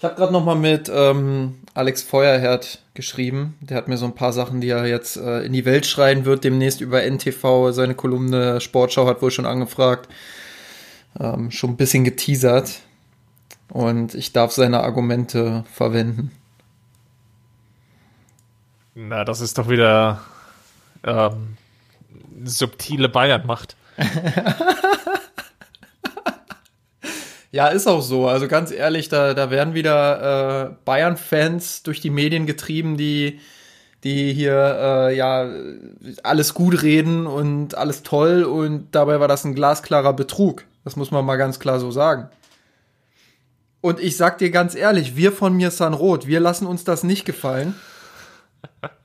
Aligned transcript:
Ich 0.00 0.04
habe 0.04 0.14
gerade 0.14 0.32
noch 0.32 0.46
mal 0.46 0.56
mit 0.56 0.90
ähm, 0.90 1.58
Alex 1.74 2.02
Feuerherd 2.02 2.80
geschrieben. 2.94 3.58
Der 3.60 3.76
hat 3.76 3.86
mir 3.86 3.98
so 3.98 4.06
ein 4.06 4.14
paar 4.14 4.32
Sachen, 4.32 4.62
die 4.62 4.70
er 4.70 4.86
jetzt 4.86 5.18
äh, 5.18 5.42
in 5.42 5.52
die 5.52 5.66
Welt 5.66 5.84
schreien 5.84 6.24
wird, 6.24 6.42
demnächst 6.42 6.80
über 6.80 7.02
NTV. 7.02 7.70
Seine 7.72 7.94
Kolumne 7.94 8.62
Sportschau 8.62 9.06
hat 9.06 9.20
wohl 9.20 9.30
schon 9.30 9.44
angefragt. 9.44 10.08
Ähm, 11.20 11.50
schon 11.50 11.72
ein 11.72 11.76
bisschen 11.76 12.04
geteasert. 12.04 12.80
Und 13.68 14.14
ich 14.14 14.32
darf 14.32 14.52
seine 14.52 14.80
Argumente 14.84 15.64
verwenden. 15.70 16.30
Na, 18.94 19.26
das 19.26 19.42
ist 19.42 19.58
doch 19.58 19.68
wieder 19.68 20.22
ähm, 21.04 21.58
subtile 22.42 23.10
Bayern-Macht. 23.10 23.76
Ja, 27.52 27.68
ist 27.68 27.88
auch 27.88 28.02
so. 28.02 28.28
Also 28.28 28.46
ganz 28.46 28.70
ehrlich, 28.70 29.08
da, 29.08 29.34
da 29.34 29.50
werden 29.50 29.74
wieder 29.74 30.70
äh, 30.70 30.74
Bayern-Fans 30.84 31.82
durch 31.82 32.00
die 32.00 32.10
Medien 32.10 32.46
getrieben, 32.46 32.96
die, 32.96 33.40
die 34.04 34.32
hier 34.32 34.54
äh, 34.54 35.16
ja 35.16 35.48
alles 36.22 36.54
gut 36.54 36.82
reden 36.82 37.26
und 37.26 37.74
alles 37.74 38.04
toll 38.04 38.44
und 38.44 38.88
dabei 38.92 39.18
war 39.18 39.28
das 39.28 39.44
ein 39.44 39.54
glasklarer 39.54 40.12
Betrug. 40.12 40.64
Das 40.84 40.96
muss 40.96 41.10
man 41.10 41.24
mal 41.24 41.36
ganz 41.36 41.58
klar 41.58 41.80
so 41.80 41.90
sagen. 41.90 42.30
Und 43.80 43.98
ich 43.98 44.16
sag 44.16 44.38
dir 44.38 44.50
ganz 44.50 44.74
ehrlich, 44.74 45.16
wir 45.16 45.32
von 45.32 45.56
mir 45.56 45.70
San 45.70 45.94
Rot, 45.94 46.26
wir 46.26 46.38
lassen 46.38 46.66
uns 46.66 46.84
das 46.84 47.02
nicht 47.02 47.24
gefallen. 47.24 47.74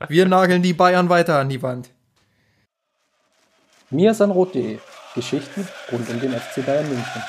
Wir 0.08 0.26
nageln 0.26 0.62
die 0.62 0.74
Bayern 0.74 1.08
weiter 1.08 1.38
an 1.38 1.48
die 1.48 1.62
Wand. 1.62 1.90
Mirsanrot.de 3.90 4.78
Geschichten 5.14 5.66
rund 5.90 6.08
um 6.10 6.20
den 6.20 6.32
FC 6.32 6.64
Bayern 6.64 6.88
München. 6.88 7.22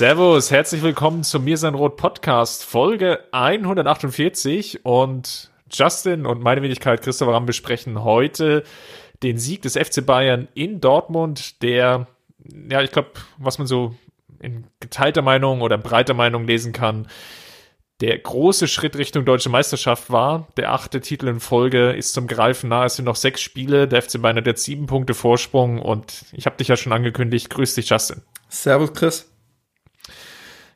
Servus, 0.00 0.50
herzlich 0.50 0.82
willkommen 0.82 1.24
zum 1.24 1.44
Mir 1.44 1.58
sein 1.58 1.74
Rot 1.74 1.98
Podcast, 1.98 2.64
Folge 2.64 3.22
148 3.32 4.86
und 4.86 5.50
Justin 5.70 6.24
und 6.24 6.42
meine 6.42 6.62
Wenigkeit 6.62 7.02
Christopher 7.02 7.34
Ramm 7.34 7.44
besprechen 7.44 8.02
heute 8.02 8.64
den 9.22 9.36
Sieg 9.36 9.60
des 9.60 9.76
FC 9.76 10.06
Bayern 10.06 10.48
in 10.54 10.80
Dortmund, 10.80 11.60
der, 11.60 12.06
ja, 12.70 12.80
ich 12.80 12.92
glaube, 12.92 13.10
was 13.36 13.58
man 13.58 13.66
so 13.66 13.94
in 14.40 14.64
geteilter 14.80 15.20
Meinung 15.20 15.60
oder 15.60 15.76
breiter 15.76 16.14
Meinung 16.14 16.46
lesen 16.46 16.72
kann, 16.72 17.06
der 18.00 18.18
große 18.18 18.68
Schritt 18.68 18.96
Richtung 18.96 19.26
deutsche 19.26 19.50
Meisterschaft 19.50 20.08
war. 20.08 20.48
Der 20.56 20.72
achte 20.72 21.02
Titel 21.02 21.28
in 21.28 21.40
Folge 21.40 21.90
ist 21.90 22.14
zum 22.14 22.26
Greifen 22.26 22.70
nah. 22.70 22.86
Es 22.86 22.96
sind 22.96 23.04
noch 23.04 23.16
sechs 23.16 23.42
Spiele. 23.42 23.86
Der 23.86 24.00
FC 24.00 24.22
Bayern 24.22 24.38
hat 24.38 24.46
jetzt 24.46 24.64
sieben 24.64 24.86
Punkte 24.86 25.12
Vorsprung 25.12 25.78
und 25.78 26.24
ich 26.32 26.46
habe 26.46 26.56
dich 26.56 26.68
ja 26.68 26.78
schon 26.78 26.94
angekündigt. 26.94 27.50
Grüß 27.50 27.74
dich, 27.74 27.90
Justin. 27.90 28.22
Servus, 28.48 28.94
Chris. 28.94 29.29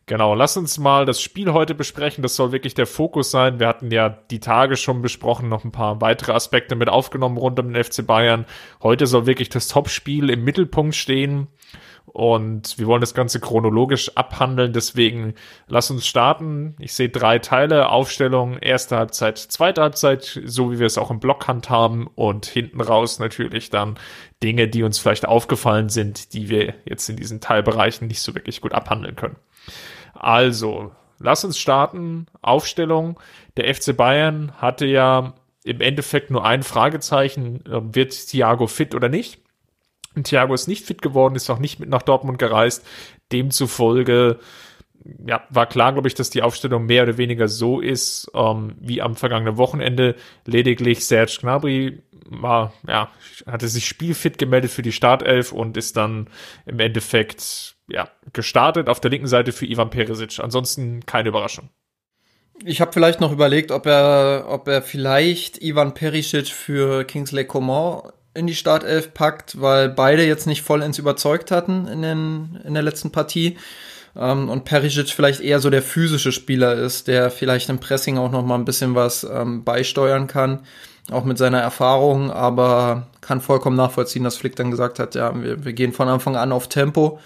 Genau, 0.07 0.35
lass 0.35 0.59
uns 0.59 0.79
mal 0.79 1.07
das 1.07 1.23
Spiel 1.23 1.55
heute 1.55 1.75
besprechen. 1.75 2.21
Das 2.21 2.37
soll 2.37 2.53
wirklich 2.53 2.75
der 2.75 2.87
Fokus 2.87 3.31
sein. 3.31 3.59
Wir 3.59 3.69
hatten 3.69 3.91
ja 3.91 4.11
die 4.11 4.41
Tage 4.41 4.77
schon 4.77 5.01
besprochen, 5.01 5.49
noch 5.49 5.65
ein 5.65 5.73
paar 5.73 6.03
weitere 6.03 6.33
Aspekte 6.33 6.75
mit 6.77 6.91
aufgenommen 6.91 7.39
rund 7.39 7.59
um 7.59 7.73
den 7.73 7.83
FC 7.83 8.07
Bayern. 8.07 8.45
Heute 8.83 9.07
soll 9.07 9.25
wirklich 9.25 9.49
das 9.49 9.69
Topspiel 9.69 10.29
im 10.29 10.45
Mittelpunkt 10.45 10.95
stehen. 10.95 11.49
Und 12.05 12.79
wir 12.79 12.87
wollen 12.87 13.01
das 13.01 13.15
Ganze 13.15 13.41
chronologisch 13.41 14.15
abhandeln. 14.15 14.75
Deswegen 14.75 15.35
lass 15.69 15.91
uns 15.91 16.07
starten. 16.07 16.77
Ich 16.79 16.93
sehe 16.93 17.09
drei 17.09 17.39
Teile. 17.39 17.89
Aufstellung, 17.89 18.59
erste 18.59 18.99
Halbzeit, 18.99 19.39
zweite 19.39 19.81
Halbzeit, 19.81 20.39
so 20.45 20.71
wie 20.71 20.79
wir 20.79 20.87
es 20.87 20.99
auch 20.99 21.11
im 21.11 21.19
Block 21.19 21.49
handhaben. 21.49 22.09
Und 22.15 22.45
hinten 22.45 22.83
raus 22.83 23.19
natürlich 23.21 23.71
dann 23.71 23.99
Dinge, 24.43 24.69
die 24.69 24.83
uns 24.83 24.99
vielleicht 24.99 25.27
aufgefallen 25.27 25.89
sind, 25.89 26.35
die 26.35 26.51
wir 26.51 26.75
jetzt 26.85 27.09
in 27.09 27.17
diesen 27.17 27.41
Teilbereichen 27.41 28.07
nicht 28.07 28.21
so 28.21 28.35
wirklich 28.35 28.61
gut 28.61 28.75
abhandeln 28.75 29.17
können. 29.17 29.37
Also, 30.15 30.93
lass 31.19 31.45
uns 31.45 31.59
starten. 31.59 32.27
Aufstellung. 32.43 33.19
Der 33.57 33.73
FC 33.75 33.97
Bayern 33.97 34.53
hatte 34.59 34.87
ja 34.87 35.35
im 35.65 35.81
Endeffekt 35.81 36.31
nur 36.31 36.45
ein 36.45 36.63
Fragezeichen. 36.63 37.65
Ähm, 37.71 37.95
wird 37.95 38.13
Thiago 38.13 38.67
fit 38.67 38.95
oder 38.95 39.09
nicht? 39.09 39.41
Thiago 40.23 40.55
ist 40.55 40.69
nicht 40.69 40.85
fit 40.85 41.03
geworden, 41.03 41.35
ist 41.35 41.51
auch 41.51 41.59
nicht 41.59 41.81
mit 41.81 41.89
nach 41.89 42.03
Dortmund 42.03 42.39
gereist. 42.39 42.87
Demzufolge 43.33 44.39
ja, 45.27 45.43
war 45.51 45.67
klar, 45.67 45.93
glaube 45.93 46.09
ich, 46.09 46.15
dass 46.15 46.31
die 46.31 46.43
Aufstellung 46.43 46.87
mehr 46.87 47.03
oder 47.03 47.19
weniger 47.19 47.49
so 47.49 47.81
ist 47.81 48.31
ähm, 48.35 48.75
wie 48.81 49.03
am 49.03 49.17
vergangenen 49.17 49.59
Wochenende. 49.59 50.15
Lediglich 50.47 51.05
Serge 51.05 51.37
Gnabry 51.41 52.03
war, 52.27 52.73
ja, 52.89 53.11
hatte 53.47 53.69
sich 53.69 53.87
spielfit 53.87 54.39
gemeldet 54.39 54.71
für 54.71 54.83
die 54.83 54.93
Startelf 54.93 55.53
und 55.53 55.77
ist 55.77 55.97
dann 55.97 56.29
im 56.65 56.81
Endeffekt 56.81 57.74
ja, 57.89 58.09
gestartet 58.33 58.89
auf 58.89 59.01
der 59.01 59.11
linken 59.11 59.27
Seite 59.27 59.53
für 59.53 59.67
Ivan 59.67 59.91
Perisic. 59.91 60.41
Ansonsten 60.41 61.05
keine 61.07 61.29
Überraschung. 61.29 61.69
Ich 62.65 62.81
habe 62.81 62.93
vielleicht 62.93 63.21
noch 63.21 63.33
überlegt, 63.33 63.71
ob 63.73 63.87
er, 63.87 64.47
ob 64.49 64.69
er 64.69 64.81
vielleicht 64.81 65.61
Ivan 65.63 65.93
Perisic 65.93 66.49
für 66.49 67.05
Kingsley 67.05 67.45
Coman 67.45 68.03
in 68.33 68.47
die 68.47 68.55
Startelf 68.55 69.13
packt, 69.15 69.61
weil 69.61 69.89
beide 69.89 70.25
jetzt 70.25 70.47
nicht 70.47 70.63
vollends 70.63 70.99
überzeugt 70.99 71.51
hatten 71.51 71.87
in, 71.87 72.03
den, 72.03 72.61
in 72.65 72.75
der 72.75 72.83
letzten 72.83 73.13
Partie. 73.13 73.59
Ähm, 74.17 74.49
und 74.49 74.65
Perisic 74.65 75.11
vielleicht 75.11 75.41
eher 75.41 75.61
so 75.61 75.71
der 75.71 75.83
physische 75.83 76.33
Spieler 76.33 76.75
ist, 76.75 77.09
der 77.09 77.31
vielleicht 77.31 77.69
im 77.69 77.81
Pressing 77.81 78.19
auch 78.19 78.31
noch 78.31 78.45
mal 78.45 78.57
ein 78.57 78.65
bisschen 78.65 78.95
was 78.95 79.25
ähm, 79.25 79.65
beisteuern 79.65 80.27
kann, 80.27 80.61
auch 81.11 81.25
mit 81.25 81.39
seiner 81.39 81.61
Erfahrung, 81.61 82.31
aber 82.31 83.09
kann 83.21 83.41
vollkommen 83.41 83.77
nachvollziehen, 83.77 84.25
dass 84.25 84.37
Flick 84.37 84.57
dann 84.57 84.71
gesagt 84.71 84.99
hat, 84.99 85.15
ja, 85.15 85.35
wir, 85.41 85.65
wir 85.65 85.73
gehen 85.73 85.93
von 85.93 86.09
Anfang 86.09 86.37
an 86.37 86.53
auf 86.53 86.69
Tempo 86.69 87.19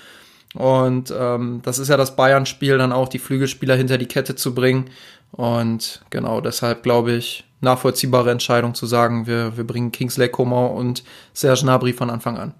und 0.54 1.12
ähm, 1.16 1.60
das 1.62 1.78
ist 1.78 1.88
ja 1.88 1.97
das 1.97 2.16
Bayern-Spiel, 2.16 2.78
dann 2.78 2.92
auch 2.92 3.09
die 3.09 3.19
Flügelspieler 3.19 3.76
hinter 3.76 3.98
die 3.98 4.06
Kette 4.06 4.34
zu 4.34 4.54
bringen. 4.54 4.91
Und 5.31 6.03
genau 6.10 6.41
deshalb 6.41 6.82
glaube 6.82 7.12
ich, 7.12 7.44
nachvollziehbare 7.60 8.31
Entscheidung 8.31 8.75
zu 8.75 8.87
sagen, 8.87 9.26
wir, 9.26 9.56
wir 9.56 9.66
bringen 9.66 9.92
Kingsley 9.92 10.28
Coman 10.28 10.70
und 10.70 11.04
Serge 11.32 11.62
Gnabry 11.62 11.92
von 11.92 12.10
Anfang 12.10 12.38
an. 12.38 12.54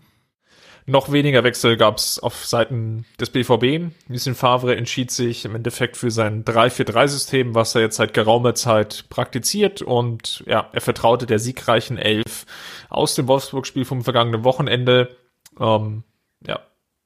Noch 0.89 1.13
weniger 1.13 1.45
Wechsel 1.45 1.77
gab 1.77 1.99
es 1.99 2.19
auf 2.19 2.47
Seiten 2.47 3.05
des 3.21 3.29
BVB. 3.29 3.93
Lucien 4.09 4.35
Favre 4.35 4.75
entschied 4.75 5.11
sich 5.11 5.45
im 5.45 5.55
Endeffekt 5.55 5.99
für 5.99 6.11
sein 6.11 6.47
3-4-3-System, 6.47 7.55
was 7.55 7.75
er 7.75 7.83
jetzt 7.83 7.97
seit 7.97 8.15
geraumer 8.15 8.55
Zeit 8.55 9.05
praktiziert. 9.11 9.83
Und 9.83 10.43
ja, 10.47 10.71
er 10.73 10.81
vertraute 10.81 11.27
der 11.27 11.41
siegreichen 11.41 11.99
Elf 11.99 12.47
aus 12.89 13.15
dem 13.15 13.29
Wolfsburg-Spiel 13.29 13.85
vom 13.85 14.03
vergangenen 14.03 14.45
Wochenende. 14.45 15.15
Ähm, 15.61 16.05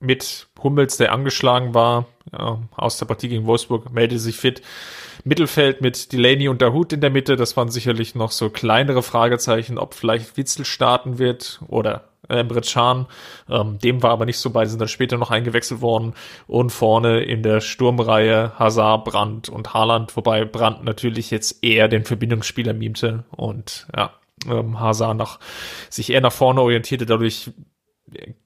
mit 0.02 0.48
Hummels, 0.62 0.96
der 0.96 1.12
angeschlagen 1.12 1.74
war, 1.74 2.06
ja, 2.32 2.58
aus 2.76 2.98
der 2.98 3.06
Partie 3.06 3.28
gegen 3.28 3.46
Wolfsburg, 3.46 3.92
meldete 3.92 4.20
sich 4.20 4.36
fit. 4.36 4.62
Mittelfeld 5.24 5.80
mit 5.80 6.12
Delaney 6.12 6.48
und 6.48 6.62
Dahut 6.62 6.92
in 6.92 7.00
der 7.00 7.10
Mitte, 7.10 7.36
das 7.36 7.56
waren 7.56 7.68
sicherlich 7.68 8.14
noch 8.14 8.32
so 8.32 8.50
kleinere 8.50 9.02
Fragezeichen, 9.02 9.78
ob 9.78 9.94
vielleicht 9.94 10.36
Witzel 10.36 10.64
starten 10.64 11.18
wird 11.18 11.60
oder 11.68 12.08
Emre 12.28 12.60
Can. 12.60 13.06
Ähm, 13.48 13.78
dem 13.78 14.02
war 14.02 14.10
aber 14.10 14.26
nicht 14.26 14.38
so 14.38 14.50
bei, 14.50 14.64
sind 14.64 14.80
dann 14.80 14.88
später 14.88 15.18
noch 15.18 15.30
eingewechselt 15.30 15.80
worden. 15.80 16.14
Und 16.46 16.70
vorne 16.70 17.20
in 17.20 17.42
der 17.42 17.60
Sturmreihe 17.60 18.58
Hazard, 18.58 19.04
Brandt 19.04 19.48
und 19.48 19.74
Haaland, 19.74 20.16
wobei 20.16 20.44
Brandt 20.44 20.84
natürlich 20.84 21.30
jetzt 21.30 21.62
eher 21.64 21.88
den 21.88 22.04
Verbindungsspieler 22.04 22.72
mimte 22.72 23.24
und 23.30 23.86
ja, 23.96 24.12
ähm, 24.48 24.80
Hazard 24.80 25.16
nach, 25.16 25.38
sich 25.88 26.10
eher 26.10 26.20
nach 26.20 26.32
vorne 26.32 26.60
orientierte, 26.60 27.06
dadurch 27.06 27.50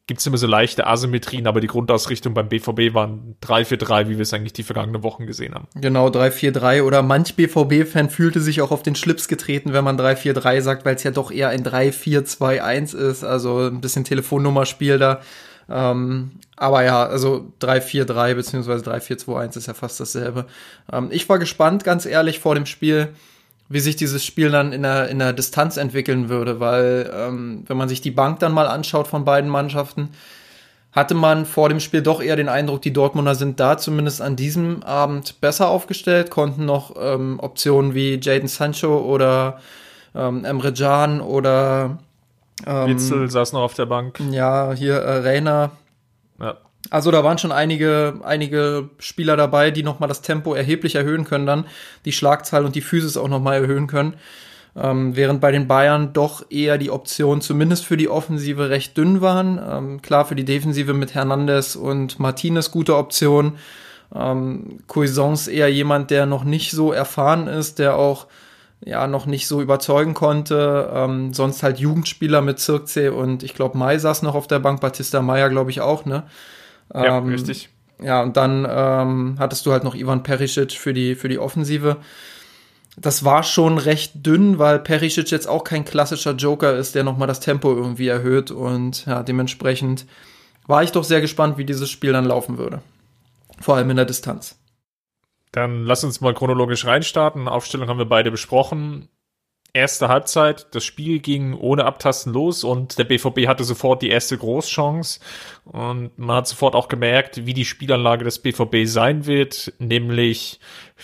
gibt 0.07 0.21
es 0.21 0.27
immer 0.27 0.39
so 0.39 0.47
leichte 0.47 0.87
Asymmetrien, 0.87 1.47
aber 1.47 1.61
die 1.61 1.67
Grundausrichtung 1.67 2.35
beim 2.35 2.49
BVB 2.49 2.95
waren 2.95 3.37
3-4-3, 3.43 4.09
wie 4.09 4.17
wir 4.17 4.21
es 4.21 4.33
eigentlich 4.33 4.53
die 4.53 4.63
vergangenen 4.63 5.03
Wochen 5.03 5.27
gesehen 5.27 5.55
haben. 5.55 5.67
Genau, 5.75 6.09
3-4-3 6.09 6.83
oder 6.83 7.03
manch 7.03 7.35
BVB-Fan 7.35 8.11
fühlte 8.11 8.41
sich 8.41 8.63
auch 8.63 8.71
auf 8.71 8.83
den 8.83 8.95
Schlips 8.95 9.29
getreten, 9.29 9.73
wenn 9.73 9.85
man 9.85 9.99
3-4-3 9.99 10.61
sagt, 10.61 10.85
weil 10.85 10.95
es 10.95 11.03
ja 11.03 11.11
doch 11.11 11.31
eher 11.31 11.49
ein 11.49 11.65
3-4-2-1 11.65 12.97
ist, 12.97 13.25
also 13.25 13.67
ein 13.67 13.81
bisschen 13.81 14.05
Telefonnummerspiel 14.05 14.99
da. 14.99 15.21
Ähm, 15.69 16.33
aber 16.57 16.85
ja, 16.85 17.05
also 17.05 17.53
3-4-3 17.61 18.35
beziehungsweise 18.35 18.85
3-4-2-1 18.91 19.59
ist 19.59 19.67
ja 19.67 19.75
fast 19.75 19.99
dasselbe. 19.99 20.47
Ähm, 20.93 21.09
ich 21.11 21.29
war 21.29 21.39
gespannt, 21.39 21.85
ganz 21.85 22.07
ehrlich, 22.07 22.39
vor 22.39 22.55
dem 22.55 22.67
Spiel, 22.67 23.09
wie 23.69 23.81
sich 23.81 23.97
dieses 23.97 24.25
Spiel 24.25 24.51
dann 24.51 24.73
in 24.73 24.83
der, 24.83 25.09
in 25.09 25.19
der 25.19 25.33
Distanz 25.33 25.77
entwickeln 25.77 26.29
würde, 26.29 26.61
weil 26.61 27.11
ähm, 27.15 27.65
wenn 27.67 27.77
man 27.77 27.89
sich 27.89 28.01
die 28.01 28.11
Bank 28.11 28.39
dann 28.39 28.53
mal 28.53 28.67
anschaut 28.69 29.09
von 29.09 29.25
beiden 29.25 29.51
Mannschaften, 29.51 30.11
hatte 30.93 31.15
man 31.15 31.45
vor 31.45 31.69
dem 31.69 31.81
Spiel 31.81 32.01
doch 32.01 32.23
eher 32.23 32.37
den 32.37 32.49
Eindruck, 32.49 32.81
die 32.83 32.93
Dortmunder 32.93 33.35
sind 33.35 33.61
da 33.61 33.77
zumindest 33.77 34.23
an 34.23 34.37
diesem 34.37 34.83
Abend 34.83 35.41
besser 35.41 35.69
aufgestellt, 35.69 36.31
konnten 36.31 36.65
noch 36.65 36.95
ähm, 36.99 37.39
Optionen 37.41 37.95
wie 37.95 38.19
Jaden 38.23 38.49
Sancho 38.49 38.99
oder 38.99 39.61
ähm, 40.15 40.45
Emre 40.45 40.73
Can 40.73 41.21
oder 41.21 41.99
Ähm, 42.67 42.89
Witzel 42.89 43.31
saß 43.31 43.53
noch 43.53 43.61
auf 43.61 43.75
der 43.75 43.87
Bank. 43.87 44.19
Ja, 44.31 44.73
hier 44.73 44.95
äh, 44.95 45.19
Reiner. 45.19 45.73
Ja. 46.41 46.57
Also 46.91 47.11
da 47.11 47.25
waren 47.25 47.39
schon 47.39 47.53
einige, 47.53 48.21
einige 48.23 48.91
Spieler 48.99 49.37
dabei, 49.37 49.71
die 49.71 49.83
nochmal 49.83 50.09
das 50.09 50.23
Tempo 50.23 50.55
erheblich 50.55 50.95
erhöhen 50.95 51.25
können 51.25 51.47
dann, 51.47 51.65
die 52.05 52.13
Schlagzahl 52.13 52.65
und 52.65 52.75
die 52.75 52.81
Physis 52.81 53.17
auch 53.17 53.29
nochmal 53.29 53.63
erhöhen 53.63 53.87
können. 53.87 54.15
Ähm, 54.77 55.17
während 55.17 55.41
bei 55.41 55.53
den 55.53 55.69
Bayern 55.69 56.13
doch 56.13 56.45
eher 56.51 56.77
die 56.77 56.91
Optionen 56.91 57.41
zumindest 57.41 57.87
für 57.87 57.97
die 57.97 58.11
Offensive 58.11 58.69
recht 58.69 58.97
dünn 58.97 59.23
waren. 59.23 59.59
Ähm, 59.67 60.03
klar, 60.03 60.27
für 60.27 60.37
die 60.37 60.45
Defensive 60.45 60.93
mit 60.93 61.15
Hernandez 61.15 61.77
und 61.77 62.19
Martinez 62.21 62.71
gute 62.71 62.97
Optionen. 62.97 63.55
Ähm, 64.15 64.79
Cuisance 64.87 65.51
eher 65.51 65.73
jemand, 65.73 66.11
der 66.11 66.27
noch 66.27 66.45
nicht 66.45 66.73
so 66.73 66.93
erfahren 66.93 67.47
ist, 67.47 67.79
der 67.79 67.97
auch 67.97 68.27
ja 68.85 69.07
noch 69.07 69.25
nicht 69.25 69.49
so 69.49 69.63
überzeugen 69.63 70.13
konnte. 70.13 70.91
Ähm, 70.93 71.33
sonst 71.33 71.63
halt 71.63 71.79
Jugendspieler 71.79 72.43
mit 72.43 72.59
Zirkzee 72.59 73.09
und 73.09 73.43
ich 73.43 73.55
glaube 73.55 73.79
Mai 73.79 73.99
saß 73.99 74.23
noch 74.23 74.35
auf 74.35 74.47
der 74.47 74.59
Bank, 74.59 74.81
Batista 74.81 75.23
Meyer 75.23 75.49
glaube 75.49 75.71
ich 75.71 75.81
auch, 75.81 76.05
ne? 76.05 76.25
Ja, 76.93 77.19
ähm, 77.19 77.29
richtig. 77.29 77.69
Ja, 78.03 78.23
und 78.23 78.37
dann 78.37 78.67
ähm, 78.69 79.37
hattest 79.39 79.65
du 79.67 79.73
halt 79.73 79.85
noch 79.85 79.95
Ivan 79.95 80.23
Perisic 80.23 80.73
für 80.73 80.93
die, 80.93 81.15
für 81.15 81.29
die 81.29 81.39
Offensive. 81.39 81.97
Das 82.99 83.25
war 83.25 83.43
schon 83.43 83.79
recht 83.79 84.27
dünn, 84.27 84.59
weil 84.59 84.79
Perisic 84.79 85.31
jetzt 85.31 85.49
auch 85.49 85.65
kein 85.65 85.85
klassischer 85.85 86.33
Joker 86.33 86.77
ist, 86.77 86.95
der 86.95 87.05
nochmal 87.05 87.29
das 87.29 87.41
Tempo 87.41 87.75
irgendwie 87.75 88.09
erhöht. 88.09 88.51
Und 88.51 89.07
ja, 89.07 89.23
dementsprechend 89.23 90.07
war 90.67 90.83
ich 90.83 90.93
doch 90.93 91.05
sehr 91.05 91.21
gespannt, 91.21 91.59
wie 91.59 91.65
dieses 91.65 91.91
Spiel 91.91 92.13
dann 92.13 92.25
laufen 92.25 92.59
würde. 92.59 92.81
Vor 93.61 93.77
allem 93.77 93.91
in 93.91 93.97
der 93.97 94.07
Distanz. 94.07 94.59
Dann 95.53 95.85
lass 95.85 96.05
uns 96.05 96.21
mal 96.21 96.35
chronologisch 96.35 96.85
reinstarten. 96.85 97.49
Aufstellung 97.49 97.89
haben 97.89 97.99
wir 97.99 98.07
beide 98.07 98.31
besprochen. 98.31 99.09
Erste 99.77 100.09
Halbzeit, 100.09 100.75
das 100.75 100.85
Spiel 100.85 101.19
ging 101.19 101.53
ohne 101.53 101.85
Abtasten 101.85 102.33
los 102.33 102.65
und 102.65 102.99
der 102.99 103.05
BVB 103.05 103.47
hatte 103.47 103.63
sofort 103.63 104.01
die 104.01 104.09
erste 104.09 104.39
Großchance. 104.39 105.21
Und 105.67 106.19
man 106.19 106.37
hat 106.37 106.49
sofort 106.49 106.75
auch 106.75 106.89
gemerkt, 106.89 107.45
wie 107.45 107.53
die 107.53 107.67
Spielanlage 107.67 108.25
des 108.25 108.39
BVB 108.39 108.87
sein 108.87 109.27
wird, 109.27 109.75
nämlich 109.79 110.61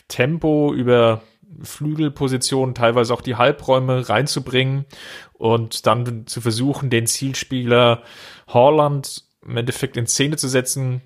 Tempo 0.09 0.73
über 0.73 1.21
Flügelpositionen, 1.63 2.75
teilweise 2.75 3.13
auch 3.13 3.21
die 3.21 3.37
Halbräume 3.37 4.09
reinzubringen 4.09 4.87
und 5.35 5.87
dann 5.87 6.27
zu 6.27 6.41
versuchen, 6.41 6.89
den 6.89 7.07
Zielspieler 7.07 8.03
Holland 8.49 9.25
im 9.45 9.59
Endeffekt 9.59 9.99
in 9.99 10.07
Szene 10.07 10.39
zu 10.39 10.49
setzen, 10.49 11.03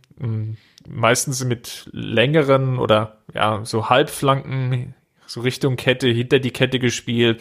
meistens 0.88 1.44
mit 1.44 1.88
längeren 1.90 2.78
oder 2.78 3.24
ja, 3.34 3.64
so 3.64 3.88
Halbflanken, 3.88 4.94
so 5.26 5.40
Richtung 5.40 5.76
Kette, 5.76 6.08
hinter 6.08 6.38
die 6.38 6.50
Kette 6.50 6.78
gespielt. 6.78 7.40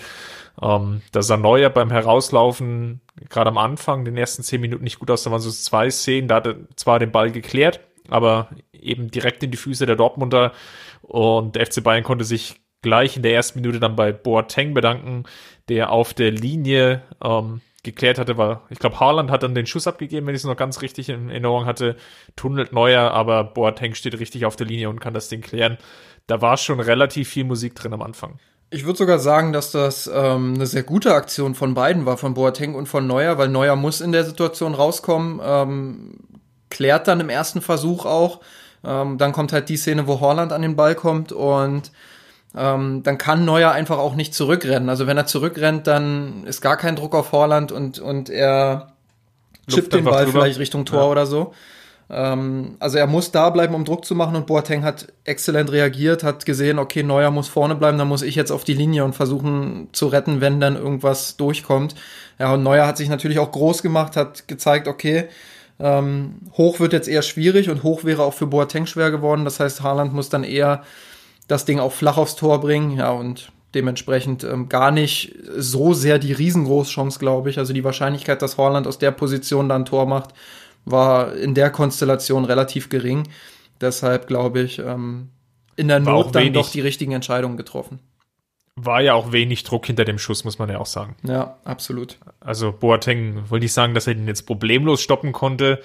Ähm, 0.62 1.02
da 1.12 1.22
sah 1.22 1.38
Neuer 1.38 1.70
beim 1.70 1.92
Herauslaufen 1.92 3.02
gerade 3.30 3.50
am 3.50 3.58
Anfang, 3.58 4.06
den 4.06 4.18
ersten 4.18 4.44
zehn 4.44 4.62
Minuten 4.62 4.84
nicht 4.84 5.00
gut 5.00 5.12
aus. 5.12 5.24
Da 5.24 5.32
waren 5.32 5.42
so 5.42 5.52
zwei 5.52 5.90
Szenen, 5.90 6.28
da 6.28 6.36
hat 6.36 6.48
er 6.48 6.56
zwar 6.76 7.00
den 7.00 7.12
Ball 7.12 7.32
geklärt, 7.32 7.80
aber 8.10 8.50
eben 8.74 9.12
direkt 9.12 9.44
in 9.44 9.52
die 9.52 9.58
Füße 9.58 9.86
der 9.86 9.96
Dortmunder 9.96 10.54
und 11.02 11.56
der 11.56 11.66
FC 11.66 11.84
Bayern 11.84 12.04
konnte 12.04 12.26
sich 12.26 12.56
gleich 12.82 13.18
in 13.18 13.24
der 13.24 13.34
ersten 13.34 13.60
Minute 13.60 13.80
dann 13.80 13.96
bei 13.96 14.12
Boateng 14.12 14.74
bedanken, 14.74 15.24
der 15.70 15.92
auf 15.92 16.14
der 16.14 16.32
Linie 16.32 17.02
ähm, 17.24 17.62
geklärt 17.84 18.18
hatte, 18.20 18.38
war, 18.38 18.64
ich 18.70 18.80
glaube, 18.80 19.00
Haaland 19.00 19.32
hat 19.32 19.44
dann 19.44 19.56
den 19.56 19.66
Schuss 19.66 19.88
abgegeben, 19.88 20.28
wenn 20.28 20.36
ich 20.36 20.42
es 20.42 20.46
noch 20.46 20.58
ganz 20.58 20.82
richtig 20.82 21.10
in 21.10 21.30
Erinnerung 21.30 21.66
hatte, 21.66 21.96
tunnelt 22.36 22.74
neuer, 22.74 23.12
aber 23.12 23.44
Boateng 23.44 23.96
steht 23.96 24.20
richtig 24.20 24.46
auf 24.46 24.56
der 24.56 24.68
Linie 24.68 24.90
und 24.90 25.00
kann 25.00 25.14
das 25.14 25.30
Ding 25.30 25.42
klären. 25.42 25.78
Da 26.28 26.42
war 26.42 26.58
schon 26.58 26.80
relativ 26.80 27.30
viel 27.30 27.44
Musik 27.44 27.76
drin 27.76 27.94
am 27.94 28.02
Anfang. 28.02 28.40
Ich 28.72 28.86
würde 28.86 28.98
sogar 28.98 29.20
sagen, 29.20 29.54
dass 29.54 29.72
das 29.72 30.10
ähm, 30.14 30.56
eine 30.56 30.66
sehr 30.66 30.84
gute 30.84 31.14
Aktion 31.14 31.56
von 31.56 31.76
beiden 31.76 32.06
war, 32.06 32.18
von 32.18 32.34
Boateng 32.34 32.74
und 32.74 32.88
von 32.88 33.06
Neuer, 33.06 33.38
weil 33.38 33.48
Neuer 33.48 33.76
muss 33.76 34.02
in 34.02 34.12
der 34.12 34.26
Situation 34.26 34.74
rauskommen, 34.74 35.40
ähm, 35.44 36.16
klärt 36.70 37.08
dann 37.08 37.20
im 37.20 37.30
ersten 37.30 37.62
Versuch 37.62 38.06
auch. 38.06 38.42
Ähm, 38.84 39.18
dann 39.18 39.32
kommt 39.32 39.54
halt 39.54 39.70
die 39.70 39.78
Szene, 39.78 40.08
wo 40.08 40.20
Haaland 40.20 40.52
an 40.52 40.62
den 40.62 40.76
Ball 40.76 40.96
kommt 40.96 41.32
und 41.32 41.92
ähm, 42.56 43.04
dann 43.04 43.18
kann 43.18 43.46
Neuer 43.46 43.72
einfach 43.72 43.98
auch 43.98 44.16
nicht 44.16 44.34
zurückrennen. 44.34 44.90
Also 44.90 45.08
wenn 45.08 45.18
er 45.18 45.26
zurückrennt, 45.26 45.88
dann 45.88 46.46
ist 46.46 46.62
gar 46.62 46.78
kein 46.78 46.96
Druck 46.96 47.14
auf 47.14 47.32
Horland 47.32 47.72
und, 47.72 48.00
und 48.00 48.30
er 48.30 48.94
chippt 49.68 49.94
den 49.94 50.06
Ball 50.06 50.26
drüber. 50.26 50.42
vielleicht 50.42 50.60
Richtung 50.60 50.86
Tor 50.86 51.02
ja. 51.02 51.08
oder 51.08 51.26
so. 51.26 51.54
Ähm, 52.10 52.76
also 52.80 52.98
er 52.98 53.08
muss 53.08 53.32
da 53.32 53.50
bleiben, 53.50 53.74
um 53.74 53.86
Druck 53.86 54.06
zu 54.06 54.16
machen 54.16 54.36
und 54.36 54.48
Boateng 54.48 54.84
hat 54.84 55.08
exzellent 55.24 55.72
reagiert, 55.72 56.24
hat 56.24 56.46
gesehen, 56.46 56.80
okay, 56.80 57.04
Neuer 57.04 57.32
muss 57.32 57.48
vorne 57.48 57.76
bleiben, 57.76 57.98
dann 57.98 58.08
muss 58.08 58.22
ich 58.22 58.36
jetzt 58.36 58.52
auf 58.52 58.64
die 58.64 58.74
Linie 58.74 59.04
und 59.04 59.14
versuchen 59.14 59.90
zu 59.92 60.08
retten, 60.08 60.42
wenn 60.42 60.60
dann 60.60 60.76
irgendwas 60.76 61.38
durchkommt. 61.38 61.96
Ja, 62.40 62.54
und 62.54 62.64
Neuer 62.64 62.86
hat 62.86 62.98
sich 62.98 63.10
natürlich 63.10 63.40
auch 63.40 63.52
groß 63.52 63.82
gemacht, 63.82 64.16
hat 64.16 64.48
gezeigt, 64.48 64.88
okay, 64.88 65.28
ähm, 65.80 66.36
hoch 66.54 66.80
wird 66.80 66.94
jetzt 66.94 67.08
eher 67.08 67.22
schwierig 67.22 67.70
und 67.70 67.84
hoch 67.84 68.04
wäre 68.04 68.24
auch 68.24 68.34
für 68.34 68.48
Boateng 68.48 68.86
schwer 68.86 69.12
geworden. 69.12 69.44
Das 69.44 69.60
heißt, 69.60 69.82
Haaland 69.82 70.14
muss 70.14 70.30
dann 70.30 70.44
eher 70.44 70.84
das 71.48 71.66
Ding 71.66 71.80
auch 71.80 71.92
flach 71.92 72.18
aufs 72.18 72.36
Tor 72.36 72.62
bringen, 72.62 72.98
ja, 72.98 73.12
und 73.12 73.52
dementsprechend 73.74 74.44
ähm, 74.46 74.70
gar 74.70 74.92
nicht 74.92 75.36
so 75.58 75.94
sehr 75.94 76.18
die 76.18 76.32
Riesengroßchance, 76.32 77.20
glaube 77.20 77.50
ich. 77.50 77.60
Also 77.60 77.74
die 77.74 77.84
Wahrscheinlichkeit, 77.84 78.42
dass 78.42 78.58
Horland 78.58 78.88
aus 78.88 79.00
der 79.00 79.12
Position 79.12 79.68
dann 79.68 79.86
Tor 79.86 80.06
macht, 80.06 80.30
war 80.86 81.36
in 81.36 81.54
der 81.54 81.70
Konstellation 81.70 82.46
relativ 82.46 82.90
gering. 82.90 83.28
Deshalb 83.82 84.28
glaube 84.28 84.62
ich, 84.62 84.80
ähm, 84.80 85.30
in 85.76 85.88
der 85.88 86.00
Not 86.00 86.34
dann 86.34 86.54
doch 86.54 86.70
die 86.70 86.82
richtigen 86.82 87.12
Entscheidungen 87.12 87.58
getroffen. 87.58 88.00
War 88.78 89.02
ja 89.02 89.14
auch 89.14 89.32
wenig 89.32 89.64
Druck 89.64 89.86
hinter 89.86 90.06
dem 90.06 90.18
Schuss, 90.18 90.44
muss 90.44 90.60
man 90.60 90.70
ja 90.70 90.80
auch 90.80 90.86
sagen. 90.86 91.16
Ja, 91.24 91.58
absolut. 91.64 92.18
Also 92.40 92.74
Boateng 92.74 93.50
wollte 93.50 93.66
ich 93.66 93.74
sagen, 93.74 93.94
dass 93.94 94.08
er 94.08 94.16
den 94.16 94.28
jetzt 94.28 94.44
problemlos 94.44 95.02
stoppen 95.02 95.32
konnte 95.32 95.82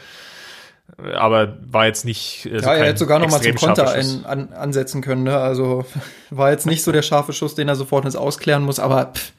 aber 1.14 1.56
war 1.60 1.86
jetzt 1.86 2.04
nicht. 2.04 2.48
Also 2.52 2.66
ja, 2.66 2.74
er 2.74 2.86
hätte 2.86 2.98
sogar 2.98 3.18
noch 3.18 3.30
mal 3.30 3.40
zum 3.40 3.54
Konter 3.54 3.90
ein, 3.92 4.24
an, 4.24 4.52
ansetzen 4.52 5.02
können. 5.02 5.24
Ne? 5.24 5.36
Also 5.36 5.84
war 6.30 6.50
jetzt 6.50 6.66
nicht 6.66 6.82
so 6.82 6.92
der 6.92 7.02
scharfe 7.02 7.32
Schuss, 7.32 7.54
den 7.54 7.68
er 7.68 7.76
sofort 7.76 8.04
ins 8.04 8.16
Ausklären 8.16 8.62
muss, 8.62 8.78
aber 8.78 9.12
pff, 9.14 9.32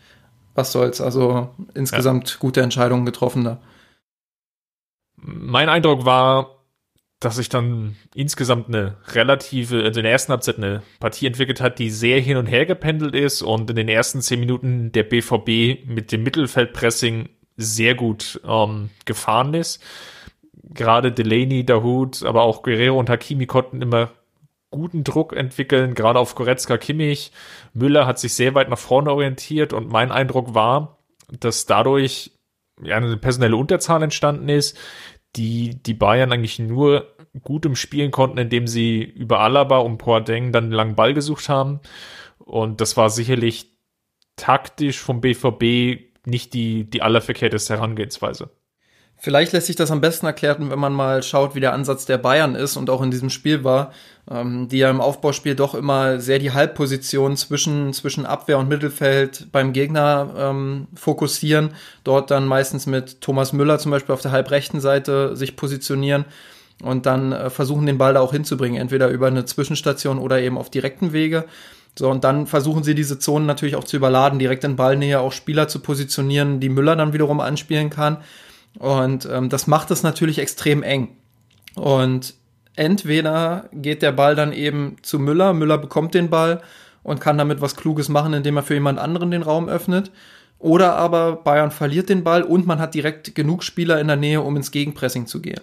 was 0.55 0.71
soll's. 0.71 1.01
Also 1.01 1.49
insgesamt 1.73 2.31
ja. 2.31 2.35
gute 2.39 2.61
Entscheidungen 2.61 3.05
getroffen 3.05 3.43
da. 3.43 3.59
Mein 5.21 5.69
Eindruck 5.69 6.05
war, 6.05 6.57
dass 7.19 7.35
sich 7.35 7.49
dann 7.49 7.95
insgesamt 8.15 8.67
eine 8.67 8.97
relative, 9.09 9.83
also 9.83 9.99
in 9.99 10.03
der 10.03 10.11
ersten 10.11 10.31
Halbzeit 10.31 10.57
eine 10.57 10.81
Partie 10.99 11.27
entwickelt 11.27 11.61
hat, 11.61 11.77
die 11.77 11.91
sehr 11.91 12.19
hin 12.19 12.37
und 12.37 12.47
her 12.47 12.65
gependelt 12.65 13.13
ist 13.13 13.43
und 13.43 13.69
in 13.69 13.75
den 13.75 13.89
ersten 13.89 14.21
zehn 14.21 14.39
Minuten 14.39 14.91
der 14.91 15.03
BVB 15.03 15.85
mit 15.87 16.11
dem 16.11 16.23
Mittelfeldpressing 16.23 17.29
sehr 17.57 17.93
gut 17.93 18.41
ähm, 18.45 18.89
gefahren 19.05 19.53
ist 19.53 19.83
gerade 20.73 21.11
Delaney, 21.11 21.65
Dahut, 21.65 22.23
aber 22.23 22.43
auch 22.43 22.63
Guerrero 22.63 22.99
und 22.99 23.09
Hakimi 23.09 23.45
konnten 23.45 23.81
immer 23.81 24.11
guten 24.69 25.03
Druck 25.03 25.35
entwickeln, 25.35 25.95
gerade 25.95 26.19
auf 26.19 26.35
Goretzka, 26.35 26.77
Kimmich. 26.77 27.31
Müller 27.73 28.07
hat 28.07 28.19
sich 28.19 28.33
sehr 28.33 28.55
weit 28.55 28.69
nach 28.69 28.77
vorne 28.77 29.11
orientiert 29.11 29.73
und 29.73 29.89
mein 29.89 30.11
Eindruck 30.11 30.53
war, 30.53 30.99
dass 31.39 31.65
dadurch 31.65 32.31
eine 32.81 33.17
personelle 33.17 33.57
Unterzahl 33.57 34.01
entstanden 34.01 34.49
ist, 34.49 34.77
die 35.35 35.81
die 35.81 35.93
Bayern 35.93 36.31
eigentlich 36.31 36.59
nur 36.59 37.15
gut 37.43 37.65
im 37.65 37.75
Spielen 37.75 38.11
konnten, 38.11 38.37
indem 38.37 38.67
sie 38.67 39.01
über 39.03 39.39
Alaba 39.39 39.79
und 39.79 39.97
Boateng 39.97 40.51
dann 40.51 40.65
einen 40.65 40.73
langen 40.73 40.95
Ball 40.95 41.13
gesucht 41.13 41.49
haben. 41.49 41.79
Und 42.37 42.81
das 42.81 42.97
war 42.97 43.09
sicherlich 43.09 43.71
taktisch 44.35 44.99
vom 44.99 45.21
BVB 45.21 46.11
nicht 46.25 46.53
die, 46.53 46.89
die 46.89 47.01
allerverkehrteste 47.01 47.75
Herangehensweise. 47.75 48.51
Vielleicht 49.23 49.53
lässt 49.53 49.67
sich 49.67 49.75
das 49.75 49.91
am 49.91 50.01
besten 50.01 50.25
erklären, 50.25 50.71
wenn 50.71 50.79
man 50.79 50.93
mal 50.93 51.21
schaut, 51.21 51.53
wie 51.53 51.59
der 51.59 51.73
Ansatz 51.73 52.07
der 52.07 52.17
Bayern 52.17 52.55
ist 52.55 52.75
und 52.75 52.89
auch 52.89 53.03
in 53.03 53.11
diesem 53.11 53.29
Spiel 53.29 53.63
war, 53.63 53.91
ähm, 54.27 54.67
die 54.67 54.79
ja 54.79 54.89
im 54.89 54.99
Aufbauspiel 54.99 55.53
doch 55.53 55.75
immer 55.75 56.19
sehr 56.19 56.39
die 56.39 56.53
Halbposition 56.53 57.37
zwischen, 57.37 57.93
zwischen 57.93 58.25
Abwehr 58.25 58.57
und 58.57 58.67
Mittelfeld 58.67 59.51
beim 59.51 59.73
Gegner 59.73 60.33
ähm, 60.35 60.87
fokussieren, 60.95 61.69
dort 62.03 62.31
dann 62.31 62.47
meistens 62.47 62.87
mit 62.87 63.21
Thomas 63.21 63.53
Müller 63.53 63.77
zum 63.77 63.91
Beispiel 63.91 64.11
auf 64.11 64.23
der 64.23 64.31
halbrechten 64.31 64.81
Seite 64.81 65.35
sich 65.35 65.55
positionieren 65.55 66.25
und 66.81 67.05
dann 67.05 67.31
äh, 67.31 67.51
versuchen, 67.51 67.85
den 67.85 67.99
Ball 67.99 68.15
da 68.15 68.21
auch 68.21 68.31
hinzubringen, 68.31 68.81
entweder 68.81 69.09
über 69.09 69.27
eine 69.27 69.45
Zwischenstation 69.45 70.17
oder 70.17 70.41
eben 70.41 70.57
auf 70.57 70.71
direkten 70.71 71.13
Wege. 71.13 71.45
So, 71.95 72.09
und 72.09 72.23
dann 72.23 72.47
versuchen 72.47 72.81
sie 72.81 72.95
diese 72.95 73.19
Zonen 73.19 73.45
natürlich 73.45 73.75
auch 73.75 73.83
zu 73.83 73.97
überladen, 73.97 74.39
direkt 74.39 74.63
in 74.63 74.77
Ballnähe 74.77 75.19
auch 75.19 75.31
Spieler 75.31 75.67
zu 75.67 75.77
positionieren, 75.77 76.59
die 76.59 76.69
Müller 76.69 76.95
dann 76.95 77.13
wiederum 77.13 77.39
anspielen 77.39 77.91
kann. 77.91 78.17
Und 78.79 79.27
ähm, 79.31 79.49
das 79.49 79.67
macht 79.67 79.91
es 79.91 80.03
natürlich 80.03 80.39
extrem 80.39 80.83
eng. 80.83 81.09
Und 81.75 82.35
entweder 82.75 83.69
geht 83.73 84.01
der 84.01 84.11
Ball 84.11 84.35
dann 84.35 84.53
eben 84.53 84.97
zu 85.01 85.19
Müller, 85.19 85.53
Müller 85.53 85.77
bekommt 85.77 86.13
den 86.13 86.29
Ball 86.29 86.61
und 87.03 87.19
kann 87.19 87.37
damit 87.37 87.61
was 87.61 87.75
Kluges 87.75 88.09
machen, 88.09 88.33
indem 88.33 88.57
er 88.57 88.63
für 88.63 88.73
jemand 88.73 88.99
anderen 88.99 89.31
den 89.31 89.43
Raum 89.43 89.67
öffnet. 89.67 90.11
Oder 90.59 90.95
aber 90.95 91.37
Bayern 91.37 91.71
verliert 91.71 92.09
den 92.09 92.23
Ball 92.23 92.43
und 92.43 92.67
man 92.67 92.79
hat 92.79 92.93
direkt 92.93 93.33
genug 93.33 93.63
Spieler 93.63 93.99
in 93.99 94.07
der 94.07 94.15
Nähe, 94.15 94.41
um 94.41 94.55
ins 94.55 94.71
Gegenpressing 94.71 95.25
zu 95.25 95.41
gehen. 95.41 95.61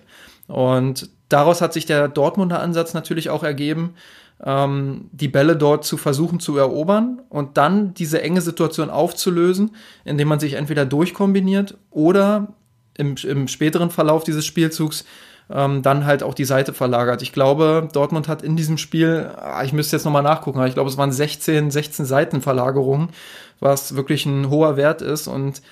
Und 0.48 1.08
daraus 1.28 1.60
hat 1.60 1.72
sich 1.72 1.86
der 1.86 2.08
Dortmunder 2.08 2.60
Ansatz 2.60 2.94
natürlich 2.94 3.30
auch 3.30 3.44
ergeben, 3.44 3.94
ähm, 4.44 5.08
die 5.12 5.28
Bälle 5.28 5.56
dort 5.56 5.84
zu 5.84 5.96
versuchen 5.96 6.40
zu 6.40 6.56
erobern 6.56 7.22
und 7.28 7.56
dann 7.56 7.94
diese 7.94 8.22
enge 8.22 8.40
Situation 8.40 8.90
aufzulösen, 8.90 9.72
indem 10.04 10.28
man 10.28 10.40
sich 10.40 10.54
entweder 10.54 10.84
durchkombiniert 10.84 11.76
oder 11.90 12.54
im, 12.98 13.16
im 13.16 13.48
späteren 13.48 13.90
Verlauf 13.90 14.24
dieses 14.24 14.44
Spielzugs 14.44 15.04
ähm, 15.50 15.82
dann 15.82 16.04
halt 16.04 16.22
auch 16.22 16.34
die 16.34 16.44
Seite 16.44 16.74
verlagert. 16.74 17.22
Ich 17.22 17.32
glaube, 17.32 17.88
Dortmund 17.92 18.28
hat 18.28 18.42
in 18.42 18.56
diesem 18.56 18.76
Spiel, 18.76 19.30
ah, 19.36 19.64
ich 19.64 19.72
müsste 19.72 19.96
jetzt 19.96 20.04
nochmal 20.04 20.22
nachgucken, 20.22 20.58
aber 20.58 20.68
ich 20.68 20.74
glaube, 20.74 20.90
es 20.90 20.98
waren 20.98 21.12
16, 21.12 21.70
16 21.70 22.04
Seitenverlagerungen, 22.04 23.08
was 23.60 23.96
wirklich 23.96 24.26
ein 24.26 24.50
hoher 24.50 24.76
Wert 24.76 25.00
ist 25.00 25.26
und 25.26 25.62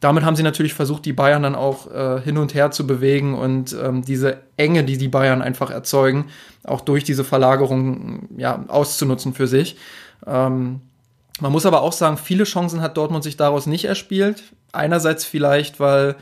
damit 0.00 0.24
haben 0.24 0.36
sie 0.36 0.42
natürlich 0.42 0.74
versucht, 0.74 1.06
die 1.06 1.14
Bayern 1.14 1.42
dann 1.42 1.54
auch 1.54 1.90
äh, 1.90 2.20
hin 2.20 2.36
und 2.36 2.54
her 2.54 2.70
zu 2.70 2.86
bewegen 2.86 3.34
und 3.34 3.74
ähm, 3.82 4.04
diese 4.04 4.38
Enge, 4.56 4.84
die 4.84 4.98
die 4.98 5.08
Bayern 5.08 5.40
einfach 5.40 5.70
erzeugen, 5.70 6.26
auch 6.64 6.82
durch 6.82 7.02
diese 7.02 7.24
Verlagerung 7.24 8.28
ja, 8.36 8.64
auszunutzen 8.68 9.32
für 9.32 9.46
sich. 9.46 9.76
Ähm, 10.26 10.80
man 11.40 11.52
muss 11.52 11.66
aber 11.66 11.80
auch 11.80 11.92
sagen, 11.92 12.18
viele 12.18 12.44
Chancen 12.44 12.82
hat 12.82 12.96
Dortmund 12.96 13.24
sich 13.24 13.36
daraus 13.36 13.66
nicht 13.66 13.86
erspielt. 13.86 14.42
Einerseits 14.72 15.24
vielleicht, 15.24 15.80
weil 15.80 16.16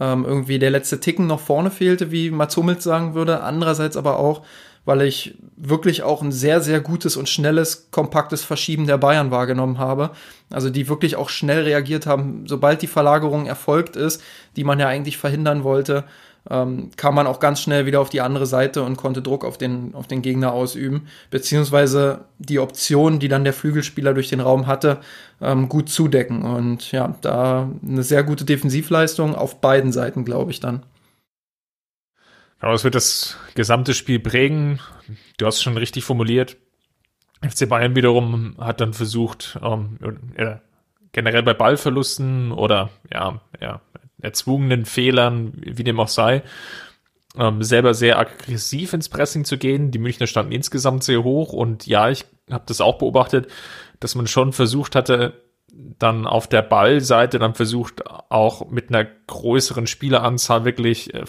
ähm, 0.00 0.24
irgendwie 0.24 0.58
der 0.58 0.70
letzte 0.70 1.00
Ticken 1.00 1.26
noch 1.26 1.40
vorne 1.40 1.70
fehlte, 1.70 2.10
wie 2.10 2.30
Mats 2.30 2.56
Hummels 2.56 2.84
sagen 2.84 3.14
würde. 3.14 3.42
Andererseits 3.42 3.96
aber 3.96 4.18
auch, 4.18 4.42
weil 4.84 5.02
ich 5.02 5.36
wirklich 5.56 6.02
auch 6.02 6.22
ein 6.22 6.32
sehr, 6.32 6.60
sehr 6.60 6.80
gutes 6.80 7.16
und 7.16 7.28
schnelles, 7.28 7.88
kompaktes 7.90 8.44
Verschieben 8.44 8.86
der 8.86 8.98
Bayern 8.98 9.30
wahrgenommen 9.30 9.78
habe. 9.78 10.10
Also 10.50 10.70
die 10.70 10.88
wirklich 10.88 11.16
auch 11.16 11.28
schnell 11.28 11.62
reagiert 11.62 12.06
haben, 12.06 12.44
sobald 12.46 12.82
die 12.82 12.86
Verlagerung 12.86 13.46
erfolgt 13.46 13.96
ist, 13.96 14.22
die 14.56 14.64
man 14.64 14.78
ja 14.78 14.88
eigentlich 14.88 15.18
verhindern 15.18 15.64
wollte, 15.64 16.04
ähm, 16.50 16.90
kam 16.96 17.14
man 17.14 17.26
auch 17.26 17.40
ganz 17.40 17.60
schnell 17.60 17.86
wieder 17.86 18.00
auf 18.00 18.10
die 18.10 18.20
andere 18.20 18.46
Seite 18.46 18.82
und 18.82 18.96
konnte 18.96 19.22
Druck 19.22 19.44
auf 19.44 19.58
den, 19.58 19.94
auf 19.94 20.06
den 20.06 20.22
Gegner 20.22 20.52
ausüben, 20.52 21.08
beziehungsweise 21.30 22.24
die 22.38 22.58
Option, 22.58 23.18
die 23.18 23.28
dann 23.28 23.44
der 23.44 23.52
Flügelspieler 23.52 24.14
durch 24.14 24.28
den 24.28 24.40
Raum 24.40 24.66
hatte, 24.66 24.98
ähm, 25.40 25.68
gut 25.68 25.88
zudecken. 25.88 26.42
Und 26.42 26.92
ja, 26.92 27.14
da 27.20 27.70
eine 27.86 28.02
sehr 28.02 28.22
gute 28.22 28.44
Defensivleistung 28.44 29.34
auf 29.34 29.60
beiden 29.60 29.92
Seiten, 29.92 30.24
glaube 30.24 30.50
ich 30.50 30.60
dann. 30.60 30.84
Aber 32.58 32.74
es 32.74 32.84
wird 32.84 32.94
das 32.94 33.36
gesamte 33.54 33.94
Spiel 33.94 34.18
prägen. 34.18 34.80
Du 35.36 35.46
hast 35.46 35.56
es 35.56 35.62
schon 35.62 35.76
richtig 35.76 36.04
formuliert. 36.04 36.56
FC 37.42 37.68
Bayern 37.68 37.94
wiederum 37.94 38.56
hat 38.58 38.80
dann 38.80 38.94
versucht, 38.94 39.58
ähm, 39.62 39.98
äh, 40.36 40.56
generell 41.12 41.42
bei 41.42 41.54
Ballverlusten 41.54 42.52
oder 42.52 42.90
ja, 43.12 43.40
ja, 43.60 43.80
erzwungenen 44.20 44.84
Fehlern, 44.84 45.52
wie 45.56 45.84
dem 45.84 46.00
auch 46.00 46.08
sei, 46.08 46.42
ähm, 47.38 47.62
selber 47.62 47.94
sehr 47.94 48.18
aggressiv 48.18 48.92
ins 48.92 49.08
Pressing 49.08 49.44
zu 49.44 49.58
gehen. 49.58 49.90
Die 49.90 49.98
Münchner 49.98 50.26
standen 50.26 50.52
insgesamt 50.52 51.04
sehr 51.04 51.22
hoch 51.22 51.52
und 51.52 51.86
ja, 51.86 52.08
ich 52.08 52.24
habe 52.50 52.64
das 52.66 52.80
auch 52.80 52.98
beobachtet, 52.98 53.48
dass 54.00 54.14
man 54.14 54.26
schon 54.26 54.52
versucht 54.52 54.94
hatte, 54.94 55.42
dann 55.98 56.26
auf 56.26 56.46
der 56.46 56.62
Ballseite 56.62 57.38
dann 57.38 57.54
versucht, 57.54 58.06
auch 58.30 58.70
mit 58.70 58.88
einer 58.88 59.06
größeren 59.26 59.86
Spieleranzahl 59.86 60.64
wirklich 60.64 61.12
äh, 61.12 61.24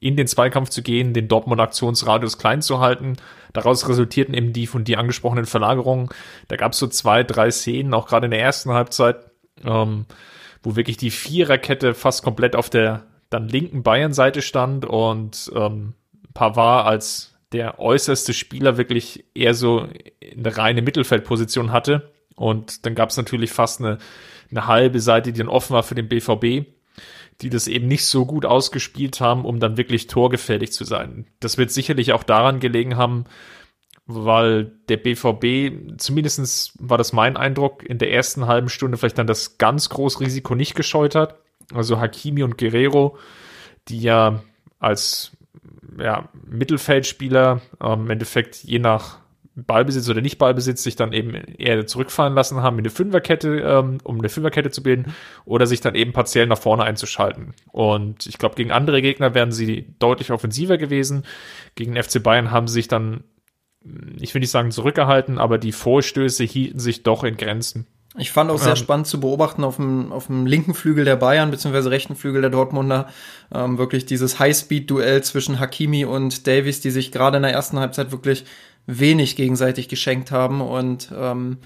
in 0.00 0.16
den 0.16 0.26
Zweikampf 0.26 0.70
zu 0.70 0.82
gehen, 0.82 1.14
den 1.14 1.28
Dortmund-Aktionsradius 1.28 2.38
klein 2.38 2.62
zu 2.62 2.80
halten. 2.80 3.16
Daraus 3.52 3.88
resultierten 3.88 4.34
eben 4.34 4.52
die 4.52 4.66
von 4.66 4.84
dir 4.84 4.98
angesprochenen 4.98 5.46
Verlagerungen. 5.46 6.08
Da 6.48 6.56
gab 6.56 6.72
es 6.72 6.78
so 6.78 6.88
zwei, 6.88 7.22
drei 7.22 7.50
Szenen, 7.50 7.94
auch 7.94 8.06
gerade 8.06 8.26
in 8.26 8.32
der 8.32 8.42
ersten 8.42 8.70
Halbzeit, 8.70 9.30
ähm, 9.64 10.06
wo 10.62 10.76
wirklich 10.76 10.96
die 10.96 11.10
Viererkette 11.10 11.94
fast 11.94 12.22
komplett 12.22 12.56
auf 12.56 12.70
der 12.70 13.06
dann 13.30 13.48
linken 13.48 13.82
Bayern-Seite 13.82 14.42
stand 14.42 14.84
und 14.84 15.50
ähm, 15.54 15.94
Pavard 16.34 16.86
als 16.86 17.34
der 17.52 17.78
äußerste 17.78 18.32
Spieler 18.32 18.76
wirklich 18.76 19.24
eher 19.34 19.54
so 19.54 19.88
eine 20.36 20.56
reine 20.56 20.82
Mittelfeldposition 20.82 21.72
hatte 21.72 22.10
und 22.40 22.86
dann 22.86 22.94
gab 22.94 23.10
es 23.10 23.18
natürlich 23.18 23.50
fast 23.50 23.80
eine, 23.80 23.98
eine 24.50 24.66
halbe 24.66 25.00
Seite, 25.00 25.30
die 25.30 25.38
dann 25.38 25.48
offen 25.48 25.74
war 25.74 25.82
für 25.82 25.94
den 25.94 26.08
BVB, 26.08 26.66
die 27.42 27.50
das 27.50 27.68
eben 27.68 27.86
nicht 27.86 28.06
so 28.06 28.24
gut 28.24 28.46
ausgespielt 28.46 29.20
haben, 29.20 29.44
um 29.44 29.60
dann 29.60 29.76
wirklich 29.76 30.06
torgefährlich 30.06 30.72
zu 30.72 30.84
sein. 30.84 31.26
Das 31.40 31.58
wird 31.58 31.70
sicherlich 31.70 32.14
auch 32.14 32.22
daran 32.22 32.58
gelegen 32.58 32.96
haben, 32.96 33.26
weil 34.14 34.72
der 34.88 34.96
BVB, 34.96 35.98
zumindestens 35.98 36.74
war 36.78 36.98
das 36.98 37.12
mein 37.12 37.36
Eindruck, 37.36 37.82
in 37.84 37.98
der 37.98 38.12
ersten 38.12 38.46
halben 38.46 38.68
Stunde 38.68 38.96
vielleicht 38.96 39.18
dann 39.18 39.26
das 39.26 39.58
ganz 39.58 39.88
große 39.88 40.20
Risiko 40.20 40.54
nicht 40.54 40.74
gescheut 40.74 41.14
hat. 41.14 41.36
Also 41.72 42.00
Hakimi 42.00 42.42
und 42.42 42.58
Guerrero, 42.58 43.16
die 43.88 44.00
ja 44.00 44.42
als 44.78 45.32
ja, 45.98 46.28
Mittelfeldspieler 46.44 47.60
ähm, 47.82 48.02
im 48.02 48.10
Endeffekt 48.10 48.56
je 48.56 48.78
nach 48.78 49.20
Ballbesitz 49.54 50.08
oder 50.08 50.20
nicht 50.20 50.38
Ballbesitz 50.38 50.82
sich 50.82 50.96
dann 50.96 51.12
eben 51.12 51.34
eher 51.34 51.86
zurückfallen 51.86 52.34
lassen 52.34 52.62
haben 52.62 52.78
in 52.78 52.82
eine 52.82 52.90
Fünferkette, 52.90 53.58
ähm, 53.58 53.98
um 54.04 54.18
eine 54.18 54.28
Fünferkette 54.28 54.70
zu 54.70 54.82
bilden, 54.82 55.14
oder 55.44 55.66
sich 55.66 55.80
dann 55.80 55.94
eben 55.94 56.12
partiell 56.12 56.46
nach 56.46 56.58
vorne 56.58 56.84
einzuschalten. 56.84 57.54
Und 57.70 58.26
ich 58.26 58.38
glaube, 58.38 58.54
gegen 58.54 58.70
andere 58.70 59.02
Gegner 59.02 59.34
wären 59.34 59.52
sie 59.52 59.94
deutlich 59.98 60.30
offensiver 60.30 60.78
gewesen. 60.78 61.24
Gegen 61.74 62.00
FC 62.00 62.22
Bayern 62.22 62.50
haben 62.50 62.68
sie 62.68 62.74
sich 62.74 62.88
dann, 62.88 63.24
ich 64.18 64.34
will 64.34 64.40
nicht 64.40 64.50
sagen 64.50 64.70
zurückgehalten, 64.70 65.38
aber 65.38 65.58
die 65.58 65.72
Vorstöße 65.72 66.44
hielten 66.44 66.78
sich 66.78 67.02
doch 67.02 67.24
in 67.24 67.36
Grenzen. 67.36 67.86
Ich 68.18 68.32
fand 68.32 68.50
auch 68.50 68.58
sehr 68.58 68.70
ähm, 68.70 68.76
spannend 68.76 69.06
zu 69.06 69.20
beobachten 69.20 69.62
auf 69.62 69.76
dem, 69.76 70.12
auf 70.12 70.26
dem 70.26 70.44
linken 70.44 70.74
Flügel 70.74 71.04
der 71.04 71.16
Bayern, 71.16 71.50
beziehungsweise 71.50 71.90
rechten 71.90 72.16
Flügel 72.16 72.40
der 72.40 72.50
Dortmunder, 72.50 73.08
ähm, 73.54 73.78
wirklich 73.78 74.04
dieses 74.04 74.40
Highspeed-Duell 74.40 75.22
zwischen 75.22 75.60
Hakimi 75.60 76.04
und 76.04 76.46
Davies, 76.46 76.80
die 76.80 76.90
sich 76.90 77.12
gerade 77.12 77.36
in 77.36 77.44
der 77.44 77.52
ersten 77.52 77.78
Halbzeit 77.78 78.10
wirklich 78.10 78.44
wenig 78.86 79.36
gegenseitig 79.36 79.88
geschenkt 79.88 80.32
haben 80.32 80.60
und 80.60 81.12
ähm, 81.16 81.58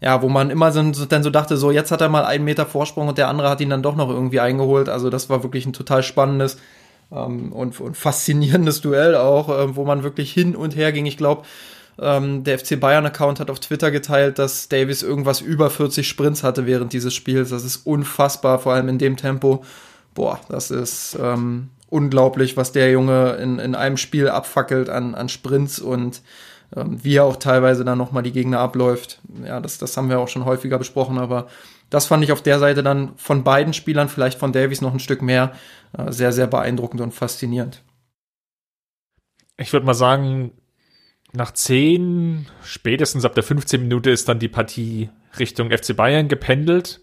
ja, 0.00 0.20
wo 0.20 0.28
man 0.28 0.50
immer 0.50 0.72
so, 0.72 0.82
dann 0.82 1.22
so 1.22 1.30
dachte, 1.30 1.56
so 1.56 1.70
jetzt 1.70 1.92
hat 1.92 2.00
er 2.00 2.08
mal 2.08 2.24
einen 2.24 2.44
Meter 2.44 2.66
Vorsprung 2.66 3.06
und 3.06 3.18
der 3.18 3.28
andere 3.28 3.48
hat 3.48 3.60
ihn 3.60 3.70
dann 3.70 3.84
doch 3.84 3.94
noch 3.94 4.10
irgendwie 4.10 4.40
eingeholt. 4.40 4.88
Also 4.88 5.10
das 5.10 5.30
war 5.30 5.44
wirklich 5.44 5.64
ein 5.64 5.72
total 5.72 6.02
spannendes 6.02 6.58
ähm, 7.10 7.52
und, 7.52 7.80
und 7.80 7.96
faszinierendes 7.96 8.80
Duell 8.80 9.14
auch, 9.14 9.48
äh, 9.48 9.76
wo 9.76 9.84
man 9.84 10.02
wirklich 10.02 10.32
hin 10.32 10.54
und 10.54 10.76
her 10.76 10.92
ging. 10.92 11.06
Ich 11.06 11.16
glaube, 11.16 11.42
ähm, 12.00 12.44
der 12.44 12.58
FC 12.58 12.78
Bayern-Account 12.78 13.40
hat 13.40 13.50
auf 13.50 13.60
Twitter 13.60 13.90
geteilt, 13.90 14.38
dass 14.38 14.68
Davis 14.68 15.02
irgendwas 15.02 15.40
über 15.40 15.70
40 15.70 16.06
Sprints 16.06 16.42
hatte 16.42 16.66
während 16.66 16.92
dieses 16.92 17.14
Spiels. 17.14 17.50
Das 17.50 17.64
ist 17.64 17.86
unfassbar, 17.86 18.58
vor 18.58 18.72
allem 18.72 18.88
in 18.88 18.98
dem 18.98 19.16
Tempo. 19.16 19.64
Boah, 20.14 20.40
das 20.48 20.70
ist 20.70 21.16
ähm, 21.20 21.70
unglaublich, 21.88 22.56
was 22.56 22.72
der 22.72 22.90
Junge 22.90 23.32
in, 23.34 23.58
in 23.58 23.74
einem 23.74 23.96
Spiel 23.96 24.28
abfackelt 24.28 24.88
an, 24.88 25.14
an 25.14 25.28
Sprints 25.28 25.78
und 25.78 26.22
ähm, 26.74 26.98
wie 27.02 27.16
er 27.16 27.24
auch 27.24 27.36
teilweise 27.36 27.84
dann 27.84 27.98
nochmal 27.98 28.22
die 28.22 28.32
Gegner 28.32 28.60
abläuft. 28.60 29.20
Ja, 29.46 29.60
das, 29.60 29.78
das 29.78 29.96
haben 29.96 30.08
wir 30.08 30.18
auch 30.18 30.28
schon 30.28 30.44
häufiger 30.44 30.78
besprochen, 30.78 31.18
aber 31.18 31.48
das 31.92 32.06
fand 32.06 32.24
ich 32.24 32.32
auf 32.32 32.42
der 32.42 32.58
Seite 32.58 32.82
dann 32.82 33.16
von 33.16 33.44
beiden 33.44 33.72
Spielern, 33.72 34.08
vielleicht 34.08 34.38
von 34.38 34.52
Davies 34.52 34.80
noch 34.80 34.92
ein 34.92 35.00
Stück 35.00 35.22
mehr, 35.22 35.52
äh, 35.96 36.10
sehr, 36.10 36.32
sehr 36.32 36.46
beeindruckend 36.46 37.00
und 37.00 37.12
faszinierend. 37.12 37.82
Ich 39.58 39.72
würde 39.72 39.86
mal 39.86 39.94
sagen, 39.94 40.52
nach 41.32 41.52
10, 41.52 42.46
spätestens 42.64 43.24
ab 43.24 43.34
der 43.34 43.44
15 43.44 43.82
Minute 43.82 44.10
ist 44.10 44.28
dann 44.28 44.38
die 44.38 44.48
Partie 44.48 45.10
Richtung 45.38 45.70
FC 45.70 45.94
Bayern 45.96 46.28
gependelt. 46.28 47.00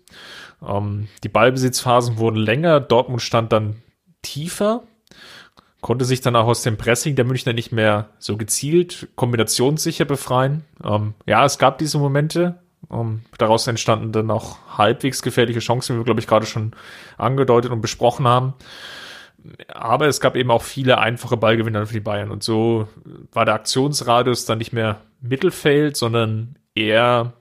Ähm, 0.67 1.08
die 1.24 1.29
Ballbesitzphasen 1.29 2.17
wurden 2.17 2.38
länger, 2.38 2.79
Dortmund 2.79 3.22
stand 3.22 3.51
dann 3.53 3.81
tiefer 4.22 4.84
konnte 5.81 6.05
sich 6.05 6.22
dann 6.22 6.36
auch 6.36 6.48
aus 6.48 6.63
dem 6.63 6.77
Pressing 6.77 7.15
der 7.15 7.25
Münchner 7.25 7.53
nicht 7.53 7.72
mehr 7.72 8.10
so 8.19 8.38
gezielt, 8.38 9.08
kombinationssicher 9.15 10.05
befreien. 10.05 10.65
Ähm, 10.84 11.13
ja, 11.25 11.46
es 11.46 11.58
gab 11.58 11.77
diese 11.77 11.98
Momente. 11.98 12.62
Ähm, 12.91 13.21
daraus 13.38 13.67
entstanden 13.67 14.12
dann 14.12 14.31
auch 14.31 14.57
halbwegs 14.77 15.21
gefährliche 15.21 15.59
Chancen, 15.59 15.95
wie 15.95 16.00
wir, 16.00 16.05
glaube 16.05 16.19
ich, 16.19 16.27
gerade 16.27 16.45
schon 16.45 16.74
angedeutet 17.17 17.71
und 17.71 17.81
besprochen 17.81 18.27
haben. 18.27 18.53
Aber 19.69 20.07
es 20.07 20.19
gab 20.19 20.36
eben 20.36 20.51
auch 20.51 20.63
viele 20.63 20.98
einfache 20.98 21.38
Ballgewinner 21.38 21.86
für 21.86 21.93
die 21.93 22.00
Bayern. 22.00 22.31
Und 22.31 22.43
so 22.43 22.88
war 23.31 23.45
der 23.45 23.55
Aktionsradius 23.55 24.45
dann 24.45 24.57
nicht 24.57 24.74
mehr 24.74 25.01
Mittelfeld, 25.21 25.95
sondern 25.95 26.57
eher 26.75 27.33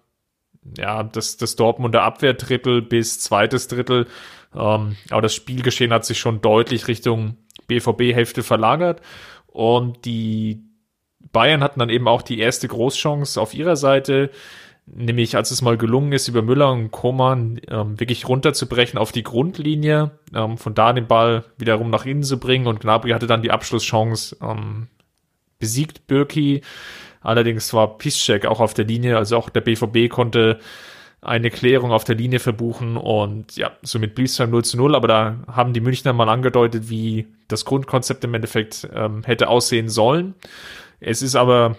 ja, 0.76 1.02
das, 1.02 1.36
das 1.36 1.56
Dortmunder 1.56 2.02
Abwehrdrittel 2.02 2.82
bis 2.82 3.20
zweites 3.20 3.68
Drittel. 3.68 4.06
Ähm, 4.54 4.96
aber 5.10 5.22
das 5.22 5.34
Spielgeschehen 5.34 5.92
hat 5.92 6.04
sich 6.04 6.18
schon 6.18 6.40
deutlich 6.40 6.88
Richtung 6.88 7.36
BVB-Hälfte 7.66 8.42
verlagert. 8.42 9.00
Und 9.46 10.04
die 10.04 10.62
Bayern 11.32 11.62
hatten 11.62 11.80
dann 11.80 11.90
eben 11.90 12.08
auch 12.08 12.22
die 12.22 12.38
erste 12.38 12.68
Großchance 12.68 13.40
auf 13.40 13.54
ihrer 13.54 13.76
Seite, 13.76 14.30
nämlich 14.94 15.36
als 15.36 15.50
es 15.50 15.62
mal 15.62 15.76
gelungen 15.76 16.12
ist, 16.12 16.28
über 16.28 16.42
Müller 16.42 16.72
und 16.72 16.90
Koman 16.90 17.60
ähm, 17.68 17.98
wirklich 17.98 18.28
runterzubrechen 18.28 18.98
auf 18.98 19.12
die 19.12 19.22
Grundlinie, 19.22 20.12
ähm, 20.34 20.58
von 20.58 20.74
da 20.74 20.92
den 20.92 21.06
Ball 21.06 21.44
wiederum 21.56 21.90
nach 21.90 22.06
innen 22.06 22.22
zu 22.22 22.38
bringen. 22.38 22.66
Und 22.66 22.80
Gnabry 22.80 23.10
hatte 23.10 23.26
dann 23.26 23.42
die 23.42 23.50
Abschlusschance, 23.50 24.36
ähm, 24.42 24.88
besiegt 25.58 26.06
Birki, 26.06 26.62
allerdings 27.20 27.72
war 27.74 27.98
Piszczek 27.98 28.46
auch 28.46 28.60
auf 28.60 28.74
der 28.74 28.84
Linie, 28.84 29.16
also 29.16 29.36
auch 29.36 29.48
der 29.50 29.60
BVB 29.60 30.08
konnte 30.08 30.60
eine 31.20 31.50
Klärung 31.50 31.90
auf 31.90 32.04
der 32.04 32.14
Linie 32.14 32.38
verbuchen. 32.38 32.96
Und 32.96 33.56
ja, 33.56 33.72
somit 33.82 34.14
blieb 34.14 34.26
es 34.26 34.38
beim 34.38 34.50
0 34.50 34.64
zu 34.64 34.76
0, 34.76 34.94
aber 34.94 35.08
da 35.08 35.38
haben 35.48 35.72
die 35.72 35.80
Münchner 35.80 36.12
mal 36.12 36.28
angedeutet, 36.28 36.88
wie 36.90 37.26
das 37.48 37.64
Grundkonzept 37.64 38.22
im 38.24 38.34
Endeffekt 38.34 38.88
ähm, 38.94 39.24
hätte 39.24 39.48
aussehen 39.48 39.88
sollen. 39.88 40.34
Es 41.00 41.22
ist 41.22 41.34
aber 41.34 41.76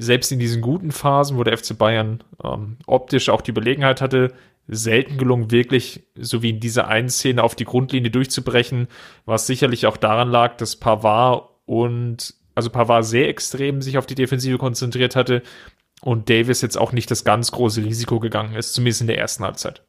selbst 0.00 0.32
in 0.32 0.38
diesen 0.38 0.62
guten 0.62 0.92
Phasen, 0.92 1.36
wo 1.36 1.44
der 1.44 1.56
FC 1.56 1.76
Bayern 1.76 2.22
ähm, 2.42 2.76
optisch 2.86 3.28
auch 3.28 3.40
die 3.40 3.50
Überlegenheit 3.50 4.00
hatte, 4.00 4.32
selten 4.66 5.18
gelungen, 5.18 5.50
wirklich, 5.50 6.04
so 6.14 6.42
wie 6.42 6.50
in 6.50 6.60
dieser 6.60 6.88
einen 6.88 7.08
Szene, 7.08 7.42
auf 7.42 7.54
die 7.54 7.64
Grundlinie 7.64 8.10
durchzubrechen, 8.10 8.88
was 9.26 9.46
sicherlich 9.46 9.86
auch 9.86 9.96
daran 9.96 10.30
lag, 10.30 10.56
dass 10.56 10.76
Pavard 10.76 11.48
und, 11.66 12.34
also 12.54 12.70
Pavard 12.70 13.04
sehr 13.04 13.28
extrem 13.28 13.82
sich 13.82 13.98
auf 13.98 14.06
die 14.06 14.14
Defensive 14.14 14.58
konzentriert 14.58 15.16
hatte 15.16 15.42
und 16.02 16.30
Davis 16.30 16.62
jetzt 16.62 16.78
auch 16.78 16.92
nicht 16.92 17.10
das 17.10 17.24
ganz 17.24 17.50
große 17.50 17.84
Risiko 17.84 18.20
gegangen 18.20 18.54
ist, 18.54 18.74
zumindest 18.74 19.00
in 19.02 19.06
der 19.08 19.18
ersten 19.18 19.44
Halbzeit. 19.44 19.82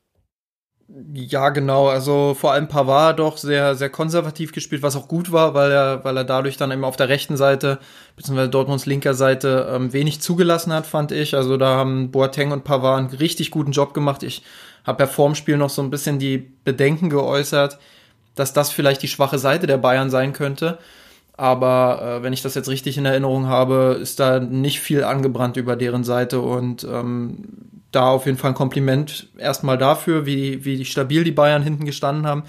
Ja, 1.14 1.50
genau. 1.50 1.88
Also 1.88 2.34
vor 2.38 2.52
allem 2.52 2.68
Pavard 2.68 3.20
doch 3.20 3.38
sehr, 3.38 3.76
sehr 3.76 3.90
konservativ 3.90 4.52
gespielt, 4.52 4.84
was 4.84 4.98
auch 4.98 5.08
gut 5.08 5.32
war, 5.32 5.54
weil 5.54 5.72
er, 5.72 6.04
weil 6.04 6.18
er 6.18 6.26
dadurch 6.26 6.58
dann 6.58 6.72
eben 6.72 6.84
auf 6.84 6.98
der 6.98 7.08
rechten 7.08 7.38
Seite, 7.38 7.80
beziehungsweise 8.18 8.50
Dortmunds 8.50 8.86
linker 8.86 9.14
Seite, 9.14 9.70
ähm, 9.74 9.94
wenig 9.94 10.22
zugelassen 10.22 10.74
hat, 10.74 10.86
fand 10.86 11.14
ich. 11.14 11.34
Also 11.36 11.56
da 11.56 11.76
haben 11.76 12.12
Boateng 12.12 12.52
und 12.52 12.66
Pavard 12.66 13.00
einen 13.00 13.20
richtig 13.20 13.52
guten 13.52 13.72
Job 13.72 13.94
gemacht. 13.94 14.22
Ich 14.24 14.44
habe 14.84 15.04
ja 15.04 15.08
vorm 15.08 15.36
Spiel 15.36 15.58
noch 15.58 15.70
so 15.70 15.82
ein 15.82 15.92
bisschen 15.92 16.20
die 16.20 16.38
Bedenken 16.38 17.10
geäußert, 17.10 17.80
dass 18.36 18.52
das 18.52 18.72
vielleicht 18.72 19.02
die 19.02 19.08
schwache 19.08 19.40
Seite 19.40 19.68
der 19.68 19.78
Bayern 19.78 20.10
sein 20.10 20.34
könnte. 20.34 20.78
Aber 21.38 22.02
äh, 22.20 22.24
wenn 22.24 22.34
ich 22.34 22.42
das 22.42 22.56
jetzt 22.56 22.70
richtig 22.70 22.98
in 22.98 23.06
Erinnerung 23.06 23.48
habe, 23.48 23.98
ist 24.02 24.20
da 24.20 24.40
nicht 24.40 24.82
viel 24.82 25.04
angebrannt 25.04 25.56
über 25.58 25.76
deren 25.78 26.04
Seite 26.04 26.42
und 26.42 26.84
ähm, 26.84 27.81
da 27.92 28.10
auf 28.10 28.26
jeden 28.26 28.38
Fall 28.38 28.52
ein 28.52 28.56
Kompliment 28.56 29.30
erstmal 29.38 29.78
dafür, 29.78 30.26
wie, 30.26 30.64
wie 30.66 30.86
stabil 30.86 31.24
die 31.24 31.32
Bayern 31.32 31.64
hinten 31.64 31.86
gestanden 31.86 32.26
haben. 32.26 32.44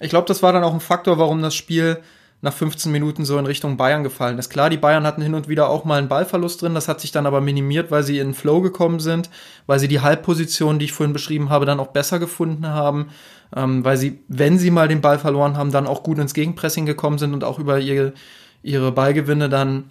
Ich 0.00 0.10
glaube, 0.10 0.26
das 0.26 0.42
war 0.42 0.52
dann 0.52 0.64
auch 0.64 0.72
ein 0.72 0.80
Faktor, 0.80 1.18
warum 1.18 1.42
das 1.42 1.54
Spiel 1.54 1.98
nach 2.42 2.54
15 2.54 2.90
Minuten 2.90 3.26
so 3.26 3.38
in 3.38 3.44
Richtung 3.44 3.76
Bayern 3.76 4.02
gefallen 4.02 4.38
ist. 4.38 4.48
Klar, 4.48 4.70
die 4.70 4.78
Bayern 4.78 5.06
hatten 5.06 5.20
hin 5.20 5.34
und 5.34 5.48
wieder 5.48 5.68
auch 5.68 5.84
mal 5.84 5.98
einen 5.98 6.08
Ballverlust 6.08 6.62
drin, 6.62 6.74
das 6.74 6.88
hat 6.88 7.00
sich 7.00 7.12
dann 7.12 7.26
aber 7.26 7.42
minimiert, 7.42 7.90
weil 7.90 8.02
sie 8.02 8.18
in 8.18 8.28
den 8.28 8.34
Flow 8.34 8.62
gekommen 8.62 8.98
sind, 8.98 9.28
weil 9.66 9.78
sie 9.78 9.88
die 9.88 10.00
Halbposition, 10.00 10.78
die 10.78 10.86
ich 10.86 10.92
vorhin 10.92 11.12
beschrieben 11.12 11.50
habe, 11.50 11.66
dann 11.66 11.80
auch 11.80 11.88
besser 11.88 12.18
gefunden 12.18 12.66
haben, 12.66 13.08
ähm, 13.54 13.84
weil 13.84 13.98
sie, 13.98 14.20
wenn 14.28 14.58
sie 14.58 14.70
mal 14.70 14.88
den 14.88 15.02
Ball 15.02 15.18
verloren 15.18 15.58
haben, 15.58 15.70
dann 15.70 15.86
auch 15.86 16.02
gut 16.02 16.18
ins 16.18 16.32
Gegenpressing 16.32 16.86
gekommen 16.86 17.18
sind 17.18 17.34
und 17.34 17.44
auch 17.44 17.58
über 17.58 17.78
ihre, 17.78 18.14
ihre 18.62 18.90
Ballgewinne 18.90 19.50
dann 19.50 19.90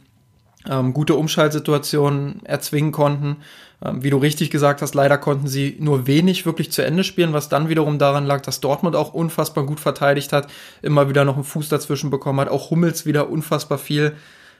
ähm, 0.67 0.93
gute 0.93 1.15
Umschaltsituationen 1.15 2.43
erzwingen 2.45 2.91
konnten. 2.91 3.37
Ähm, 3.83 4.03
wie 4.03 4.09
du 4.09 4.17
richtig 4.17 4.49
gesagt 4.51 4.81
hast, 4.81 4.93
leider 4.95 5.17
konnten 5.17 5.47
sie 5.47 5.77
nur 5.79 6.05
wenig 6.07 6.45
wirklich 6.45 6.71
zu 6.71 6.83
Ende 6.83 7.03
spielen, 7.03 7.33
was 7.33 7.49
dann 7.49 7.69
wiederum 7.69 7.97
daran 7.97 8.25
lag, 8.25 8.41
dass 8.41 8.59
Dortmund 8.59 8.95
auch 8.95 9.13
unfassbar 9.13 9.65
gut 9.65 9.79
verteidigt 9.79 10.33
hat, 10.33 10.47
immer 10.81 11.09
wieder 11.09 11.25
noch 11.25 11.35
einen 11.35 11.43
Fuß 11.43 11.69
dazwischen 11.69 12.09
bekommen 12.09 12.41
hat, 12.41 12.49
auch 12.49 12.71
Hummels 12.71 13.05
wieder 13.05 13.29
unfassbar 13.29 13.77
viel 13.77 14.13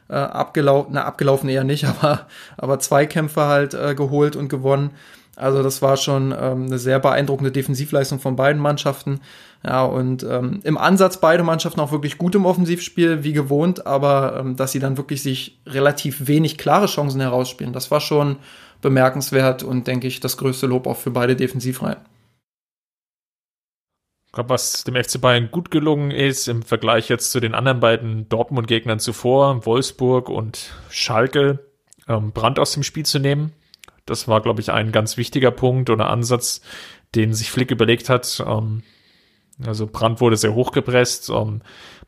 äh, 0.08 0.14
abgelaufen, 0.14 0.94
na 0.94 1.04
abgelaufen 1.04 1.50
eher 1.50 1.64
nicht, 1.64 1.86
aber, 2.02 2.28
aber 2.58 2.80
Zweikämpfe 2.80 3.42
halt 3.42 3.74
äh, 3.74 3.94
geholt 3.94 4.36
und 4.36 4.48
gewonnen. 4.48 4.92
Also 5.36 5.64
das 5.64 5.82
war 5.82 5.96
schon 5.96 6.34
ähm, 6.38 6.66
eine 6.66 6.78
sehr 6.78 7.00
beeindruckende 7.00 7.52
Defensivleistung 7.52 8.20
von 8.20 8.36
beiden 8.36 8.62
Mannschaften. 8.62 9.22
Ja, 9.66 9.84
und 9.84 10.24
ähm, 10.24 10.60
im 10.64 10.78
Ansatz 10.78 11.20
beide 11.20 11.44
Mannschaften 11.44 11.80
auch 11.80 11.92
wirklich 11.92 12.18
gut 12.18 12.36
im 12.36 12.46
Offensivspiel, 12.46 13.24
wie 13.24 13.34
gewohnt, 13.34 13.86
aber 13.86 14.38
ähm, 14.40 14.56
dass 14.58 14.74
sie 14.74 14.80
dann 14.80 14.98
wirklich 14.98 15.22
sich 15.24 15.58
relativ 15.66 16.28
wenig 16.28 16.58
klare 16.58 16.88
Chancen 16.88 17.22
herausspielen, 17.22 17.74
das 17.74 17.90
war 17.92 18.02
schon 18.02 18.38
bemerkenswert 18.82 19.64
und 19.64 19.88
denke 19.88 20.08
ich 20.08 20.20
das 20.20 20.38
größte 20.38 20.68
Lob 20.68 20.88
auch 20.88 20.98
für 20.98 21.12
beide 21.12 21.36
Defensivreihen. 21.36 22.00
Ich 24.28 24.34
glaube, 24.34 24.50
was 24.50 24.84
dem 24.84 24.96
FC 24.96 25.20
Bayern 25.20 25.50
gut 25.50 25.72
gelungen 25.72 26.12
ist 26.12 26.48
im 26.48 26.62
Vergleich 26.62 27.10
jetzt 27.10 27.32
zu 27.32 27.40
den 27.40 27.56
anderen 27.56 27.80
beiden 27.80 28.30
Dortmund-Gegnern 28.30 29.00
zuvor, 29.00 29.66
Wolfsburg 29.66 30.30
und 30.30 30.72
Schalke, 30.90 31.66
ähm, 32.08 32.32
Brand 32.32 32.60
aus 32.60 32.74
dem 32.74 32.84
Spiel 32.84 33.06
zu 33.06 33.18
nehmen. 33.18 33.54
Das 34.06 34.28
war, 34.28 34.42
glaube 34.42 34.62
ich, 34.62 34.72
ein 34.72 34.92
ganz 34.92 35.18
wichtiger 35.18 35.52
Punkt 35.52 35.90
oder 35.90 36.10
Ansatz, 36.10 36.62
den 37.16 37.34
sich 37.34 37.50
Flick 37.50 37.72
überlegt 37.72 38.08
hat. 38.08 38.44
Ähm, 38.46 38.84
also 39.66 39.88
Brand 39.88 40.22
wurde 40.22 40.38
sehr 40.38 40.54
hochgepresst. 40.54 41.30
Ähm, 41.30 41.62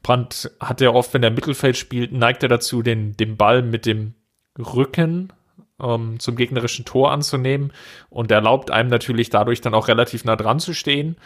Brand 0.03 0.51
hat 0.59 0.79
ja 0.79 0.91
oft, 0.91 1.13
wenn 1.13 1.23
er 1.23 1.31
Mittelfeld 1.31 1.75
spielt, 1.75 2.11
neigt 2.11 2.43
er 2.43 2.49
dazu, 2.49 2.81
den, 2.81 3.17
den 3.17 3.35
Ball 3.35 3.61
mit 3.61 3.85
dem 3.87 4.13
Rücken 4.57 5.33
ähm, 5.81 6.19
zum 6.19 6.35
gegnerischen 6.35 6.85
Tor 6.85 7.11
anzunehmen 7.11 7.73
und 8.09 8.31
erlaubt 8.31 8.71
einem 8.71 8.89
natürlich 8.89 9.29
dadurch 9.29 9.61
dann 9.61 9.73
auch 9.73 9.87
relativ 9.87 10.25
nah 10.25 10.35
dran 10.35 10.59
zu 10.59 10.73
stehen. 10.73 11.17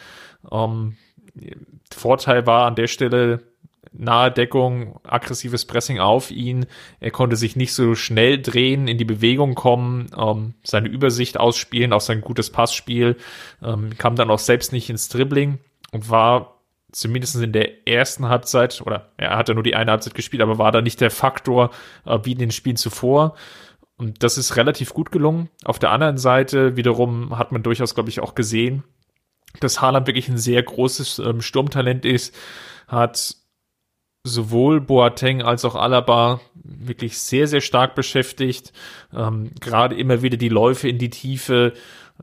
Ähm, 0.50 0.96
Vorteil 1.92 2.46
war 2.46 2.66
an 2.66 2.74
der 2.74 2.86
Stelle 2.86 3.42
nahe 3.98 4.30
Deckung, 4.30 5.00
aggressives 5.04 5.64
Pressing 5.64 5.98
auf 5.98 6.30
ihn. 6.30 6.66
Er 7.00 7.10
konnte 7.10 7.36
sich 7.36 7.56
nicht 7.56 7.72
so 7.72 7.94
schnell 7.94 8.40
drehen, 8.40 8.88
in 8.88 8.98
die 8.98 9.04
Bewegung 9.04 9.54
kommen, 9.54 10.08
ähm, 10.16 10.54
seine 10.62 10.88
Übersicht 10.88 11.38
ausspielen, 11.38 11.92
auch 11.92 12.00
sein 12.00 12.20
gutes 12.20 12.50
Passspiel, 12.50 13.16
ähm, 13.62 13.96
kam 13.96 14.16
dann 14.16 14.30
auch 14.30 14.38
selbst 14.38 14.72
nicht 14.72 14.90
ins 14.90 15.08
Dribbling 15.08 15.58
und 15.92 16.10
war 16.10 16.60
zumindest 16.92 17.36
in 17.36 17.52
der 17.52 17.86
ersten 17.86 18.28
Halbzeit, 18.28 18.80
oder 18.84 19.12
er 19.16 19.36
hatte 19.36 19.54
nur 19.54 19.62
die 19.62 19.74
eine 19.74 19.90
Halbzeit 19.90 20.14
gespielt, 20.14 20.42
aber 20.42 20.58
war 20.58 20.72
da 20.72 20.80
nicht 20.80 21.00
der 21.00 21.10
Faktor 21.10 21.70
äh, 22.06 22.18
wie 22.22 22.32
in 22.32 22.38
den 22.38 22.50
Spielen 22.50 22.76
zuvor. 22.76 23.34
Und 23.98 24.22
das 24.22 24.36
ist 24.36 24.56
relativ 24.56 24.92
gut 24.92 25.10
gelungen. 25.10 25.48
Auf 25.64 25.78
der 25.78 25.90
anderen 25.90 26.18
Seite 26.18 26.76
wiederum 26.76 27.38
hat 27.38 27.52
man 27.52 27.62
durchaus, 27.62 27.94
glaube 27.94 28.10
ich, 28.10 28.20
auch 28.20 28.34
gesehen, 28.34 28.84
dass 29.60 29.80
Haaland 29.80 30.06
wirklich 30.06 30.28
ein 30.28 30.38
sehr 30.38 30.62
großes 30.62 31.18
ähm, 31.20 31.40
Sturmtalent 31.40 32.04
ist, 32.04 32.34
hat 32.88 33.36
sowohl 34.22 34.80
Boateng 34.80 35.40
als 35.40 35.64
auch 35.64 35.76
Alaba 35.76 36.40
wirklich 36.54 37.18
sehr, 37.18 37.46
sehr 37.46 37.60
stark 37.60 37.94
beschäftigt. 37.94 38.72
Ähm, 39.14 39.52
Gerade 39.60 39.96
immer 39.96 40.20
wieder 40.20 40.36
die 40.36 40.48
Läufe 40.48 40.88
in 40.88 40.98
die 40.98 41.10
Tiefe. 41.10 41.72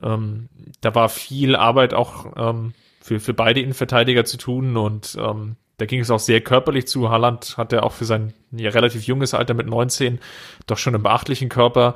Ähm, 0.01 0.49
da 0.81 0.93
war 0.93 1.09
viel 1.09 1.55
Arbeit 1.55 1.93
auch 1.93 2.33
ähm, 2.35 2.73
für, 3.01 3.19
für 3.19 3.33
beide 3.33 3.61
Innenverteidiger 3.61 4.25
zu 4.25 4.37
tun 4.37 4.77
und 4.77 5.17
ähm, 5.19 5.55
da 5.77 5.85
ging 5.85 5.99
es 6.01 6.11
auch 6.11 6.19
sehr 6.19 6.41
körperlich 6.41 6.87
zu. 6.87 7.09
Haaland 7.09 7.57
hat 7.57 7.71
ja 7.71 7.83
auch 7.83 7.93
für 7.93 8.05
sein 8.05 8.33
ja, 8.51 8.69
relativ 8.69 9.03
junges 9.03 9.33
Alter 9.33 9.53
mit 9.53 9.67
19 9.67 10.19
doch 10.67 10.77
schon 10.77 10.93
einen 10.93 11.03
beachtlichen 11.03 11.49
Körper. 11.49 11.95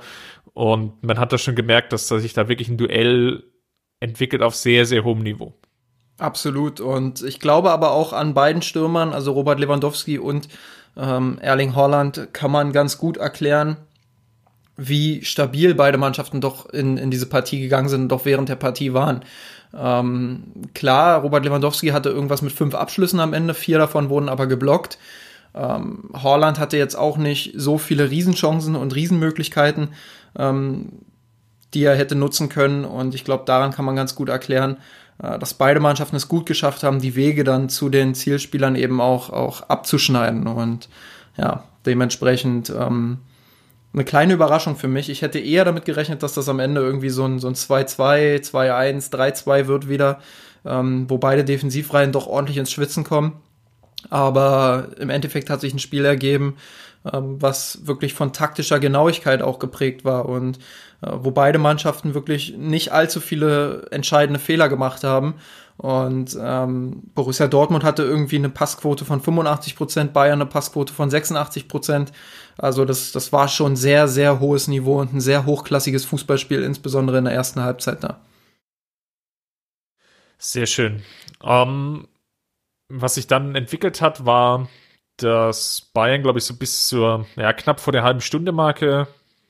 Und 0.53 1.03
man 1.03 1.19
hat 1.19 1.31
da 1.31 1.37
schon 1.37 1.55
gemerkt, 1.55 1.93
dass 1.93 2.07
da 2.07 2.19
sich 2.19 2.33
da 2.33 2.49
wirklich 2.49 2.69
ein 2.69 2.77
Duell 2.77 3.43
entwickelt 3.99 4.41
auf 4.41 4.55
sehr, 4.55 4.85
sehr 4.85 5.03
hohem 5.03 5.19
Niveau. 5.19 5.53
Absolut. 6.17 6.79
Und 6.79 7.21
ich 7.21 7.39
glaube 7.39 7.71
aber 7.71 7.91
auch 7.91 8.13
an 8.13 8.33
beiden 8.33 8.63
Stürmern, 8.63 9.13
also 9.13 9.31
Robert 9.33 9.59
Lewandowski 9.59 10.17
und 10.17 10.47
ähm, 10.95 11.37
Erling 11.39 11.75
Haaland, 11.75 12.29
kann 12.33 12.51
man 12.51 12.71
ganz 12.71 12.97
gut 12.97 13.17
erklären, 13.17 13.77
wie 14.75 15.23
stabil 15.23 15.75
beide 15.75 15.97
Mannschaften 15.97 16.41
doch 16.41 16.67
in, 16.67 16.97
in 16.97 17.11
diese 17.11 17.27
Partie 17.27 17.59
gegangen 17.59 17.89
sind 17.89 18.03
und 18.03 18.09
doch 18.09 18.25
während 18.25 18.49
der 18.49 18.55
Partie 18.55 18.93
waren. 18.93 19.23
Ähm, 19.73 20.53
klar, 20.73 21.21
Robert 21.21 21.45
Lewandowski 21.45 21.89
hatte 21.89 22.09
irgendwas 22.09 22.41
mit 22.41 22.51
fünf 22.51 22.75
Abschlüssen 22.75 23.19
am 23.19 23.33
Ende, 23.33 23.53
vier 23.53 23.77
davon 23.77 24.09
wurden 24.09 24.29
aber 24.29 24.47
geblockt. 24.47 24.97
Ähm, 25.53 26.09
Holland 26.13 26.59
hatte 26.59 26.77
jetzt 26.77 26.95
auch 26.95 27.17
nicht 27.17 27.53
so 27.55 27.77
viele 27.77 28.09
Riesenchancen 28.09 28.75
und 28.75 28.95
Riesenmöglichkeiten, 28.95 29.89
ähm, 30.37 30.89
die 31.73 31.83
er 31.83 31.95
hätte 31.95 32.15
nutzen 32.15 32.49
können. 32.49 32.85
Und 32.85 33.15
ich 33.15 33.25
glaube, 33.25 33.43
daran 33.45 33.71
kann 33.71 33.85
man 33.85 33.95
ganz 33.95 34.15
gut 34.15 34.29
erklären, 34.29 34.77
äh, 35.21 35.39
dass 35.39 35.53
beide 35.53 35.79
Mannschaften 35.79 36.15
es 36.15 36.27
gut 36.27 36.45
geschafft 36.45 36.83
haben, 36.83 36.99
die 37.01 37.15
Wege 37.15 37.43
dann 37.43 37.69
zu 37.69 37.89
den 37.89 38.13
Zielspielern 38.13 38.75
eben 38.75 39.01
auch, 39.01 39.29
auch 39.31 39.63
abzuschneiden. 39.63 40.47
Und 40.47 40.89
ja, 41.37 41.63
dementsprechend 41.85 42.69
ähm, 42.69 43.19
eine 43.93 44.03
kleine 44.03 44.33
Überraschung 44.33 44.75
für 44.75 44.87
mich. 44.87 45.09
Ich 45.09 45.21
hätte 45.21 45.39
eher 45.39 45.65
damit 45.65 45.85
gerechnet, 45.85 46.23
dass 46.23 46.33
das 46.33 46.49
am 46.49 46.59
Ende 46.59 46.81
irgendwie 46.81 47.09
so 47.09 47.25
ein, 47.25 47.39
so 47.39 47.47
ein 47.47 47.55
2-2, 47.55 48.41
2-1, 48.41 49.11
3-2 49.11 49.67
wird 49.67 49.89
wieder, 49.89 50.19
ähm, 50.65 51.09
wo 51.09 51.17
beide 51.17 51.43
Defensivreihen 51.43 52.11
doch 52.11 52.27
ordentlich 52.27 52.57
ins 52.57 52.71
Schwitzen 52.71 53.03
kommen. 53.03 53.41
Aber 54.09 54.89
im 54.99 55.09
Endeffekt 55.09 55.49
hat 55.49 55.61
sich 55.61 55.73
ein 55.73 55.79
Spiel 55.79 56.05
ergeben, 56.05 56.57
ähm, 57.11 57.41
was 57.41 57.87
wirklich 57.87 58.13
von 58.13 58.33
taktischer 58.33 58.79
Genauigkeit 58.79 59.41
auch 59.41 59.59
geprägt 59.59 60.05
war 60.05 60.27
und 60.27 60.57
äh, 61.01 61.09
wo 61.13 61.31
beide 61.31 61.59
Mannschaften 61.59 62.13
wirklich 62.13 62.55
nicht 62.57 62.91
allzu 62.91 63.19
viele 63.19 63.87
entscheidende 63.91 64.39
Fehler 64.39 64.69
gemacht 64.69 65.03
haben. 65.03 65.35
Und 65.77 66.35
ähm, 66.41 67.03
Borussia 67.13 67.47
Dortmund 67.47 67.83
hatte 67.83 68.01
irgendwie 68.03 68.37
eine 68.37 68.49
Passquote 68.49 69.05
von 69.05 69.21
85 69.21 69.75
Prozent, 69.75 70.13
Bayern 70.13 70.41
eine 70.41 70.49
Passquote 70.49 70.91
von 70.91 71.09
86 71.09 71.67
Prozent. 71.67 72.11
Also 72.57 72.85
das, 72.85 73.11
das 73.11 73.31
war 73.31 73.47
schon 73.47 73.75
sehr, 73.75 74.07
sehr 74.07 74.39
hohes 74.39 74.67
Niveau 74.67 74.99
und 74.99 75.13
ein 75.13 75.21
sehr 75.21 75.45
hochklassiges 75.45 76.05
Fußballspiel, 76.05 76.63
insbesondere 76.63 77.19
in 77.19 77.25
der 77.25 77.33
ersten 77.33 77.61
Halbzeit 77.61 78.03
da. 78.03 78.21
Sehr 80.39 80.65
schön. 80.65 81.03
Ähm, 81.43 82.07
was 82.89 83.15
sich 83.15 83.27
dann 83.27 83.55
entwickelt 83.55 84.01
hat, 84.01 84.25
war, 84.25 84.69
dass 85.17 85.81
Bayern, 85.93 86.21
glaube 86.21 86.39
ich, 86.39 86.45
so 86.45 86.55
bis 86.55 86.87
zur, 86.87 87.25
ja, 87.35 87.53
knapp 87.53 87.79
vor 87.79 87.93
der 87.93 88.03
halben 88.03 88.21
Stunde 88.21 88.51
Marke 88.51 89.07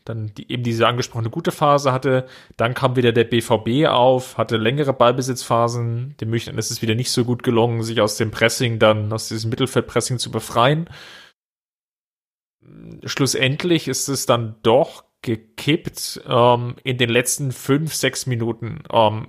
dann 0.07 0.33
die, 0.35 0.51
eben 0.51 0.63
diese 0.63 0.87
angesprochene 0.87 1.29
gute 1.29 1.51
Phase 1.51 1.91
hatte. 1.91 2.27
Dann 2.55 2.73
kam 2.73 2.95
wieder 2.95 3.11
der 3.11 3.25
BVB 3.25 3.87
auf, 3.87 4.37
hatte 4.37 4.57
längere 4.57 4.93
Ballbesitzphasen. 4.93 6.15
Dem 6.19 6.29
München 6.29 6.57
ist 6.57 6.71
es 6.71 6.81
wieder 6.81 6.95
nicht 6.95 7.11
so 7.11 7.25
gut 7.25 7.43
gelungen, 7.43 7.83
sich 7.83 8.01
aus 8.01 8.17
dem 8.17 8.31
Pressing 8.31 8.79
dann, 8.79 9.11
aus 9.11 9.27
diesem 9.27 9.49
Mittelfeldpressing 9.49 10.17
zu 10.17 10.31
befreien. 10.31 10.89
Schlussendlich 13.05 13.87
ist 13.87 14.07
es 14.07 14.25
dann 14.25 14.55
doch 14.63 15.05
gekippt 15.21 16.21
ähm, 16.27 16.75
in 16.83 16.97
den 16.97 17.09
letzten 17.09 17.51
fünf, 17.51 17.93
sechs 17.93 18.25
Minuten 18.25 18.83
ähm, 18.91 19.27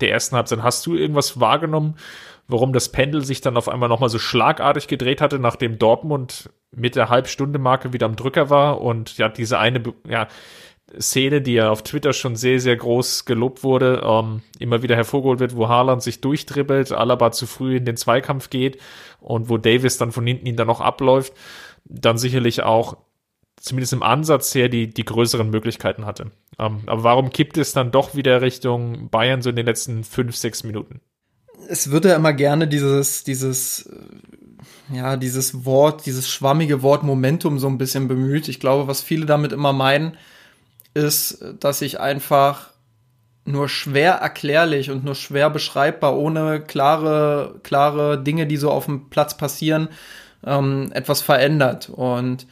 der 0.00 0.10
ersten 0.10 0.36
Halbzeit. 0.36 0.62
Hast 0.62 0.86
du 0.86 0.94
irgendwas 0.94 1.40
wahrgenommen, 1.40 1.96
warum 2.46 2.72
das 2.72 2.90
Pendel 2.90 3.24
sich 3.24 3.40
dann 3.40 3.56
auf 3.56 3.68
einmal 3.68 3.88
nochmal 3.88 4.08
so 4.08 4.18
schlagartig 4.18 4.88
gedreht 4.88 5.20
hatte, 5.20 5.38
nachdem 5.38 5.78
Dortmund 5.78 6.50
mit 6.70 6.96
der 6.96 7.08
Halbstunde-Marke 7.08 7.92
wieder 7.92 8.06
am 8.06 8.16
Drücker 8.16 8.50
war 8.50 8.80
und 8.80 9.18
ja, 9.18 9.28
diese 9.28 9.58
eine 9.58 9.82
ja, 10.08 10.28
Szene, 10.98 11.42
die 11.42 11.54
ja 11.54 11.70
auf 11.70 11.82
Twitter 11.82 12.12
schon 12.14 12.36
sehr, 12.36 12.60
sehr 12.60 12.76
groß 12.76 13.26
gelobt 13.26 13.62
wurde, 13.62 14.02
ähm, 14.04 14.42
immer 14.58 14.82
wieder 14.82 14.96
hervorgeholt 14.96 15.40
wird, 15.40 15.56
wo 15.56 15.68
Haaland 15.68 16.02
sich 16.02 16.20
durchdribbelt, 16.20 16.92
Alaba 16.92 17.30
zu 17.30 17.46
früh 17.46 17.76
in 17.76 17.84
den 17.84 17.96
Zweikampf 17.96 18.48
geht 18.48 18.80
und 19.20 19.50
wo 19.50 19.58
Davis 19.58 19.98
dann 19.98 20.12
von 20.12 20.26
hinten 20.26 20.46
ihn 20.46 20.56
dann 20.56 20.66
noch 20.66 20.80
abläuft, 20.80 21.34
dann 21.88 22.18
sicherlich 22.18 22.62
auch 22.62 22.96
zumindest 23.60 23.92
im 23.92 24.02
Ansatz 24.02 24.54
her 24.54 24.68
die, 24.68 24.88
die 24.88 25.04
größeren 25.04 25.50
Möglichkeiten 25.50 26.06
hatte. 26.06 26.30
Ähm, 26.58 26.80
aber 26.86 27.02
warum 27.02 27.30
kippt 27.30 27.58
es 27.58 27.72
dann 27.72 27.90
doch 27.90 28.14
wieder 28.14 28.40
Richtung 28.40 29.10
Bayern 29.10 29.42
so 29.42 29.50
in 29.50 29.56
den 29.56 29.66
letzten 29.66 30.04
fünf, 30.04 30.36
sechs 30.36 30.64
Minuten? 30.64 31.00
Es 31.68 31.90
wird 31.90 32.04
ja 32.04 32.14
immer 32.14 32.32
gerne 32.32 32.68
dieses, 32.68 33.24
dieses, 33.24 33.90
ja, 34.92 35.16
dieses 35.16 35.64
Wort, 35.64 36.06
dieses 36.06 36.28
schwammige 36.28 36.82
Wort 36.82 37.02
Momentum 37.02 37.58
so 37.58 37.66
ein 37.66 37.78
bisschen 37.78 38.08
bemüht. 38.08 38.48
Ich 38.48 38.60
glaube, 38.60 38.86
was 38.86 39.02
viele 39.02 39.26
damit 39.26 39.52
immer 39.52 39.72
meinen, 39.72 40.16
ist, 40.94 41.44
dass 41.60 41.82
ich 41.82 42.00
einfach 42.00 42.70
nur 43.44 43.68
schwer 43.68 44.14
erklärlich 44.14 44.90
und 44.90 45.04
nur 45.04 45.14
schwer 45.14 45.50
beschreibbar, 45.50 46.16
ohne 46.16 46.60
klare, 46.60 47.60
klare 47.62 48.22
Dinge, 48.22 48.46
die 48.46 48.56
so 48.56 48.70
auf 48.70 48.86
dem 48.86 49.08
Platz 49.08 49.36
passieren, 49.36 49.88
ähm, 50.44 50.90
etwas 50.92 51.20
verändert. 51.20 51.88
Und 51.88 52.46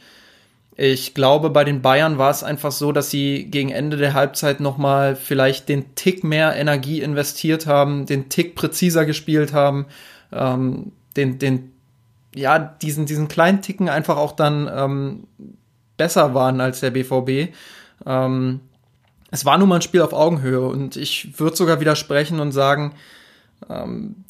ich 0.75 1.15
glaube, 1.15 1.49
bei 1.49 1.63
den 1.63 1.81
Bayern 1.81 2.19
war 2.19 2.29
es 2.29 2.43
einfach 2.43 2.71
so, 2.71 2.91
dass 2.91 3.09
sie 3.09 3.45
gegen 3.45 3.69
Ende 3.69 3.97
der 3.97 4.13
Halbzeit 4.13 4.59
nochmal 4.59 5.15
vielleicht 5.15 5.69
den 5.69 5.95
Tick 5.95 6.23
mehr 6.23 6.55
Energie 6.55 7.01
investiert 7.01 7.65
haben, 7.65 8.05
den 8.05 8.29
Tick 8.29 8.55
präziser 8.55 9.05
gespielt 9.05 9.53
haben, 9.53 9.87
ähm, 10.31 10.91
den, 11.15 11.39
den, 11.39 11.71
ja, 12.35 12.59
diesen, 12.59 13.07
diesen 13.07 13.27
kleinen 13.27 13.63
Ticken 13.63 13.89
einfach 13.89 14.17
auch 14.17 14.33
dann 14.33 14.69
ähm, 14.71 15.23
besser 15.97 16.35
waren 16.35 16.61
als 16.61 16.79
der 16.81 16.91
BVB. 16.91 17.53
Ähm, 18.05 18.59
es 19.31 19.45
war 19.45 19.57
nun 19.57 19.69
mal 19.69 19.75
ein 19.75 19.81
Spiel 19.81 20.01
auf 20.03 20.13
Augenhöhe 20.13 20.61
und 20.61 20.95
ich 20.95 21.39
würde 21.39 21.55
sogar 21.55 21.79
widersprechen 21.79 22.39
und 22.39 22.51
sagen, 22.51 22.93
ähm, 23.67 24.25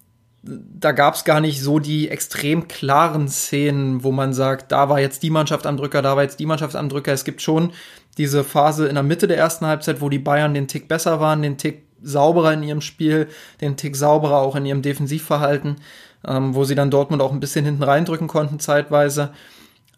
da 0.47 0.91
gab 0.91 1.15
es 1.15 1.23
gar 1.23 1.41
nicht 1.41 1.61
so 1.61 1.79
die 1.79 2.09
extrem 2.09 2.67
klaren 2.67 3.27
Szenen, 3.27 4.03
wo 4.03 4.11
man 4.11 4.33
sagt, 4.33 4.71
da 4.71 4.89
war 4.89 4.99
jetzt 4.99 5.23
die 5.23 5.29
Mannschaft 5.29 5.65
am 5.65 5.77
Drücker, 5.77 6.01
da 6.01 6.15
war 6.15 6.23
jetzt 6.23 6.39
die 6.39 6.45
Mannschaft 6.45 6.75
am 6.75 6.89
Drücker. 6.89 7.13
Es 7.13 7.25
gibt 7.25 7.41
schon 7.41 7.73
diese 8.17 8.43
Phase 8.43 8.87
in 8.87 8.95
der 8.95 9.03
Mitte 9.03 9.27
der 9.27 9.37
ersten 9.37 9.65
Halbzeit, 9.65 10.01
wo 10.01 10.09
die 10.09 10.19
Bayern 10.19 10.53
den 10.53 10.67
Tick 10.67 10.87
besser 10.87 11.19
waren, 11.19 11.41
den 11.41 11.57
Tick 11.57 11.83
sauberer 12.01 12.53
in 12.53 12.63
ihrem 12.63 12.81
Spiel, 12.81 13.27
den 13.61 13.77
Tick 13.77 13.95
sauberer 13.95 14.37
auch 14.37 14.55
in 14.55 14.65
ihrem 14.65 14.81
Defensivverhalten, 14.81 15.77
ähm, 16.25 16.55
wo 16.55 16.63
sie 16.63 16.75
dann 16.75 16.91
Dortmund 16.91 17.21
auch 17.21 17.31
ein 17.31 17.39
bisschen 17.39 17.65
hinten 17.65 17.83
reindrücken 17.83 18.27
konnten 18.27 18.59
zeitweise. 18.59 19.31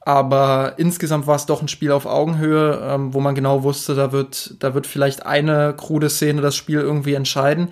Aber 0.01 0.73
insgesamt 0.77 1.27
war 1.27 1.35
es 1.35 1.45
doch 1.45 1.61
ein 1.61 1.67
Spiel 1.67 1.91
auf 1.91 2.05
Augenhöhe, 2.05 2.81
ähm, 2.83 3.13
wo 3.13 3.19
man 3.19 3.35
genau 3.35 3.63
wusste, 3.63 3.95
da 3.95 4.11
wird, 4.11 4.55
da 4.59 4.73
wird 4.73 4.87
vielleicht 4.87 5.25
eine 5.25 5.73
krude 5.75 6.09
Szene 6.09 6.41
das 6.41 6.55
Spiel 6.55 6.79
irgendwie 6.79 7.13
entscheiden. 7.13 7.69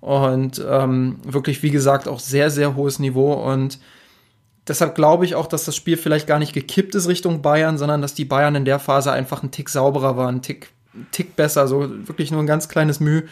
Und 0.00 0.64
ähm, 0.68 1.16
wirklich, 1.24 1.62
wie 1.62 1.70
gesagt, 1.70 2.08
auch 2.08 2.20
sehr, 2.20 2.50
sehr 2.50 2.76
hohes 2.76 2.98
Niveau. 2.98 3.32
Und 3.32 3.78
deshalb 4.68 4.94
glaube 4.94 5.24
ich 5.24 5.34
auch, 5.34 5.46
dass 5.46 5.64
das 5.64 5.76
Spiel 5.76 5.96
vielleicht 5.96 6.26
gar 6.26 6.38
nicht 6.38 6.52
gekippt 6.52 6.94
ist 6.94 7.08
Richtung 7.08 7.42
Bayern, 7.42 7.78
sondern 7.78 8.02
dass 8.02 8.14
die 8.14 8.24
Bayern 8.24 8.54
in 8.54 8.64
der 8.64 8.78
Phase 8.78 9.12
einfach 9.12 9.42
ein 9.42 9.50
Tick 9.50 9.68
sauberer 9.68 10.16
waren, 10.16 10.36
ein 10.36 10.42
Tick, 10.42 10.70
Tick 11.12 11.36
besser, 11.36 11.66
so 11.68 11.88
wirklich 12.06 12.30
nur 12.30 12.40
ein 12.40 12.46
ganz 12.46 12.68
kleines 12.68 13.00
Mühe. 13.00 13.24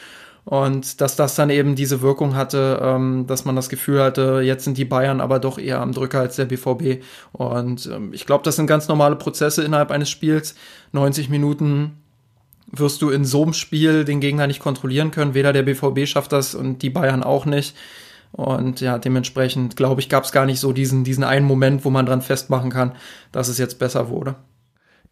Und 0.45 1.01
dass 1.01 1.17
das 1.17 1.37
dann 1.37 1.49
eben 1.49 1.75
diese 1.75 2.03
Wirkung 2.03 2.37
hatte, 2.37 2.79
ähm, 2.83 3.27
dass 3.27 3.47
man 3.47 3.57
das 3.57 3.71
Gefühl 3.71 4.03
hatte, 4.03 4.43
jetzt 4.43 4.65
sind 4.65 4.77
die 4.77 4.85
Bayern 4.85 5.23
aber 5.23 5.39
doch 5.39 5.59
eher 5.59 5.81
am 5.81 5.93
Drücker 5.93 6.21
als 6.21 6.37
der 6.37 6.45
BVB. 6.45 7.03
Und 7.33 7.87
ähm, 7.87 8.13
ich 8.13 8.27
glaube, 8.27 8.45
das 8.45 8.57
sind 8.57 8.67
ganz 8.67 8.87
normale 8.87 9.17
Prozesse 9.17 9.65
innerhalb 9.65 9.91
eines 9.91 10.11
Spiels. 10.11 10.55
90 10.93 11.31
Minuten 11.31 12.04
wirst 12.79 13.03
du 13.03 13.11
in 13.11 13.25
so 13.25 13.43
einem 13.43 13.53
Spiel 13.53 14.05
den 14.05 14.21
Gegner 14.21 14.47
nicht 14.47 14.61
kontrollieren 14.61 15.11
können. 15.11 15.35
Weder 15.35 15.53
der 15.53 15.63
BVB 15.63 16.07
schafft 16.07 16.33
das 16.33 16.55
und 16.55 16.83
die 16.83 16.91
Bayern 16.91 17.23
auch 17.23 17.47
nicht. 17.47 17.77
Und 18.33 18.81
ja, 18.81 18.99
dementsprechend 18.99 19.77
glaube 19.77 20.01
ich, 20.01 20.09
gab 20.09 20.25
es 20.25 20.33
gar 20.33 20.47
nicht 20.47 20.61
so 20.61 20.73
diesen, 20.73 21.05
diesen 21.05 21.25
einen 21.25 21.47
Moment, 21.47 21.85
wo 21.85 21.91
man 21.91 22.07
dran 22.07 22.23
festmachen 22.23 22.71
kann, 22.71 22.97
dass 23.31 23.49
es 23.49 23.59
jetzt 23.59 23.79
besser 23.79 24.09
wurde 24.09 24.37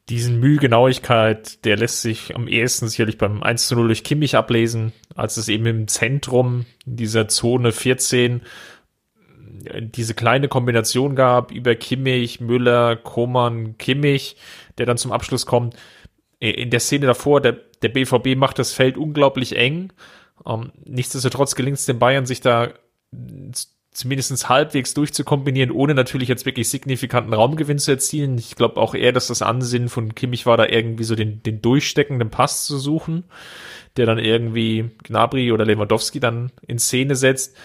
diesen 0.09 0.41
Mühegenauigkeit, 0.41 1.65
der 1.65 1.77
lässt 1.77 2.03
sich 2.03 2.35
am 2.35 2.49
ehesten 2.49 2.89
sicherlich 2.89 3.19
beim 3.19 3.43
1 3.43 3.69
zu 3.69 3.77
0 3.77 3.87
durch 3.87 4.05
Kimmich 4.05 4.37
ablesen, 4.37 4.93
als 5.15 5.37
es 5.37 5.49
eben 5.49 5.67
im 5.67 5.89
Zentrum 5.89 6.67
dieser 6.85 7.29
Zone 7.29 7.73
14 7.73 8.43
diese 9.79 10.15
kleine 10.15 10.49
Kombination 10.49 11.15
gab 11.15 11.53
über 11.53 11.77
Kimmich, 11.77 12.41
Müller, 12.41 12.97
Koman, 12.97 13.79
Kimmich, 13.79 14.37
der 14.77 14.87
dann 14.87 14.97
zum 14.97 15.13
Abschluss 15.13 15.47
kommt. 15.47 15.77
In 16.43 16.71
der 16.71 16.81
Szene 16.81 17.07
davor, 17.07 17.41
der, 17.41 17.53
der 17.83 17.89
BVB 17.89 18.37
macht 18.37 18.59
das 18.59 18.73
Feld 18.73 18.97
unglaublich 18.97 19.57
eng. 19.57 19.93
Um, 20.43 20.65
ähm, 20.65 20.73
nichtsdestotrotz 20.85 21.55
gelingt 21.55 21.79
es 21.79 21.87
den 21.87 22.01
Bayern, 22.01 22.27
sich 22.27 22.41
da 22.41 22.73
zumindest 23.93 24.49
halbwegs 24.49 24.93
durchzukombinieren, 24.95 25.71
ohne 25.71 25.95
natürlich 25.95 26.29
jetzt 26.29 26.45
wirklich 26.45 26.69
signifikanten 26.69 27.33
Raumgewinn 27.33 27.79
zu 27.79 27.93
erzielen. 27.93 28.37
Ich 28.39 28.57
glaube 28.57 28.81
auch 28.81 28.97
eher, 28.97 29.13
dass 29.13 29.29
das 29.29 29.41
Ansinnen 29.41 29.89
von 29.89 30.17
Kimmich 30.17 30.45
war, 30.45 30.57
da 30.57 30.67
irgendwie 30.67 31.05
so 31.05 31.15
den, 31.15 31.45
den 31.45 31.63
durchsteckenden 31.63 32.31
Pass 32.31 32.67
zu 32.67 32.77
suchen, 32.77 33.23
der 33.97 34.07
dann 34.07 34.19
irgendwie 34.19 34.91
Gnabry 35.05 35.53
oder 35.53 35.65
Lewandowski 35.65 36.19
dann 36.19 36.51
in 36.67 36.81
Szene 36.81 37.15
setzt. 37.15 37.57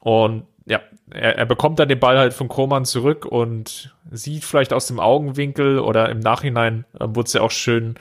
Und 0.00 0.42
ja, 0.70 0.80
er, 1.10 1.36
er 1.36 1.46
bekommt 1.46 1.80
dann 1.80 1.88
den 1.88 1.98
Ball 1.98 2.16
halt 2.16 2.32
von 2.32 2.48
Koman 2.48 2.84
zurück 2.84 3.26
und 3.26 3.94
sieht 4.10 4.44
vielleicht 4.44 4.72
aus 4.72 4.86
dem 4.86 5.00
Augenwinkel 5.00 5.80
oder 5.80 6.08
im 6.08 6.20
Nachhinein 6.20 6.84
äh, 6.94 7.06
wurde 7.08 7.26
es 7.26 7.32
ja 7.32 7.40
auch 7.40 7.50
schön 7.50 7.96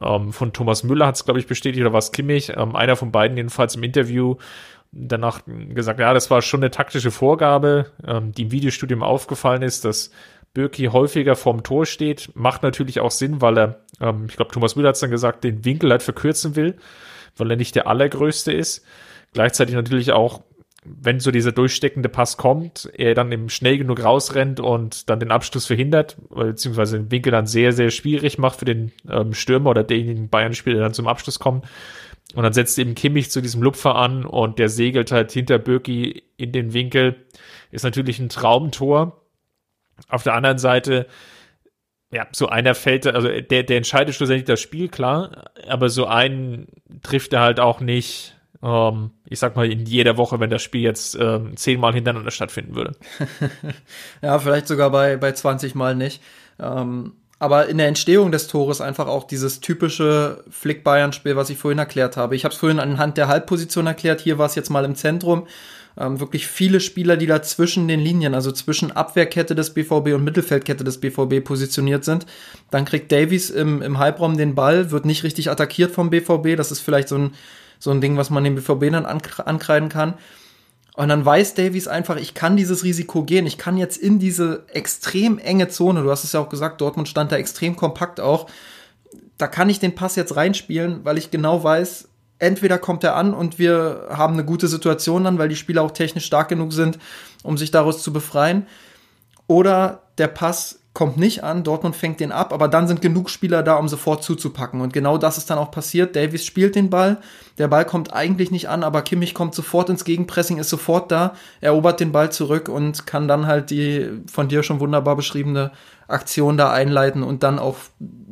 ähm, 0.00 0.32
von 0.32 0.52
Thomas 0.52 0.82
Müller 0.82 1.06
hat 1.06 1.14
es, 1.14 1.24
glaube 1.24 1.40
ich, 1.40 1.46
bestätigt, 1.46 1.80
oder 1.80 1.92
was 1.92 2.12
Kimmich, 2.12 2.52
ähm, 2.54 2.76
einer 2.76 2.96
von 2.96 3.12
beiden 3.12 3.36
jedenfalls 3.36 3.76
im 3.76 3.82
Interview, 3.82 4.36
danach 4.92 5.40
gesagt, 5.46 5.98
ja, 6.00 6.12
das 6.12 6.30
war 6.30 6.42
schon 6.42 6.60
eine 6.60 6.70
taktische 6.70 7.10
Vorgabe, 7.10 7.86
ähm, 8.06 8.32
die 8.32 8.42
im 8.42 8.50
Videostudium 8.50 9.02
aufgefallen 9.02 9.62
ist, 9.62 9.84
dass 9.84 10.10
Birki 10.54 10.86
häufiger 10.86 11.34
vorm 11.34 11.62
Tor 11.62 11.86
steht. 11.86 12.30
Macht 12.34 12.62
natürlich 12.62 13.00
auch 13.00 13.10
Sinn, 13.10 13.40
weil 13.40 13.58
er, 13.58 13.80
ähm, 14.00 14.26
ich 14.28 14.36
glaube, 14.36 14.52
Thomas 14.52 14.76
Müller 14.76 14.90
hat 14.90 15.02
dann 15.02 15.10
gesagt, 15.10 15.44
den 15.44 15.64
Winkel 15.64 15.90
halt 15.90 16.02
verkürzen 16.02 16.56
will, 16.56 16.76
weil 17.36 17.50
er 17.50 17.56
nicht 17.56 17.74
der 17.74 17.86
allergrößte 17.86 18.52
ist. 18.52 18.84
Gleichzeitig 19.32 19.74
natürlich 19.74 20.12
auch, 20.12 20.42
wenn 21.00 21.20
so 21.20 21.30
dieser 21.30 21.52
durchsteckende 21.52 22.08
Pass 22.08 22.36
kommt, 22.36 22.90
er 22.94 23.14
dann 23.14 23.32
eben 23.32 23.48
schnell 23.48 23.78
genug 23.78 24.02
rausrennt 24.02 24.60
und 24.60 25.08
dann 25.10 25.20
den 25.20 25.30
Abschluss 25.30 25.66
verhindert, 25.66 26.16
beziehungsweise 26.30 26.98
den 26.98 27.10
Winkel 27.10 27.32
dann 27.32 27.46
sehr, 27.46 27.72
sehr 27.72 27.90
schwierig 27.90 28.38
macht 28.38 28.58
für 28.58 28.64
den 28.64 28.92
ähm, 29.10 29.34
Stürmer 29.34 29.70
oder 29.70 29.84
denjenigen 29.84 30.28
Bayern-Spieler, 30.28 30.76
der 30.76 30.84
dann 30.84 30.94
zum 30.94 31.08
Abschluss 31.08 31.38
kommt. 31.38 31.66
Und 32.34 32.42
dann 32.42 32.52
setzt 32.52 32.78
eben 32.78 32.94
Kimmich 32.94 33.30
zu 33.30 33.40
diesem 33.40 33.62
Lupfer 33.62 33.94
an 33.94 34.24
und 34.24 34.58
der 34.58 34.68
segelt 34.68 35.12
halt 35.12 35.32
hinter 35.32 35.58
Birki 35.58 36.24
in 36.36 36.52
den 36.52 36.72
Winkel. 36.72 37.26
Ist 37.70 37.84
natürlich 37.84 38.18
ein 38.18 38.28
Traumtor. 38.28 39.22
Auf 40.08 40.22
der 40.22 40.34
anderen 40.34 40.58
Seite, 40.58 41.06
ja, 42.10 42.26
so 42.32 42.48
einer 42.48 42.74
fällt, 42.74 43.06
also 43.06 43.28
der, 43.28 43.62
der 43.62 43.76
entscheidet 43.76 44.14
schlussendlich 44.14 44.44
das 44.44 44.60
Spiel, 44.60 44.88
klar, 44.88 45.50
aber 45.66 45.88
so 45.88 46.06
einen 46.06 46.68
trifft 47.02 47.32
er 47.32 47.40
halt 47.40 47.60
auch 47.60 47.80
nicht, 47.80 48.36
ähm, 48.62 49.12
ich 49.28 49.38
sag 49.38 49.56
mal, 49.56 49.70
in 49.70 49.86
jeder 49.86 50.16
Woche, 50.16 50.40
wenn 50.40 50.50
das 50.50 50.62
Spiel 50.62 50.82
jetzt 50.82 51.16
ähm, 51.20 51.56
zehnmal 51.56 51.94
hintereinander 51.94 52.30
stattfinden 52.30 52.74
würde. 52.74 52.92
ja, 54.22 54.38
vielleicht 54.38 54.68
sogar 54.68 54.90
bei, 54.90 55.16
bei 55.16 55.32
20 55.32 55.74
Mal 55.74 55.94
nicht. 55.94 56.22
Ähm, 56.60 57.12
aber 57.38 57.68
in 57.68 57.76
der 57.78 57.88
Entstehung 57.88 58.32
des 58.32 58.46
Tores 58.46 58.80
einfach 58.80 59.08
auch 59.08 59.24
dieses 59.24 59.60
typische 59.60 60.42
Flick-Bayern-Spiel, 60.48 61.36
was 61.36 61.50
ich 61.50 61.58
vorhin 61.58 61.78
erklärt 61.78 62.16
habe. 62.16 62.34
Ich 62.34 62.44
habe 62.44 62.54
es 62.54 62.58
vorhin 62.58 62.80
anhand 62.80 63.18
der 63.18 63.28
Halbposition 63.28 63.86
erklärt. 63.86 64.22
Hier 64.22 64.38
war 64.38 64.46
es 64.46 64.54
jetzt 64.54 64.70
mal 64.70 64.84
im 64.84 64.94
Zentrum. 64.94 65.46
Ähm, 65.98 66.20
wirklich 66.20 66.46
viele 66.46 66.80
Spieler, 66.80 67.16
die 67.16 67.26
da 67.26 67.42
zwischen 67.42 67.88
den 67.88 68.00
Linien, 68.00 68.34
also 68.34 68.52
zwischen 68.52 68.92
Abwehrkette 68.92 69.54
des 69.54 69.72
BVB 69.72 70.14
und 70.14 70.24
Mittelfeldkette 70.24 70.84
des 70.84 70.98
BVB 70.98 71.42
positioniert 71.44 72.04
sind. 72.04 72.26
Dann 72.70 72.84
kriegt 72.84 73.12
Davies 73.12 73.50
im, 73.50 73.82
im 73.82 73.98
Halbraum 73.98 74.36
den 74.36 74.54
Ball, 74.54 74.90
wird 74.90 75.04
nicht 75.04 75.24
richtig 75.24 75.50
attackiert 75.50 75.92
vom 75.92 76.10
BVB. 76.10 76.56
Das 76.56 76.70
ist 76.70 76.80
vielleicht 76.80 77.08
so 77.08 77.16
ein, 77.16 77.34
so 77.78 77.90
ein 77.90 78.00
Ding, 78.00 78.16
was 78.16 78.30
man 78.30 78.44
dem 78.44 78.54
BVB 78.54 78.90
dann 78.90 79.06
ankreiden 79.06 79.88
kann. 79.88 80.14
Und 80.94 81.08
dann 81.08 81.24
weiß 81.24 81.54
Davies 81.54 81.88
einfach, 81.88 82.16
ich 82.16 82.32
kann 82.32 82.56
dieses 82.56 82.82
Risiko 82.82 83.22
gehen. 83.22 83.46
Ich 83.46 83.58
kann 83.58 83.76
jetzt 83.76 83.98
in 83.98 84.18
diese 84.18 84.64
extrem 84.72 85.38
enge 85.38 85.68
Zone, 85.68 86.02
du 86.02 86.10
hast 86.10 86.24
es 86.24 86.32
ja 86.32 86.40
auch 86.40 86.48
gesagt, 86.48 86.80
Dortmund 86.80 87.06
stand 87.06 87.32
da 87.32 87.36
extrem 87.36 87.76
kompakt 87.76 88.18
auch. 88.18 88.48
Da 89.36 89.46
kann 89.46 89.68
ich 89.68 89.78
den 89.78 89.94
Pass 89.94 90.16
jetzt 90.16 90.36
reinspielen, 90.36 91.04
weil 91.04 91.18
ich 91.18 91.30
genau 91.30 91.62
weiß, 91.62 92.08
entweder 92.38 92.78
kommt 92.78 93.04
er 93.04 93.14
an 93.14 93.34
und 93.34 93.58
wir 93.58 94.06
haben 94.10 94.32
eine 94.32 94.44
gute 94.44 94.68
Situation 94.68 95.24
dann, 95.24 95.38
weil 95.38 95.50
die 95.50 95.56
Spieler 95.56 95.82
auch 95.82 95.90
technisch 95.90 96.24
stark 96.24 96.48
genug 96.48 96.72
sind, 96.72 96.98
um 97.42 97.58
sich 97.58 97.70
daraus 97.70 98.02
zu 98.02 98.10
befreien. 98.12 98.66
Oder 99.46 100.02
der 100.16 100.28
Pass 100.28 100.80
kommt 100.96 101.18
nicht 101.18 101.44
an, 101.44 101.62
Dortmund 101.62 101.94
fängt 101.94 102.20
den 102.20 102.32
ab, 102.32 102.54
aber 102.54 102.68
dann 102.68 102.88
sind 102.88 103.02
genug 103.02 103.28
Spieler 103.28 103.62
da, 103.62 103.74
um 103.74 103.86
sofort 103.86 104.24
zuzupacken. 104.24 104.80
Und 104.80 104.94
genau 104.94 105.18
das 105.18 105.36
ist 105.36 105.50
dann 105.50 105.58
auch 105.58 105.70
passiert. 105.70 106.16
Davies 106.16 106.46
spielt 106.46 106.74
den 106.74 106.88
Ball, 106.88 107.18
der 107.58 107.68
Ball 107.68 107.84
kommt 107.84 108.14
eigentlich 108.14 108.50
nicht 108.50 108.70
an, 108.70 108.82
aber 108.82 109.02
Kimmich 109.02 109.34
kommt 109.34 109.54
sofort 109.54 109.90
ins 109.90 110.06
Gegenpressing, 110.06 110.56
ist 110.56 110.70
sofort 110.70 111.12
da, 111.12 111.34
erobert 111.60 112.00
den 112.00 112.12
Ball 112.12 112.32
zurück 112.32 112.70
und 112.70 113.06
kann 113.06 113.28
dann 113.28 113.46
halt 113.46 113.68
die 113.68 114.08
von 114.26 114.48
dir 114.48 114.62
schon 114.62 114.80
wunderbar 114.80 115.16
beschriebene 115.16 115.70
Aktion 116.08 116.56
da 116.56 116.72
einleiten 116.72 117.22
und 117.22 117.42
dann 117.42 117.58
auch 117.58 117.76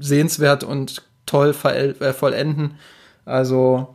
sehenswert 0.00 0.64
und 0.64 1.02
toll 1.26 1.54
äh, 1.64 2.14
vollenden. 2.14 2.78
Also 3.26 3.94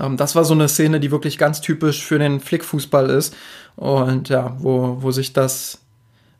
ähm, 0.00 0.16
das 0.16 0.36
war 0.36 0.44
so 0.44 0.54
eine 0.54 0.68
Szene, 0.68 1.00
die 1.00 1.10
wirklich 1.10 1.38
ganz 1.38 1.60
typisch 1.60 2.04
für 2.04 2.20
den 2.20 2.38
Flickfußball 2.38 3.10
ist 3.10 3.34
und 3.74 4.28
ja, 4.28 4.56
wo, 4.60 4.98
wo 5.00 5.10
sich 5.10 5.32
das 5.32 5.80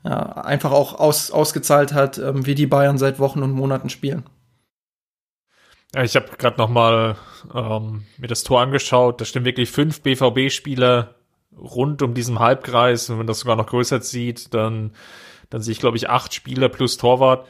ja, 0.06 0.20
einfach 0.20 0.70
auch 0.70 0.94
aus, 1.00 1.32
ausgezahlt 1.32 1.92
hat, 1.92 2.18
ähm, 2.18 2.46
wie 2.46 2.54
die 2.54 2.66
Bayern 2.66 2.96
seit 2.96 3.18
Wochen 3.18 3.42
und 3.42 3.50
Monaten 3.50 3.90
spielen. 3.90 4.24
Ja, 5.94 6.04
ich 6.04 6.14
habe 6.14 6.28
gerade 6.38 6.58
noch 6.58 6.68
mal 6.68 7.16
ähm, 7.52 8.04
mir 8.16 8.28
das 8.28 8.44
Tor 8.44 8.60
angeschaut. 8.60 9.20
Da 9.20 9.24
stehen 9.24 9.44
wirklich 9.44 9.70
fünf 9.70 10.02
BVB-Spieler 10.02 11.16
rund 11.56 12.02
um 12.02 12.14
diesen 12.14 12.38
Halbkreis. 12.38 13.10
Und 13.10 13.18
wenn 13.18 13.26
das 13.26 13.40
sogar 13.40 13.56
noch 13.56 13.66
größer 13.66 14.00
sieht, 14.00 14.54
dann, 14.54 14.92
dann 15.50 15.60
sehe 15.60 15.72
ich, 15.72 15.80
glaube 15.80 15.96
ich, 15.96 16.08
acht 16.08 16.34
Spieler 16.34 16.68
plus 16.68 16.98
Torwart. 16.98 17.48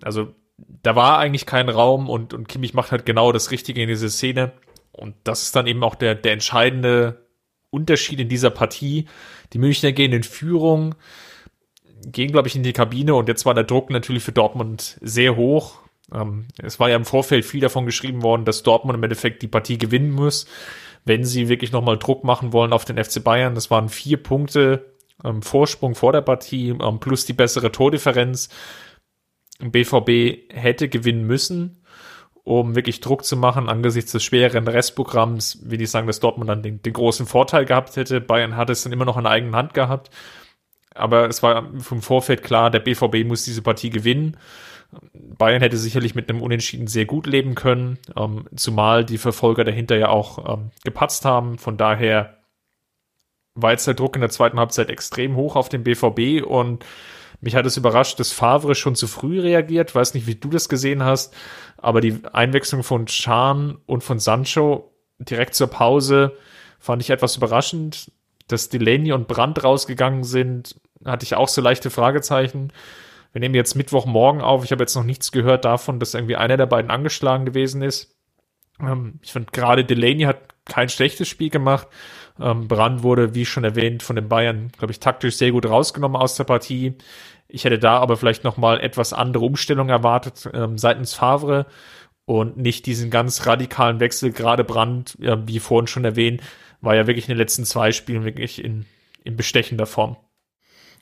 Also 0.00 0.34
da 0.56 0.96
war 0.96 1.18
eigentlich 1.18 1.44
kein 1.44 1.68
Raum 1.68 2.08
und, 2.08 2.32
und 2.32 2.48
Kimmich 2.48 2.72
macht 2.72 2.90
halt 2.90 3.04
genau 3.04 3.32
das 3.32 3.50
Richtige 3.50 3.82
in 3.82 3.88
dieser 3.88 4.08
Szene. 4.08 4.52
Und 4.92 5.14
das 5.24 5.42
ist 5.42 5.56
dann 5.56 5.66
eben 5.66 5.84
auch 5.84 5.94
der, 5.94 6.14
der 6.14 6.32
entscheidende 6.32 7.26
Unterschied 7.70 8.18
in 8.18 8.30
dieser 8.30 8.50
Partie. 8.50 9.06
Die 9.52 9.58
Münchner 9.58 9.92
gehen 9.92 10.12
in 10.12 10.22
Führung, 10.22 10.94
gehen, 12.06 12.32
glaube 12.32 12.48
ich, 12.48 12.56
in 12.56 12.62
die 12.62 12.72
Kabine 12.72 13.14
und 13.14 13.28
jetzt 13.28 13.46
war 13.46 13.54
der 13.54 13.64
Druck 13.64 13.90
natürlich 13.90 14.22
für 14.22 14.32
Dortmund 14.32 14.98
sehr 15.00 15.36
hoch. 15.36 15.80
Ähm, 16.12 16.46
es 16.58 16.80
war 16.80 16.88
ja 16.88 16.96
im 16.96 17.04
Vorfeld 17.04 17.44
viel 17.44 17.60
davon 17.60 17.86
geschrieben 17.86 18.22
worden, 18.22 18.44
dass 18.44 18.62
Dortmund 18.62 18.96
im 18.96 19.02
Endeffekt 19.02 19.42
die 19.42 19.48
Partie 19.48 19.78
gewinnen 19.78 20.10
muss, 20.10 20.46
wenn 21.04 21.24
sie 21.24 21.48
wirklich 21.48 21.72
nochmal 21.72 21.98
Druck 21.98 22.24
machen 22.24 22.52
wollen 22.52 22.72
auf 22.72 22.84
den 22.84 23.02
FC 23.02 23.22
Bayern. 23.22 23.54
Das 23.54 23.70
waren 23.70 23.88
vier 23.88 24.22
Punkte 24.22 24.94
ähm, 25.24 25.42
Vorsprung 25.42 25.94
vor 25.94 26.12
der 26.12 26.22
Partie 26.22 26.70
ähm, 26.70 27.00
plus 27.00 27.26
die 27.26 27.32
bessere 27.32 27.72
Tordifferenz. 27.72 28.48
BVB 29.60 30.52
hätte 30.54 30.88
gewinnen 30.88 31.24
müssen, 31.24 31.82
um 32.44 32.76
wirklich 32.76 33.00
Druck 33.00 33.24
zu 33.24 33.36
machen 33.36 33.68
angesichts 33.68 34.12
des 34.12 34.22
schwereren 34.22 34.68
Restprogramms. 34.68 35.58
Will 35.64 35.82
ich 35.82 35.90
sagen, 35.90 36.06
dass 36.06 36.20
Dortmund 36.20 36.48
dann 36.48 36.62
den, 36.62 36.80
den 36.80 36.92
großen 36.92 37.26
Vorteil 37.26 37.64
gehabt 37.64 37.96
hätte. 37.96 38.20
Bayern 38.20 38.56
hat 38.56 38.70
es 38.70 38.84
dann 38.84 38.92
immer 38.92 39.04
noch 39.04 39.16
in 39.16 39.26
eigenen 39.26 39.56
Hand 39.56 39.74
gehabt 39.74 40.10
aber 40.94 41.28
es 41.28 41.42
war 41.42 41.68
vom 41.78 42.02
Vorfeld 42.02 42.42
klar, 42.42 42.70
der 42.70 42.80
BVB 42.80 43.26
muss 43.26 43.44
diese 43.44 43.62
Partie 43.62 43.90
gewinnen. 43.90 44.36
Bayern 45.12 45.60
hätte 45.60 45.76
sicherlich 45.76 46.14
mit 46.14 46.30
einem 46.30 46.40
Unentschieden 46.40 46.86
sehr 46.86 47.04
gut 47.04 47.26
leben 47.26 47.54
können, 47.54 47.98
ähm, 48.16 48.46
zumal 48.56 49.04
die 49.04 49.18
Verfolger 49.18 49.64
dahinter 49.64 49.96
ja 49.96 50.08
auch 50.08 50.54
ähm, 50.54 50.70
gepatzt 50.82 51.24
haben. 51.24 51.58
Von 51.58 51.76
daher 51.76 52.38
war 53.54 53.72
jetzt 53.72 53.86
der 53.86 53.94
Druck 53.94 54.14
in 54.14 54.20
der 54.20 54.30
zweiten 54.30 54.58
Halbzeit 54.58 54.88
extrem 54.88 55.36
hoch 55.36 55.56
auf 55.56 55.68
den 55.68 55.84
BVB 55.84 56.44
und 56.44 56.84
mich 57.40 57.54
hat 57.54 57.66
es 57.66 57.76
überrascht, 57.76 58.18
dass 58.18 58.32
Favre 58.32 58.74
schon 58.74 58.96
zu 58.96 59.06
früh 59.06 59.40
reagiert. 59.40 59.94
Weiß 59.94 60.14
nicht, 60.14 60.26
wie 60.26 60.34
du 60.34 60.48
das 60.48 60.68
gesehen 60.68 61.04
hast, 61.04 61.34
aber 61.76 62.00
die 62.00 62.20
Einwechslung 62.32 62.82
von 62.82 63.06
Chan 63.06 63.78
und 63.86 64.02
von 64.02 64.18
Sancho 64.18 64.92
direkt 65.18 65.54
zur 65.54 65.68
Pause 65.68 66.36
fand 66.80 67.02
ich 67.02 67.10
etwas 67.10 67.36
überraschend. 67.36 68.10
Dass 68.48 68.68
Delaney 68.68 69.12
und 69.12 69.28
Brandt 69.28 69.62
rausgegangen 69.62 70.24
sind, 70.24 70.80
hatte 71.04 71.24
ich 71.24 71.34
auch 71.36 71.48
so 71.48 71.60
leichte 71.60 71.90
Fragezeichen. 71.90 72.72
Wir 73.32 73.40
nehmen 73.40 73.54
jetzt 73.54 73.74
Mittwochmorgen 73.74 74.40
auf. 74.40 74.64
Ich 74.64 74.72
habe 74.72 74.82
jetzt 74.82 74.94
noch 74.94 75.04
nichts 75.04 75.32
gehört 75.32 75.64
davon, 75.64 76.00
dass 76.00 76.14
irgendwie 76.14 76.36
einer 76.36 76.56
der 76.56 76.66
beiden 76.66 76.90
angeschlagen 76.90 77.44
gewesen 77.44 77.82
ist. 77.82 78.16
Ähm, 78.80 79.20
ich 79.22 79.32
finde 79.32 79.52
gerade 79.52 79.84
Delaney 79.84 80.22
hat 80.22 80.38
kein 80.64 80.88
schlechtes 80.88 81.28
Spiel 81.28 81.50
gemacht. 81.50 81.88
Ähm, 82.40 82.68
Brand 82.68 83.02
wurde, 83.02 83.34
wie 83.34 83.44
schon 83.44 83.64
erwähnt, 83.64 84.02
von 84.02 84.16
den 84.16 84.28
Bayern, 84.28 84.70
glaube 84.76 84.92
ich, 84.92 85.00
taktisch 85.00 85.36
sehr 85.36 85.52
gut 85.52 85.66
rausgenommen 85.66 86.20
aus 86.20 86.36
der 86.36 86.44
Partie. 86.44 86.94
Ich 87.48 87.64
hätte 87.64 87.78
da 87.78 87.98
aber 87.98 88.16
vielleicht 88.16 88.44
noch 88.44 88.56
mal 88.56 88.80
etwas 88.80 89.12
andere 89.12 89.44
Umstellung 89.44 89.88
erwartet 89.88 90.48
ähm, 90.52 90.78
seitens 90.78 91.14
Favre 91.14 91.66
und 92.26 92.58
nicht 92.58 92.86
diesen 92.86 93.10
ganz 93.10 93.46
radikalen 93.46 94.00
Wechsel. 94.00 94.32
Gerade 94.32 94.64
Brand, 94.64 95.18
äh, 95.20 95.36
wie 95.46 95.58
vorhin 95.58 95.86
schon 95.86 96.04
erwähnt, 96.04 96.42
war 96.80 96.94
ja 96.94 97.06
wirklich 97.06 97.26
in 97.26 97.34
den 97.34 97.38
letzten 97.38 97.64
zwei 97.64 97.92
Spielen 97.92 98.24
wirklich 98.24 98.62
in, 98.62 98.86
in 99.24 99.36
bestechender 99.36 99.86
Form. 99.86 100.16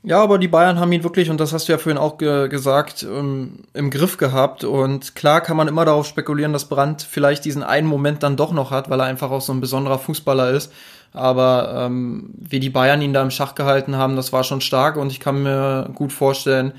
Ja, 0.02 0.22
aber 0.22 0.38
die 0.38 0.46
Bayern 0.46 0.78
haben 0.78 0.92
ihn 0.92 1.02
wirklich, 1.02 1.30
und 1.30 1.40
das 1.40 1.52
hast 1.52 1.66
du 1.66 1.72
ja 1.72 1.78
vorhin 1.78 1.98
auch 1.98 2.16
ge 2.16 2.48
gesagt, 2.48 3.02
ähm, 3.02 3.64
im 3.74 3.90
Griff 3.90 4.18
gehabt. 4.18 4.62
Und 4.62 5.16
klar 5.16 5.40
kann 5.40 5.56
man 5.56 5.66
immer 5.66 5.84
darauf 5.84 6.06
spekulieren, 6.06 6.52
dass 6.52 6.68
Brandt 6.68 7.02
vielleicht 7.02 7.44
diesen 7.44 7.64
einen 7.64 7.88
Moment 7.88 8.22
dann 8.22 8.36
doch 8.36 8.52
noch 8.52 8.70
hat, 8.70 8.88
weil 8.88 9.00
er 9.00 9.06
einfach 9.06 9.30
auch 9.32 9.40
so 9.40 9.52
ein 9.52 9.60
besonderer 9.60 9.98
Fußballer 9.98 10.50
ist. 10.50 10.72
Aber 11.12 11.86
ähm, 11.86 12.30
wie 12.36 12.60
die 12.60 12.70
Bayern 12.70 13.02
ihn 13.02 13.14
da 13.14 13.22
im 13.22 13.30
Schach 13.30 13.54
gehalten 13.54 13.96
haben, 13.96 14.16
das 14.16 14.32
war 14.32 14.44
schon 14.44 14.60
stark 14.60 14.96
und 14.96 15.10
ich 15.10 15.18
kann 15.18 15.42
mir 15.42 15.90
gut 15.94 16.12
vorstellen, 16.12 16.72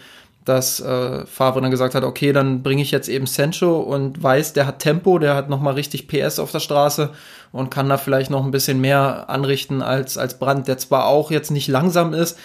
dass 0.48 0.80
äh, 0.80 1.26
Favre 1.26 1.62
dann 1.62 1.72
gesagt 1.72 1.94
hat, 1.94 2.04
okay, 2.04 2.32
dann 2.32 2.64
bringe 2.64 2.82
ich 2.82 2.92
jetzt 2.92 3.10
eben 3.10 3.26
Sancho 3.26 3.80
und 3.80 4.24
weiß, 4.24 4.54
der 4.54 4.66
hat 4.66 4.80
Tempo, 4.80 5.20
der 5.20 5.36
hat 5.36 5.50
nochmal 5.50 5.74
richtig 5.74 6.08
PS 6.08 6.40
auf 6.40 6.52
der 6.52 6.62
Straße 6.62 7.10
und 7.52 7.70
kann 7.70 7.90
da 7.90 7.98
vielleicht 7.98 8.32
noch 8.32 8.46
ein 8.46 8.52
bisschen 8.52 8.80
mehr 8.80 9.30
anrichten 9.30 9.82
als, 9.82 10.18
als 10.18 10.40
Brandt, 10.40 10.70
der 10.70 10.78
zwar 10.78 11.08
auch 11.08 11.32
jetzt 11.32 11.52
nicht 11.52 11.68
langsam 11.68 12.14
ist, 12.14 12.40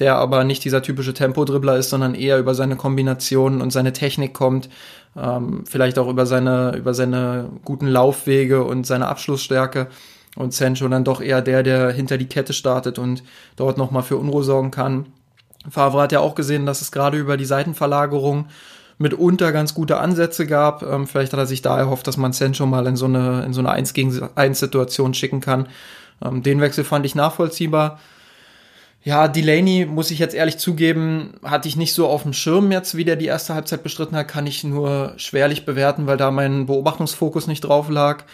der 0.00 0.16
aber 0.16 0.42
nicht 0.42 0.64
dieser 0.64 0.82
typische 0.82 1.14
Tempo-Dribbler 1.14 1.76
ist, 1.76 1.90
sondern 1.90 2.16
eher 2.16 2.40
über 2.40 2.56
seine 2.56 2.74
Kombinationen 2.74 3.60
und 3.62 3.70
seine 3.70 3.92
Technik 3.92 4.34
kommt, 4.34 4.68
ähm, 5.16 5.62
vielleicht 5.64 5.96
auch 5.98 6.08
über 6.08 6.26
seine, 6.26 6.74
über 6.76 6.92
seine 6.92 7.50
guten 7.64 7.86
Laufwege 7.86 8.64
und 8.64 8.84
seine 8.84 9.06
Abschlussstärke. 9.06 9.86
Und 10.36 10.52
Sancho 10.52 10.88
dann 10.88 11.04
doch 11.04 11.20
eher 11.20 11.42
der, 11.42 11.62
der 11.62 11.92
hinter 11.92 12.18
die 12.18 12.26
Kette 12.26 12.52
startet 12.52 12.98
und 12.98 13.22
dort 13.54 13.78
nochmal 13.78 14.02
für 14.02 14.16
Unruhe 14.16 14.42
sorgen 14.42 14.72
kann. 14.72 15.06
Favre 15.70 16.02
hat 16.02 16.12
ja 16.12 16.20
auch 16.20 16.34
gesehen, 16.34 16.66
dass 16.66 16.80
es 16.80 16.92
gerade 16.92 17.18
über 17.18 17.36
die 17.36 17.44
Seitenverlagerung 17.44 18.46
mitunter 18.98 19.52
ganz 19.52 19.74
gute 19.74 19.98
Ansätze 19.98 20.46
gab. 20.46 20.82
Ähm, 20.82 21.06
vielleicht 21.06 21.32
hat 21.32 21.40
er 21.40 21.46
sich 21.46 21.62
da 21.62 21.78
erhofft, 21.78 22.06
dass 22.06 22.16
man 22.16 22.32
Sancho 22.32 22.66
mal 22.66 22.86
in 22.86 22.96
so 22.96 23.06
eine, 23.06 23.44
in 23.44 23.52
so 23.52 23.60
eine 23.60 23.70
1 23.70 23.92
gegen 23.92 24.28
1 24.34 24.58
Situation 24.58 25.14
schicken 25.14 25.40
kann. 25.40 25.68
Ähm, 26.24 26.42
den 26.42 26.60
Wechsel 26.60 26.84
fand 26.84 27.06
ich 27.06 27.14
nachvollziehbar. 27.14 27.98
Ja, 29.02 29.28
Delaney, 29.28 29.84
muss 29.84 30.10
ich 30.10 30.18
jetzt 30.18 30.34
ehrlich 30.34 30.56
zugeben, 30.56 31.34
hatte 31.42 31.68
ich 31.68 31.76
nicht 31.76 31.92
so 31.92 32.08
auf 32.08 32.22
dem 32.22 32.32
Schirm 32.32 32.72
jetzt, 32.72 32.96
wie 32.96 33.04
der 33.04 33.16
die 33.16 33.26
erste 33.26 33.54
Halbzeit 33.54 33.82
bestritten 33.82 34.16
hat, 34.16 34.28
kann 34.28 34.46
ich 34.46 34.64
nur 34.64 35.12
schwerlich 35.18 35.66
bewerten, 35.66 36.06
weil 36.06 36.16
da 36.16 36.30
mein 36.30 36.64
Beobachtungsfokus 36.64 37.46
nicht 37.46 37.60
drauf 37.62 37.90
lag. 37.90 38.24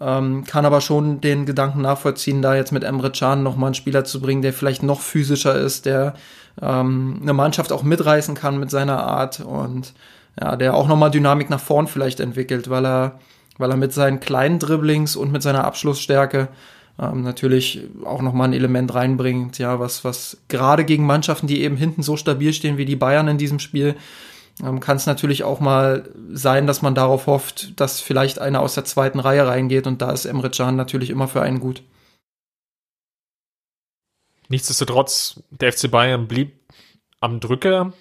Ähm, 0.00 0.44
kann 0.44 0.64
aber 0.64 0.80
schon 0.80 1.20
den 1.20 1.44
Gedanken 1.44 1.82
nachvollziehen, 1.82 2.40
da 2.40 2.54
jetzt 2.54 2.72
mit 2.72 2.84
Emre 2.84 3.10
Can 3.12 3.42
nochmal 3.42 3.68
einen 3.68 3.74
Spieler 3.74 4.04
zu 4.04 4.20
bringen, 4.20 4.40
der 4.40 4.54
vielleicht 4.54 4.82
noch 4.82 5.00
physischer 5.00 5.54
ist, 5.54 5.84
der 5.84 6.14
ähm, 6.62 7.18
eine 7.20 7.34
Mannschaft 7.34 7.70
auch 7.70 7.82
mitreißen 7.82 8.34
kann 8.34 8.58
mit 8.58 8.70
seiner 8.70 9.02
Art 9.04 9.40
und 9.40 9.92
ja, 10.40 10.56
der 10.56 10.74
auch 10.74 10.88
nochmal 10.88 11.10
Dynamik 11.10 11.50
nach 11.50 11.60
vorn 11.60 11.86
vielleicht 11.86 12.20
entwickelt, 12.20 12.70
weil 12.70 12.86
er, 12.86 13.18
weil 13.58 13.70
er 13.70 13.76
mit 13.76 13.92
seinen 13.92 14.20
kleinen 14.20 14.58
Dribblings 14.58 15.16
und 15.16 15.32
mit 15.32 15.42
seiner 15.42 15.64
Abschlussstärke 15.64 16.48
ähm, 16.98 17.22
natürlich 17.22 17.82
auch 18.04 18.22
nochmal 18.22 18.48
ein 18.48 18.54
Element 18.54 18.94
reinbringt, 18.94 19.58
ja, 19.58 19.80
was, 19.80 20.04
was 20.04 20.38
gerade 20.48 20.84
gegen 20.84 21.06
Mannschaften, 21.06 21.46
die 21.46 21.62
eben 21.62 21.76
hinten 21.76 22.02
so 22.02 22.16
stabil 22.16 22.52
stehen 22.52 22.78
wie 22.78 22.84
die 22.84 22.96
Bayern 22.96 23.28
in 23.28 23.38
diesem 23.38 23.58
Spiel, 23.58 23.96
ähm, 24.62 24.80
kann 24.80 24.96
es 24.96 25.06
natürlich 25.06 25.44
auch 25.44 25.60
mal 25.60 26.08
sein, 26.32 26.66
dass 26.66 26.82
man 26.82 26.94
darauf 26.94 27.26
hofft, 27.26 27.78
dass 27.80 28.00
vielleicht 28.00 28.38
einer 28.38 28.60
aus 28.60 28.74
der 28.74 28.84
zweiten 28.84 29.20
Reihe 29.20 29.46
reingeht 29.46 29.86
und 29.86 30.02
da 30.02 30.10
ist 30.10 30.24
Emre 30.24 30.50
Can 30.50 30.76
natürlich 30.76 31.10
immer 31.10 31.28
für 31.28 31.42
einen 31.42 31.60
gut. 31.60 31.82
Nichtsdestotrotz, 34.48 35.42
der 35.50 35.72
FC 35.72 35.90
Bayern 35.90 36.26
blieb 36.26 36.58
am 37.20 37.38
Drücker. 37.38 37.92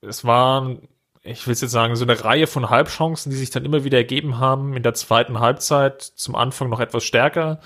Es 0.00 0.24
war 0.24 0.76
ich 1.24 1.46
will 1.46 1.54
jetzt 1.54 1.70
sagen, 1.70 1.94
so 1.94 2.04
eine 2.04 2.24
Reihe 2.24 2.46
von 2.46 2.68
Halbchancen, 2.68 3.30
die 3.30 3.36
sich 3.36 3.50
dann 3.50 3.64
immer 3.64 3.84
wieder 3.84 3.98
ergeben 3.98 4.38
haben. 4.38 4.76
In 4.76 4.82
der 4.82 4.94
zweiten 4.94 5.38
Halbzeit 5.38 6.02
zum 6.02 6.34
Anfang 6.34 6.68
noch 6.68 6.80
etwas 6.80 7.04
stärker. 7.04 7.60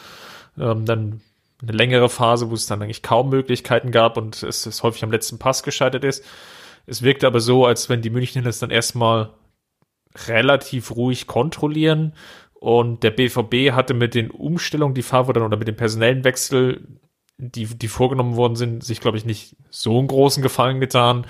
Ähm, 0.59 0.85
dann 0.85 1.22
eine 1.62 1.72
längere 1.72 2.11
Phase, 2.11 2.50
wo 2.50 2.55
es 2.55 2.66
dann 2.66 2.83
eigentlich 2.83 3.02
kaum 3.02 3.31
Möglichkeiten 3.31 3.90
gab 3.90 4.18
und 4.18 4.42
es, 4.42 4.66
es 4.66 4.83
häufig 4.83 5.02
am 5.05 5.11
letzten 5.11 5.38
Pass 5.38 5.62
gescheitert 5.62 6.05
ist. 6.05 6.22
Es 6.87 7.03
wirkte 7.03 7.27
aber 7.27 7.40
so, 7.40 7.66
als 7.66 7.88
wenn 7.88 8.03
die 8.03 8.11
Münchner 8.11 8.42
das 8.42 8.59
dann 8.59 8.70
erstmal 8.70 9.35
relativ 10.27 10.94
ruhig 10.96 11.27
kontrollieren. 11.27 12.14
Und 12.55 13.03
der 13.03 13.11
BVB 13.11 13.72
hatte 13.72 13.92
mit 13.94 14.14
den 14.14 14.31
Umstellungen, 14.31 14.94
die 14.94 15.03
Favre 15.03 15.42
oder 15.42 15.57
mit 15.57 15.68
dem 15.68 15.77
personellen 15.77 16.25
Wechsel 16.25 17.01
die, 17.38 17.66
die 17.66 17.88
vorgenommen 17.88 18.37
worden 18.37 18.57
sind, 18.57 18.83
sich, 18.83 19.01
glaube 19.01 19.18
ich, 19.18 19.25
nicht 19.25 19.57
so 19.70 19.99
einen 19.99 20.09
großen 20.09 20.42
Gefallen 20.42 20.81
getan. 20.81 21.27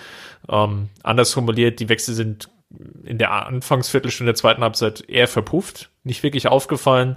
Ähm, 0.49 0.88
anders 1.03 1.33
formuliert, 1.33 1.81
die 1.81 1.88
Wechsel 1.88 2.14
sind 2.14 2.49
in 3.05 3.19
der 3.19 3.47
Anfangsviertelstunde 3.47 4.33
der 4.33 4.37
zweiten 4.37 4.62
Halbzeit 4.62 5.09
eher 5.09 5.29
verpufft, 5.29 5.90
nicht 6.05 6.23
wirklich 6.23 6.49
aufgefallen. 6.49 7.16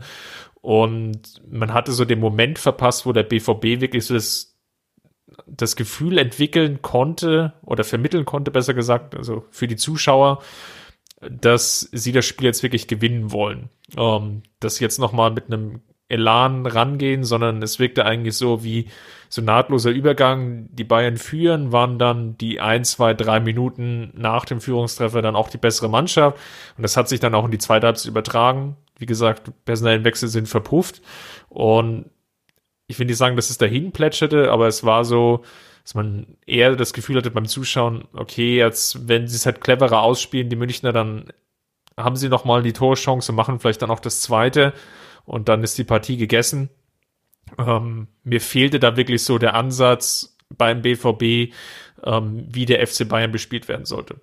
Und 0.61 1.41
man 1.49 1.73
hatte 1.73 1.91
so 1.91 2.05
den 2.05 2.19
Moment 2.19 2.59
verpasst, 2.59 3.05
wo 3.05 3.13
der 3.13 3.23
BVB 3.23 3.81
wirklich 3.81 4.05
so 4.05 4.13
das 4.13 4.48
das 5.55 5.75
Gefühl 5.75 6.17
entwickeln 6.17 6.81
konnte 6.81 7.53
oder 7.63 7.83
vermitteln 7.83 8.25
konnte, 8.25 8.51
besser 8.51 8.73
gesagt, 8.73 9.15
also 9.15 9.45
für 9.51 9.67
die 9.67 9.75
Zuschauer, 9.75 10.41
dass 11.29 11.81
sie 11.91 12.11
das 12.11 12.25
Spiel 12.25 12.45
jetzt 12.45 12.63
wirklich 12.63 12.87
gewinnen 12.87 13.31
wollen. 13.31 13.69
Ähm, 13.97 14.43
dass 14.59 14.75
sie 14.75 14.83
jetzt 14.83 14.99
nochmal 14.99 15.31
mit 15.31 15.47
einem 15.47 15.81
Elan 16.09 16.65
rangehen, 16.65 17.23
sondern 17.23 17.61
es 17.61 17.77
wirkte 17.77 18.03
eigentlich 18.03 18.35
so 18.35 18.63
wie 18.63 18.87
so 19.29 19.43
nahtloser 19.43 19.91
Übergang. 19.91 20.67
Die 20.71 20.83
Bayern 20.83 21.17
führen, 21.17 21.71
waren 21.71 21.99
dann 21.99 22.35
die 22.37 22.59
ein, 22.59 22.83
zwei, 22.83 23.13
drei 23.13 23.39
Minuten 23.39 24.11
nach 24.15 24.45
dem 24.45 24.59
Führungstreffer 24.59 25.21
dann 25.21 25.35
auch 25.35 25.49
die 25.49 25.59
bessere 25.59 25.89
Mannschaft. 25.89 26.37
Und 26.77 26.83
das 26.83 26.97
hat 26.97 27.09
sich 27.09 27.19
dann 27.19 27.35
auch 27.35 27.45
in 27.45 27.51
die 27.51 27.59
zweite 27.59 27.85
Halbzeit 27.85 28.09
übertragen. 28.09 28.75
Wie 28.97 29.05
gesagt, 29.05 29.51
personellen 29.65 30.03
Wechsel 30.03 30.29
sind 30.29 30.49
verpufft. 30.49 31.01
Und 31.47 32.09
ich 32.89 32.97
will 32.97 33.05
nicht 33.05 33.17
sagen, 33.17 33.35
dass 33.35 33.51
es 33.51 33.59
dahin 33.59 33.91
plätscherte, 33.91 34.51
aber 34.51 34.67
es 34.67 34.83
war 34.83 35.05
so, 35.05 35.43
dass 35.83 35.93
man 35.93 36.25
eher 36.47 36.75
das 36.75 36.91
Gefühl 36.91 37.17
hatte 37.17 37.29
beim 37.29 37.45
Zuschauen, 37.45 38.05
okay, 38.13 38.57
jetzt, 38.57 39.07
wenn 39.07 39.27
sie 39.27 39.35
es 39.35 39.45
halt 39.45 39.61
cleverer 39.61 40.01
ausspielen, 40.01 40.49
die 40.49 40.55
Münchner, 40.55 40.91
dann 40.91 41.31
haben 41.95 42.15
sie 42.15 42.29
nochmal 42.29 42.63
die 42.63 42.73
Torchance 42.73 43.31
und 43.31 43.35
machen 43.35 43.59
vielleicht 43.59 43.83
dann 43.83 43.91
auch 43.91 43.99
das 43.99 44.21
zweite 44.21 44.73
und 45.25 45.49
dann 45.49 45.63
ist 45.63 45.77
die 45.77 45.83
Partie 45.83 46.17
gegessen. 46.17 46.69
Ähm, 47.59 48.07
mir 48.23 48.41
fehlte 48.41 48.79
da 48.79 48.97
wirklich 48.97 49.23
so 49.23 49.37
der 49.37 49.53
Ansatz 49.53 50.35
beim 50.49 50.81
BVB, 50.81 51.53
ähm, 52.03 52.47
wie 52.49 52.65
der 52.65 52.85
FC 52.85 53.07
Bayern 53.07 53.31
bespielt 53.31 53.67
werden 53.67 53.85
sollte. 53.85 54.19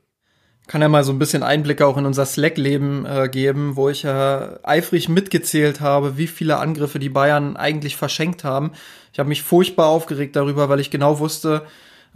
Kann 0.67 0.83
ja 0.83 0.89
mal 0.89 1.05
so 1.05 1.13
ein 1.13 1.19
bisschen 1.19 1.45
Einblicke 1.45 1.87
auch 1.87 1.97
in 1.97 2.07
unser 2.07 2.27
Slack-Leben 2.27 3.07
äh, 3.07 3.29
geben, 3.29 3.77
wo 3.77 3.89
ich 3.89 4.03
ja 4.03 4.59
eifrig 4.65 5.09
mitgezählt 5.09 5.81
habe, 5.81 6.17
wie 6.17 6.27
viele 6.27 6.59
Angriffe 6.59 6.99
die 6.99 7.09
Bayern 7.09 7.57
eigentlich 7.57 7.97
verschenkt 7.97 8.43
haben. 8.43 8.73
Ich 9.13 9.19
habe 9.21 9.29
mich 9.29 9.43
furchtbar 9.43 9.87
aufgeregt 9.87 10.35
darüber, 10.35 10.69
weil 10.69 10.81
ich 10.81 10.91
genau 10.91 11.21
wusste, 11.21 11.63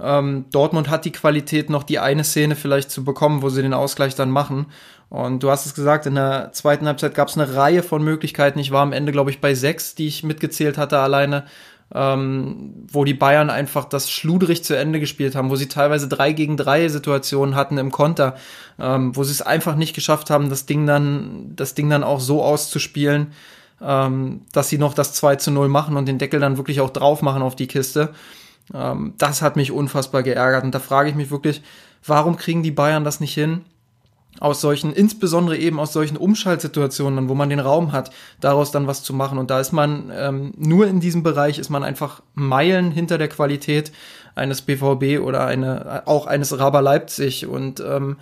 ähm, 0.02 0.46
Dortmund 0.50 0.88
hat 0.88 1.04
die 1.04 1.12
Qualität, 1.12 1.70
noch 1.70 1.82
die 1.82 1.98
eine 1.98 2.24
Szene 2.24 2.56
vielleicht 2.56 2.90
zu 2.90 3.04
bekommen, 3.04 3.42
wo 3.42 3.48
sie 3.50 3.62
den 3.62 3.74
Ausgleich 3.74 4.14
dann 4.14 4.30
machen. 4.30 4.66
Und 5.08 5.42
du 5.42 5.50
hast 5.50 5.66
es 5.66 5.74
gesagt, 5.74 6.06
in 6.06 6.14
der 6.14 6.52
zweiten 6.52 6.86
Halbzeit 6.86 7.14
gab 7.14 7.28
es 7.28 7.36
eine 7.36 7.54
Reihe 7.54 7.82
von 7.82 8.02
Möglichkeiten. 8.02 8.58
Ich 8.58 8.70
war 8.70 8.82
am 8.82 8.92
Ende, 8.92 9.12
glaube 9.12 9.30
ich, 9.30 9.40
bei 9.40 9.54
sechs, 9.54 9.94
die 9.94 10.06
ich 10.06 10.22
mitgezählt 10.22 10.78
hatte 10.78 10.98
alleine, 10.98 11.44
ähm, 11.94 12.86
wo 12.90 13.04
die 13.04 13.14
Bayern 13.14 13.50
einfach 13.50 13.84
das 13.84 14.10
schludrig 14.10 14.62
zu 14.62 14.76
Ende 14.76 15.00
gespielt 15.00 15.34
haben, 15.34 15.50
wo 15.50 15.56
sie 15.56 15.68
teilweise 15.68 16.08
drei 16.08 16.32
gegen 16.32 16.56
drei 16.56 16.88
Situationen 16.88 17.54
hatten 17.54 17.78
im 17.78 17.90
Konter, 17.90 18.36
ähm, 18.78 19.16
wo 19.16 19.24
sie 19.24 19.32
es 19.32 19.42
einfach 19.42 19.74
nicht 19.74 19.94
geschafft 19.94 20.30
haben, 20.30 20.50
das 20.50 20.66
Ding 20.66 20.86
dann, 20.86 21.52
das 21.56 21.74
Ding 21.74 21.90
dann 21.90 22.04
auch 22.04 22.20
so 22.20 22.42
auszuspielen, 22.42 23.32
ähm, 23.82 24.42
dass 24.52 24.68
sie 24.68 24.78
noch 24.78 24.94
das 24.94 25.14
2 25.14 25.36
zu 25.36 25.50
0 25.50 25.68
machen 25.68 25.96
und 25.96 26.06
den 26.06 26.18
Deckel 26.18 26.38
dann 26.38 26.56
wirklich 26.56 26.80
auch 26.80 26.90
drauf 26.90 27.22
machen 27.22 27.42
auf 27.42 27.56
die 27.56 27.66
Kiste. 27.66 28.10
Ähm, 28.72 29.14
das 29.18 29.42
hat 29.42 29.56
mich 29.56 29.72
unfassbar 29.72 30.22
geärgert 30.22 30.64
und 30.64 30.74
da 30.74 30.78
frage 30.78 31.08
ich 31.08 31.16
mich 31.16 31.30
wirklich, 31.30 31.62
warum 32.06 32.36
kriegen 32.36 32.62
die 32.62 32.70
Bayern 32.70 33.04
das 33.04 33.20
nicht 33.20 33.34
hin? 33.34 33.62
Aus 34.38 34.60
solchen, 34.60 34.92
insbesondere 34.92 35.56
eben 35.56 35.80
aus 35.80 35.92
solchen 35.92 36.16
Umschaltsituationen, 36.16 37.28
wo 37.28 37.34
man 37.34 37.50
den 37.50 37.58
Raum 37.58 37.92
hat, 37.92 38.10
daraus 38.40 38.70
dann 38.70 38.86
was 38.86 39.02
zu 39.02 39.12
machen. 39.12 39.38
Und 39.38 39.50
da 39.50 39.60
ist 39.60 39.72
man 39.72 40.12
ähm, 40.14 40.52
nur 40.56 40.86
in 40.86 41.00
diesem 41.00 41.22
Bereich 41.22 41.58
ist 41.58 41.68
man 41.68 41.82
einfach 41.82 42.22
Meilen 42.34 42.92
hinter 42.92 43.18
der 43.18 43.28
Qualität 43.28 43.90
eines 44.34 44.62
BVB 44.62 45.20
oder 45.20 45.46
eine 45.46 46.06
auch 46.06 46.26
eines 46.26 46.58
Raber 46.58 46.80
Leipzig 46.80 47.46
und 47.46 47.80
ähm, 47.80 48.16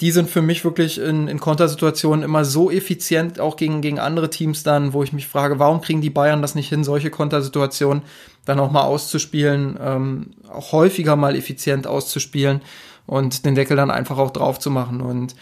die 0.00 0.12
sind 0.12 0.30
für 0.30 0.42
mich 0.42 0.64
wirklich 0.64 0.98
in, 0.98 1.26
in 1.26 1.40
Kontersituationen 1.40 2.24
immer 2.24 2.44
so 2.44 2.70
effizient, 2.70 3.40
auch 3.40 3.56
gegen, 3.56 3.80
gegen 3.80 3.98
andere 3.98 4.30
Teams 4.30 4.62
dann, 4.62 4.92
wo 4.92 5.02
ich 5.02 5.12
mich 5.12 5.26
frage, 5.26 5.58
warum 5.58 5.80
kriegen 5.80 6.00
die 6.00 6.10
Bayern 6.10 6.40
das 6.40 6.54
nicht 6.54 6.68
hin, 6.68 6.84
solche 6.84 7.10
Kontersituationen 7.10 8.04
dann 8.44 8.60
auch 8.60 8.70
mal 8.70 8.84
auszuspielen, 8.84 9.76
ähm, 9.80 10.30
auch 10.48 10.72
häufiger 10.72 11.16
mal 11.16 11.34
effizient 11.34 11.86
auszuspielen 11.86 12.60
und 13.08 13.46
den 13.46 13.54
Deckel 13.54 13.76
dann 13.76 13.90
einfach 13.90 14.18
auch 14.18 14.30
drauf 14.30 14.58
zu 14.58 14.70
machen. 14.70 15.00
Und 15.00 15.34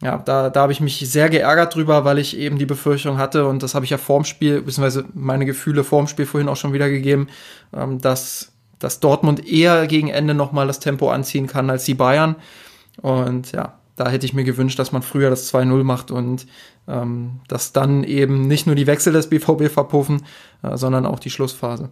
ja, 0.00 0.18
da, 0.18 0.48
da 0.48 0.62
habe 0.62 0.72
ich 0.72 0.80
mich 0.80 0.98
sehr 1.10 1.28
geärgert 1.28 1.74
drüber, 1.74 2.04
weil 2.04 2.18
ich 2.18 2.38
eben 2.38 2.58
die 2.58 2.66
Befürchtung 2.66 3.18
hatte, 3.18 3.46
und 3.46 3.62
das 3.64 3.74
habe 3.74 3.84
ich 3.84 3.90
ja 3.90 3.98
vorm 3.98 4.24
Spiel, 4.24 4.62
beziehungsweise 4.62 5.04
meine 5.12 5.44
Gefühle 5.44 5.82
vorm 5.82 6.06
Spiel 6.06 6.26
vorhin 6.26 6.48
auch 6.48 6.56
schon 6.56 6.72
wiedergegeben, 6.72 7.28
ähm, 7.74 8.00
dass, 8.00 8.52
dass 8.78 9.00
Dortmund 9.00 9.46
eher 9.46 9.88
gegen 9.88 10.08
Ende 10.08 10.32
nochmal 10.32 10.68
das 10.68 10.78
Tempo 10.78 11.10
anziehen 11.10 11.48
kann 11.48 11.68
als 11.68 11.84
die 11.84 11.94
Bayern. 11.94 12.36
Und 13.02 13.50
ja, 13.50 13.80
da 13.96 14.08
hätte 14.08 14.24
ich 14.24 14.32
mir 14.32 14.44
gewünscht, 14.44 14.78
dass 14.78 14.92
man 14.92 15.02
früher 15.02 15.28
das 15.28 15.52
2-0 15.52 15.82
macht 15.82 16.12
und 16.12 16.46
ähm, 16.86 17.40
dass 17.48 17.72
dann 17.72 18.04
eben 18.04 18.46
nicht 18.46 18.66
nur 18.66 18.76
die 18.76 18.86
Wechsel 18.86 19.12
des 19.12 19.28
BVB 19.28 19.68
verpuffen, 19.68 20.24
äh, 20.62 20.76
sondern 20.76 21.04
auch 21.04 21.18
die 21.18 21.30
Schlussphase. 21.30 21.90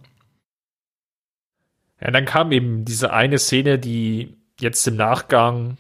Ja, 2.00 2.12
dann 2.12 2.24
kam 2.24 2.52
eben 2.52 2.84
diese 2.84 3.12
eine 3.12 3.38
Szene, 3.38 3.80
die 3.80 4.36
jetzt 4.60 4.86
im 4.86 4.96
Nachgang, 4.96 5.76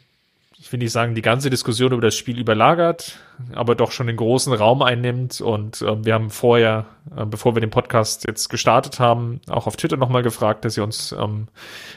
ich 0.58 0.72
will 0.72 0.78
nicht 0.78 0.92
sagen, 0.92 1.14
die 1.14 1.22
ganze 1.22 1.50
Diskussion 1.50 1.92
über 1.92 2.02
das 2.02 2.16
Spiel 2.16 2.38
überlagert, 2.38 3.18
aber 3.54 3.74
doch 3.74 3.92
schon 3.92 4.06
den 4.06 4.16
großen 4.16 4.52
Raum 4.52 4.82
einnimmt. 4.82 5.40
Und 5.40 5.82
äh, 5.82 6.04
wir 6.04 6.14
haben 6.14 6.30
vorher, 6.30 6.86
äh, 7.16 7.24
bevor 7.24 7.54
wir 7.54 7.60
den 7.60 7.70
Podcast 7.70 8.26
jetzt 8.26 8.48
gestartet 8.48 8.98
haben, 8.98 9.40
auch 9.48 9.66
auf 9.66 9.76
Twitter 9.76 9.96
nochmal 9.96 10.22
gefragt, 10.22 10.64
dass 10.64 10.76
ihr 10.76 10.84
uns 10.84 11.12
ähm, 11.12 11.48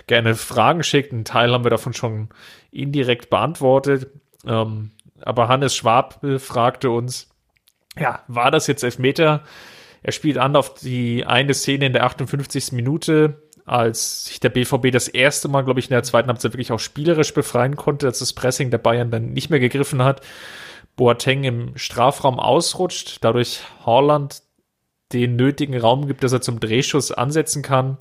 gerne 0.08 0.36
Fragen 0.36 0.84
schickt. 0.84 1.14
Ein 1.14 1.26
Teil 1.26 1.52
haben 1.52 1.64
wir 1.64 1.72
davon 1.72 1.94
schon 1.94 2.30
indirekt 2.72 3.30
beantwortet. 3.30 4.08
Ähm, 4.46 4.92
aber 5.22 5.48
Hannes 5.48 5.76
Schwab 5.76 6.20
fragte 6.38 6.92
uns, 6.92 7.30
ja, 7.98 8.24
war 8.28 8.52
das 8.52 8.68
jetzt 8.68 8.84
Elfmeter? 8.84 9.44
Er 10.02 10.12
spielt 10.12 10.38
an 10.38 10.56
auf 10.56 10.76
die 10.76 11.26
eine 11.26 11.54
Szene 11.54 11.88
in 11.88 11.94
der 11.94 12.06
58. 12.06 12.72
Minute, 12.72 13.49
als 13.70 14.26
sich 14.26 14.40
der 14.40 14.50
BVB 14.50 14.92
das 14.92 15.08
erste 15.08 15.48
Mal, 15.48 15.64
glaube 15.64 15.80
ich, 15.80 15.88
in 15.88 15.94
der 15.94 16.04
zweiten 16.04 16.28
Halbzeit 16.28 16.54
wirklich 16.54 16.72
auch 16.72 16.80
spielerisch 16.80 17.34
befreien 17.34 17.76
konnte, 17.76 18.08
als 18.08 18.20
das 18.20 18.34
Pressing 18.34 18.72
der 18.72 18.80
Bayern 18.80 19.12
dann 19.12 19.34
nicht 19.34 19.50
mehr 19.50 19.60
gegriffen 19.60 20.04
hat. 20.04 20.22
Boateng 20.96 21.44
im 21.44 21.78
Strafraum 21.78 22.40
ausrutscht, 22.40 23.20
dadurch 23.22 23.62
Holland 23.86 24.42
den 25.14 25.36
nötigen 25.36 25.80
Raum 25.80 26.08
gibt, 26.08 26.24
dass 26.24 26.34
er 26.34 26.42
zum 26.42 26.60
Drehschuss 26.60 27.12
ansetzen 27.12 27.62
kann. 27.62 27.98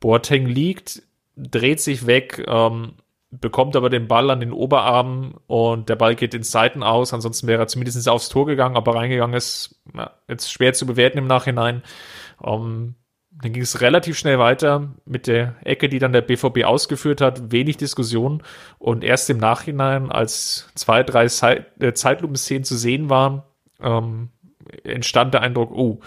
Boateng 0.00 0.46
liegt, 0.46 1.02
dreht 1.36 1.80
sich 1.80 2.06
weg, 2.06 2.44
ähm, 2.48 2.94
bekommt 3.30 3.76
aber 3.76 3.90
den 3.90 4.08
Ball 4.08 4.30
an 4.30 4.40
den 4.40 4.52
Oberarm 4.52 5.34
und 5.46 5.88
der 5.88 5.96
Ball 5.96 6.16
geht 6.16 6.34
ins 6.34 6.50
Seiten 6.50 6.82
aus. 6.82 7.12
Ansonsten 7.12 7.46
wäre 7.46 7.62
er 7.62 7.68
zumindest 7.68 8.08
aufs 8.08 8.30
Tor 8.30 8.46
gegangen, 8.46 8.76
aber 8.76 8.94
reingegangen 8.94 9.36
ist 9.36 9.80
ja, 9.94 10.12
jetzt 10.28 10.50
schwer 10.50 10.72
zu 10.72 10.86
bewerten 10.86 11.18
im 11.18 11.26
Nachhinein. 11.26 11.82
Ähm, 12.42 12.94
dann 13.30 13.52
ging 13.52 13.62
es 13.62 13.80
relativ 13.80 14.18
schnell 14.18 14.38
weiter 14.38 14.92
mit 15.04 15.26
der 15.26 15.54
Ecke, 15.64 15.88
die 15.88 15.98
dann 15.98 16.12
der 16.12 16.20
BVB 16.20 16.64
ausgeführt 16.64 17.20
hat. 17.20 17.52
Wenig 17.52 17.76
Diskussion. 17.76 18.42
Und 18.78 19.04
erst 19.04 19.30
im 19.30 19.38
Nachhinein, 19.38 20.10
als 20.10 20.68
zwei, 20.74 21.02
drei 21.02 21.28
Zeit, 21.28 21.80
äh, 21.80 21.94
Zeitlupenszenen 21.94 22.64
zu 22.64 22.76
sehen 22.76 23.08
waren, 23.08 23.42
ähm, 23.80 24.30
entstand 24.84 25.34
der 25.34 25.42
Eindruck, 25.42 25.70
oh, 25.72 26.00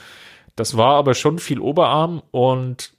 das 0.56 0.78
war 0.78 0.96
aber 0.96 1.16
schon 1.16 1.40
viel 1.40 1.60
Oberarm 1.60 2.22
und 2.32 2.94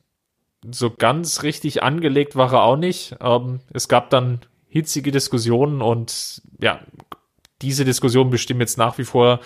so 0.68 0.90
ganz 0.90 1.42
richtig 1.42 1.82
angelegt 1.82 2.36
war 2.36 2.52
er 2.52 2.62
auch 2.62 2.76
nicht. 2.76 3.16
Ähm, 3.20 3.60
es 3.72 3.88
gab 3.88 4.10
dann 4.10 4.40
hitzige 4.66 5.12
Diskussionen 5.12 5.82
und 5.82 6.42
ja, 6.60 6.80
diese 7.62 7.84
Diskussion 7.84 8.30
bestimmt 8.30 8.60
jetzt 8.60 8.78
nach 8.78 8.98
wie 8.98 9.04
vor 9.04 9.40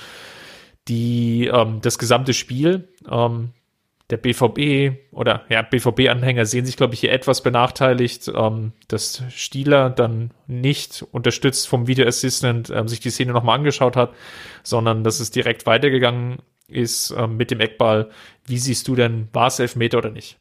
die, 0.86 1.46
ähm, 1.46 1.80
das 1.82 1.98
gesamte 1.98 2.32
Spiel. 2.32 2.88
Ähm, 3.10 3.50
der 4.10 4.16
BVB 4.16 5.12
oder 5.12 5.44
ja, 5.50 5.62
BVB-Anhänger 5.62 6.46
sehen 6.46 6.64
sich, 6.64 6.76
glaube 6.76 6.94
ich, 6.94 7.00
hier 7.00 7.12
etwas 7.12 7.42
benachteiligt, 7.42 8.30
ähm, 8.34 8.72
dass 8.88 9.22
Stieler 9.30 9.90
dann 9.90 10.30
nicht 10.46 11.04
unterstützt 11.12 11.68
vom 11.68 11.86
Video 11.86 12.06
Assistant 12.06 12.70
ähm, 12.70 12.88
sich 12.88 13.00
die 13.00 13.10
Szene 13.10 13.32
nochmal 13.32 13.58
angeschaut 13.58 13.96
hat, 13.96 14.12
sondern 14.62 15.04
dass 15.04 15.20
es 15.20 15.30
direkt 15.30 15.66
weitergegangen 15.66 16.38
ist 16.68 17.14
ähm, 17.16 17.36
mit 17.36 17.50
dem 17.50 17.60
Eckball. 17.60 18.10
Wie 18.46 18.58
siehst 18.58 18.88
du 18.88 18.94
denn, 18.94 19.28
war 19.32 19.48
es 19.48 19.58
Elfmeter 19.58 19.98
oder 19.98 20.10
nicht? 20.10 20.38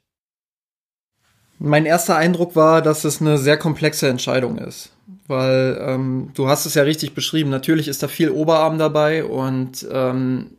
Mein 1.59 1.85
erster 1.85 2.15
Eindruck 2.15 2.55
war, 2.55 2.81
dass 2.81 3.03
es 3.03 3.19
eine 3.19 3.37
sehr 3.37 3.57
komplexe 3.57 4.07
Entscheidung 4.07 4.57
ist. 4.57 4.93
Weil 5.27 5.77
ähm, 5.81 6.31
du 6.35 6.47
hast 6.47 6.65
es 6.65 6.73
ja 6.75 6.83
richtig 6.83 7.13
beschrieben. 7.13 7.49
Natürlich 7.49 7.87
ist 7.87 8.03
da 8.03 8.07
viel 8.07 8.29
Oberarm 8.29 8.77
dabei 8.77 9.23
und 9.23 9.85
ähm, 9.91 10.51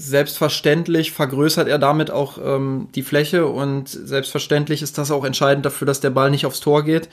selbstverständlich 0.00 1.12
vergrößert 1.12 1.68
er 1.68 1.78
damit 1.78 2.10
auch 2.10 2.38
ähm, 2.42 2.88
die 2.94 3.02
Fläche 3.02 3.46
und 3.46 3.88
selbstverständlich 3.88 4.80
ist 4.80 4.96
das 4.96 5.10
auch 5.10 5.24
entscheidend 5.24 5.66
dafür, 5.66 5.86
dass 5.86 6.00
der 6.00 6.10
Ball 6.10 6.30
nicht 6.30 6.46
aufs 6.46 6.60
Tor 6.60 6.84
geht. 6.84 7.10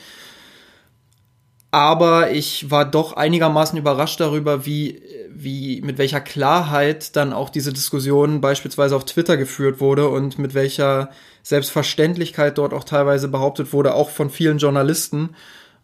Aber 1.69 2.31
ich 2.31 2.71
war 2.71 2.85
doch 2.85 3.13
einigermaßen 3.13 3.77
überrascht 3.77 4.21
darüber, 4.21 4.65
wie, 4.65 5.01
wie, 5.29 5.81
mit 5.81 5.97
welcher 5.97 6.21
Klarheit 6.21 7.17
dann 7.17 7.33
auch 7.33 7.49
diese 7.49 7.73
Diskussion 7.73 8.39
beispielsweise 8.39 8.95
auf 8.95 9.03
Twitter 9.03 9.35
geführt 9.35 9.81
wurde 9.81 10.07
und 10.07 10.39
mit 10.39 10.53
welcher 10.53 11.09
Selbstverständlichkeit 11.43 12.57
dort 12.57 12.73
auch 12.73 12.85
teilweise 12.85 13.27
behauptet 13.27 13.73
wurde, 13.73 13.95
auch 13.95 14.11
von 14.11 14.29
vielen 14.29 14.59
Journalisten. 14.59 15.31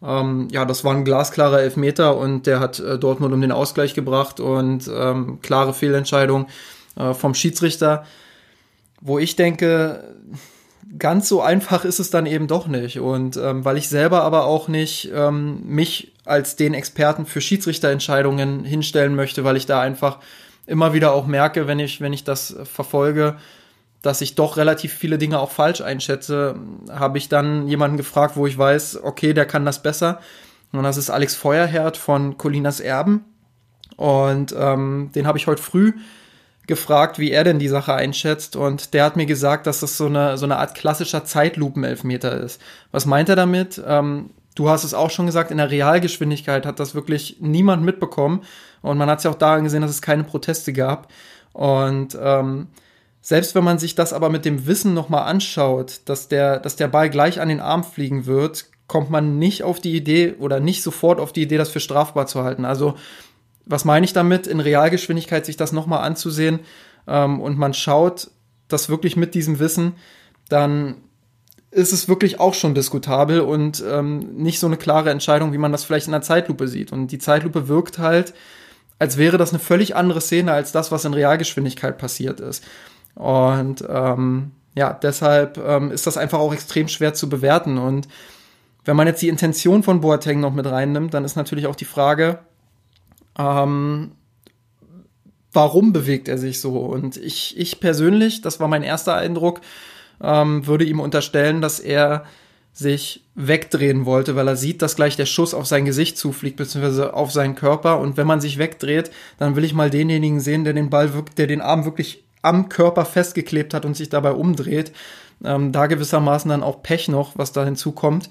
Ähm, 0.02 0.48
ja, 0.50 0.64
das 0.64 0.84
war 0.84 0.94
ein 0.94 1.04
glasklarer 1.04 1.60
Elfmeter 1.60 2.16
und 2.16 2.46
der 2.46 2.60
hat 2.60 2.80
äh, 2.80 2.98
Dortmund 2.98 3.34
um 3.34 3.42
den 3.42 3.52
Ausgleich 3.52 3.92
gebracht 3.92 4.40
und 4.40 4.90
ähm, 4.92 5.40
klare 5.42 5.74
Fehlentscheidung 5.74 6.46
äh, 6.96 7.14
vom 7.14 7.34
Schiedsrichter, 7.34 8.04
wo 9.00 9.18
ich 9.18 9.36
denke, 9.36 10.14
ganz 10.98 11.28
so 11.28 11.42
einfach 11.42 11.84
ist 11.84 11.98
es 11.98 12.10
dann 12.10 12.26
eben 12.26 12.46
doch 12.46 12.66
nicht. 12.66 13.00
Und 13.00 13.36
ähm, 13.36 13.64
weil 13.64 13.76
ich 13.76 13.88
selber 13.88 14.22
aber 14.22 14.44
auch 14.44 14.68
nicht 14.68 15.10
ähm, 15.14 15.62
mich 15.64 16.12
als 16.24 16.56
den 16.56 16.74
Experten 16.74 17.26
für 17.26 17.40
Schiedsrichterentscheidungen 17.40 18.64
hinstellen 18.64 19.14
möchte, 19.14 19.44
weil 19.44 19.56
ich 19.56 19.66
da 19.66 19.80
einfach 19.80 20.18
immer 20.66 20.94
wieder 20.94 21.12
auch 21.12 21.26
merke, 21.26 21.66
wenn 21.66 21.78
ich, 21.78 22.00
wenn 22.00 22.12
ich 22.12 22.24
das 22.24 22.56
verfolge, 22.64 23.36
dass 24.02 24.20
ich 24.20 24.34
doch 24.34 24.56
relativ 24.56 24.92
viele 24.92 25.18
Dinge 25.18 25.38
auch 25.38 25.50
falsch 25.50 25.80
einschätze, 25.80 26.56
habe 26.90 27.18
ich 27.18 27.28
dann 27.28 27.68
jemanden 27.68 27.96
gefragt, 27.96 28.36
wo 28.36 28.46
ich 28.46 28.56
weiß, 28.56 29.00
okay, 29.02 29.32
der 29.32 29.46
kann 29.46 29.64
das 29.64 29.82
besser. 29.82 30.20
Und 30.72 30.82
das 30.82 30.96
ist 30.96 31.10
Alex 31.10 31.34
Feuerherd 31.34 31.96
von 31.96 32.36
Colinas 32.36 32.80
Erben. 32.80 33.24
Und 33.96 34.54
ähm, 34.58 35.10
den 35.14 35.26
habe 35.26 35.38
ich 35.38 35.46
heute 35.46 35.62
früh 35.62 35.92
gefragt, 36.66 37.18
wie 37.18 37.30
er 37.30 37.44
denn 37.44 37.58
die 37.58 37.68
Sache 37.68 37.94
einschätzt. 37.94 38.56
Und 38.56 38.94
der 38.94 39.04
hat 39.04 39.16
mir 39.16 39.26
gesagt, 39.26 39.66
dass 39.66 39.80
das 39.80 39.96
so 39.96 40.06
eine, 40.06 40.38
so 40.38 40.46
eine 40.46 40.58
Art 40.58 40.74
klassischer 40.74 41.24
Zeitlupenelfmeter 41.24 42.40
ist. 42.40 42.60
Was 42.90 43.06
meint 43.06 43.28
er 43.28 43.36
damit? 43.36 43.82
Ähm, 43.86 44.30
du 44.54 44.68
hast 44.68 44.84
es 44.84 44.94
auch 44.94 45.10
schon 45.10 45.26
gesagt, 45.26 45.50
in 45.50 45.58
der 45.58 45.70
Realgeschwindigkeit 45.70 46.64
hat 46.66 46.80
das 46.80 46.94
wirklich 46.94 47.38
niemand 47.40 47.82
mitbekommen. 47.82 48.42
Und 48.82 48.98
man 48.98 49.10
hat 49.10 49.18
es 49.18 49.24
ja 49.24 49.30
auch 49.30 49.34
daran 49.34 49.64
gesehen, 49.64 49.82
dass 49.82 49.90
es 49.90 50.02
keine 50.02 50.24
Proteste 50.24 50.72
gab. 50.72 51.08
Und 51.52 52.18
ähm, 52.20 52.68
selbst 53.20 53.54
wenn 53.54 53.64
man 53.64 53.78
sich 53.78 53.94
das 53.94 54.12
aber 54.12 54.28
mit 54.28 54.44
dem 54.44 54.66
Wissen 54.66 54.92
nochmal 54.92 55.24
anschaut, 55.24 56.00
dass 56.06 56.28
der, 56.28 56.58
dass 56.60 56.76
der 56.76 56.88
Ball 56.88 57.08
gleich 57.08 57.40
an 57.40 57.48
den 57.48 57.60
Arm 57.60 57.84
fliegen 57.84 58.26
wird, 58.26 58.66
kommt 58.86 59.10
man 59.10 59.38
nicht 59.38 59.62
auf 59.62 59.80
die 59.80 59.96
Idee 59.96 60.34
oder 60.38 60.60
nicht 60.60 60.82
sofort 60.82 61.18
auf 61.20 61.32
die 61.32 61.42
Idee, 61.42 61.56
das 61.56 61.70
für 61.70 61.80
strafbar 61.80 62.26
zu 62.26 62.44
halten. 62.44 62.66
Also, 62.66 62.96
was 63.66 63.84
meine 63.84 64.04
ich 64.04 64.12
damit, 64.12 64.46
in 64.46 64.60
Realgeschwindigkeit 64.60 65.46
sich 65.46 65.56
das 65.56 65.72
nochmal 65.72 66.00
anzusehen 66.00 66.60
ähm, 67.06 67.40
und 67.40 67.58
man 67.58 67.74
schaut 67.74 68.30
das 68.68 68.88
wirklich 68.88 69.16
mit 69.16 69.34
diesem 69.34 69.58
Wissen, 69.58 69.94
dann 70.48 70.96
ist 71.70 71.92
es 71.92 72.08
wirklich 72.08 72.40
auch 72.40 72.54
schon 72.54 72.74
diskutabel 72.74 73.40
und 73.40 73.82
ähm, 73.86 74.36
nicht 74.36 74.60
so 74.60 74.66
eine 74.66 74.76
klare 74.76 75.10
Entscheidung, 75.10 75.52
wie 75.52 75.58
man 75.58 75.72
das 75.72 75.84
vielleicht 75.84 76.06
in 76.06 76.12
der 76.12 76.22
Zeitlupe 76.22 76.68
sieht. 76.68 76.92
Und 76.92 77.08
die 77.08 77.18
Zeitlupe 77.18 77.68
wirkt 77.68 77.98
halt, 77.98 78.32
als 78.98 79.16
wäre 79.16 79.38
das 79.38 79.50
eine 79.50 79.58
völlig 79.58 79.96
andere 79.96 80.20
Szene 80.20 80.52
als 80.52 80.70
das, 80.70 80.92
was 80.92 81.04
in 81.04 81.14
Realgeschwindigkeit 81.14 81.98
passiert 81.98 82.38
ist. 82.38 82.62
Und 83.16 83.84
ähm, 83.88 84.52
ja, 84.76 84.92
deshalb 84.92 85.58
ähm, 85.58 85.90
ist 85.90 86.06
das 86.06 86.16
einfach 86.16 86.38
auch 86.38 86.52
extrem 86.52 86.88
schwer 86.88 87.12
zu 87.12 87.28
bewerten. 87.28 87.78
Und 87.78 88.08
wenn 88.84 88.96
man 88.96 89.06
jetzt 89.06 89.22
die 89.22 89.28
Intention 89.28 89.82
von 89.82 90.00
Boateng 90.00 90.40
noch 90.40 90.52
mit 90.52 90.66
reinnimmt, 90.66 91.12
dann 91.12 91.24
ist 91.24 91.36
natürlich 91.36 91.66
auch 91.66 91.76
die 91.76 91.84
Frage, 91.84 92.38
ähm, 93.38 94.12
warum 95.52 95.92
bewegt 95.92 96.28
er 96.28 96.38
sich 96.38 96.60
so? 96.60 96.78
Und 96.78 97.16
ich, 97.16 97.58
ich 97.58 97.80
persönlich, 97.80 98.42
das 98.42 98.60
war 98.60 98.68
mein 98.68 98.82
erster 98.82 99.14
Eindruck, 99.14 99.60
ähm, 100.22 100.66
würde 100.66 100.84
ihm 100.84 101.00
unterstellen, 101.00 101.60
dass 101.60 101.80
er 101.80 102.24
sich 102.72 103.24
wegdrehen 103.36 104.04
wollte, 104.04 104.34
weil 104.34 104.48
er 104.48 104.56
sieht, 104.56 104.82
dass 104.82 104.96
gleich 104.96 105.14
der 105.16 105.26
Schuss 105.26 105.54
auf 105.54 105.66
sein 105.66 105.84
Gesicht 105.84 106.18
zufliegt, 106.18 106.56
beziehungsweise 106.56 107.14
auf 107.14 107.30
seinen 107.30 107.54
Körper. 107.54 108.00
Und 108.00 108.16
wenn 108.16 108.26
man 108.26 108.40
sich 108.40 108.58
wegdreht, 108.58 109.12
dann 109.38 109.54
will 109.54 109.64
ich 109.64 109.74
mal 109.74 109.90
denjenigen 109.90 110.40
sehen, 110.40 110.64
der 110.64 110.72
den 110.72 110.90
Ball, 110.90 111.10
der 111.36 111.46
den 111.46 111.60
Arm 111.60 111.84
wirklich 111.84 112.24
am 112.42 112.68
Körper 112.68 113.04
festgeklebt 113.04 113.74
hat 113.74 113.84
und 113.84 113.96
sich 113.96 114.08
dabei 114.08 114.32
umdreht. 114.32 114.92
Ähm, 115.44 115.70
da 115.70 115.86
gewissermaßen 115.86 116.48
dann 116.48 116.64
auch 116.64 116.82
Pech 116.82 117.08
noch, 117.08 117.38
was 117.38 117.52
da 117.52 117.64
hinzukommt. 117.64 118.28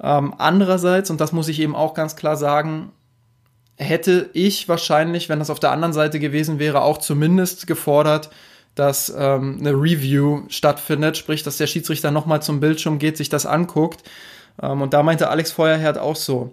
Ähm, 0.00 0.34
andererseits, 0.38 1.10
und 1.10 1.20
das 1.20 1.32
muss 1.32 1.48
ich 1.48 1.60
eben 1.60 1.76
auch 1.76 1.92
ganz 1.92 2.16
klar 2.16 2.36
sagen, 2.36 2.92
hätte 3.78 4.30
ich 4.32 4.68
wahrscheinlich, 4.68 5.28
wenn 5.28 5.38
das 5.38 5.50
auf 5.50 5.60
der 5.60 5.72
anderen 5.72 5.92
Seite 5.92 6.18
gewesen 6.20 6.58
wäre, 6.58 6.82
auch 6.82 6.98
zumindest 6.98 7.66
gefordert, 7.66 8.30
dass 8.74 9.12
ähm, 9.16 9.58
eine 9.60 9.72
Review 9.72 10.42
stattfindet, 10.48 11.16
sprich, 11.16 11.42
dass 11.42 11.56
der 11.56 11.66
Schiedsrichter 11.66 12.10
nochmal 12.10 12.42
zum 12.42 12.60
Bildschirm 12.60 12.98
geht, 12.98 13.16
sich 13.16 13.28
das 13.28 13.46
anguckt. 13.46 14.02
Ähm, 14.62 14.82
und 14.82 14.94
da 14.94 15.02
meinte 15.02 15.30
Alex 15.30 15.52
Feuerherd 15.52 15.98
auch 15.98 16.16
so 16.16 16.52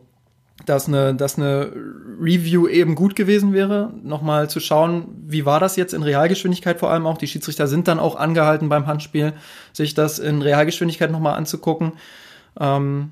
dass 0.66 0.88
eine, 0.88 1.14
dass 1.14 1.38
eine 1.38 1.72
Review 2.20 2.68
eben 2.68 2.96
gut 2.96 3.16
gewesen 3.16 3.52
wäre, 3.52 3.92
nochmal 4.04 4.50
zu 4.50 4.60
schauen, 4.60 5.08
wie 5.28 5.46
war 5.46 5.60
das 5.60 5.76
jetzt 5.76 5.94
in 5.94 6.02
Realgeschwindigkeit 6.02 6.80
vor 6.80 6.92
allem 6.92 7.06
auch. 7.06 7.18
Die 7.18 7.28
Schiedsrichter 7.28 7.68
sind 7.68 7.88
dann 7.90 8.00
auch 8.00 8.16
angehalten 8.16 8.70
beim 8.70 8.88
Handspiel, 8.88 9.34
sich 9.74 9.94
das 9.96 10.18
in 10.18 10.42
Realgeschwindigkeit 10.42 11.12
nochmal 11.12 11.36
anzugucken. 11.36 11.94
Ähm, 12.60 13.12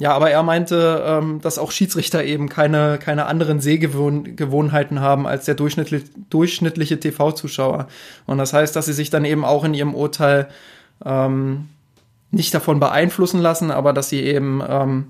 ja, 0.00 0.12
aber 0.12 0.30
er 0.30 0.42
meinte, 0.42 1.04
ähm, 1.06 1.40
dass 1.40 1.58
auch 1.58 1.70
Schiedsrichter 1.70 2.24
eben 2.24 2.48
keine, 2.48 2.98
keine 2.98 3.26
anderen 3.26 3.60
Sehgewohnheiten 3.60 5.00
haben 5.00 5.26
als 5.26 5.44
der 5.44 5.54
durchschnittliche, 5.54 6.06
durchschnittliche 6.30 6.98
TV-Zuschauer. 6.98 7.86
Und 8.26 8.38
das 8.38 8.52
heißt, 8.52 8.74
dass 8.74 8.86
sie 8.86 8.92
sich 8.92 9.10
dann 9.10 9.24
eben 9.24 9.44
auch 9.44 9.62
in 9.62 9.74
ihrem 9.74 9.94
Urteil 9.94 10.48
ähm, 11.04 11.68
nicht 12.30 12.54
davon 12.54 12.80
beeinflussen 12.80 13.40
lassen, 13.40 13.70
aber 13.70 13.92
dass 13.92 14.08
sie 14.08 14.22
eben 14.22 14.62
ähm, 14.66 15.06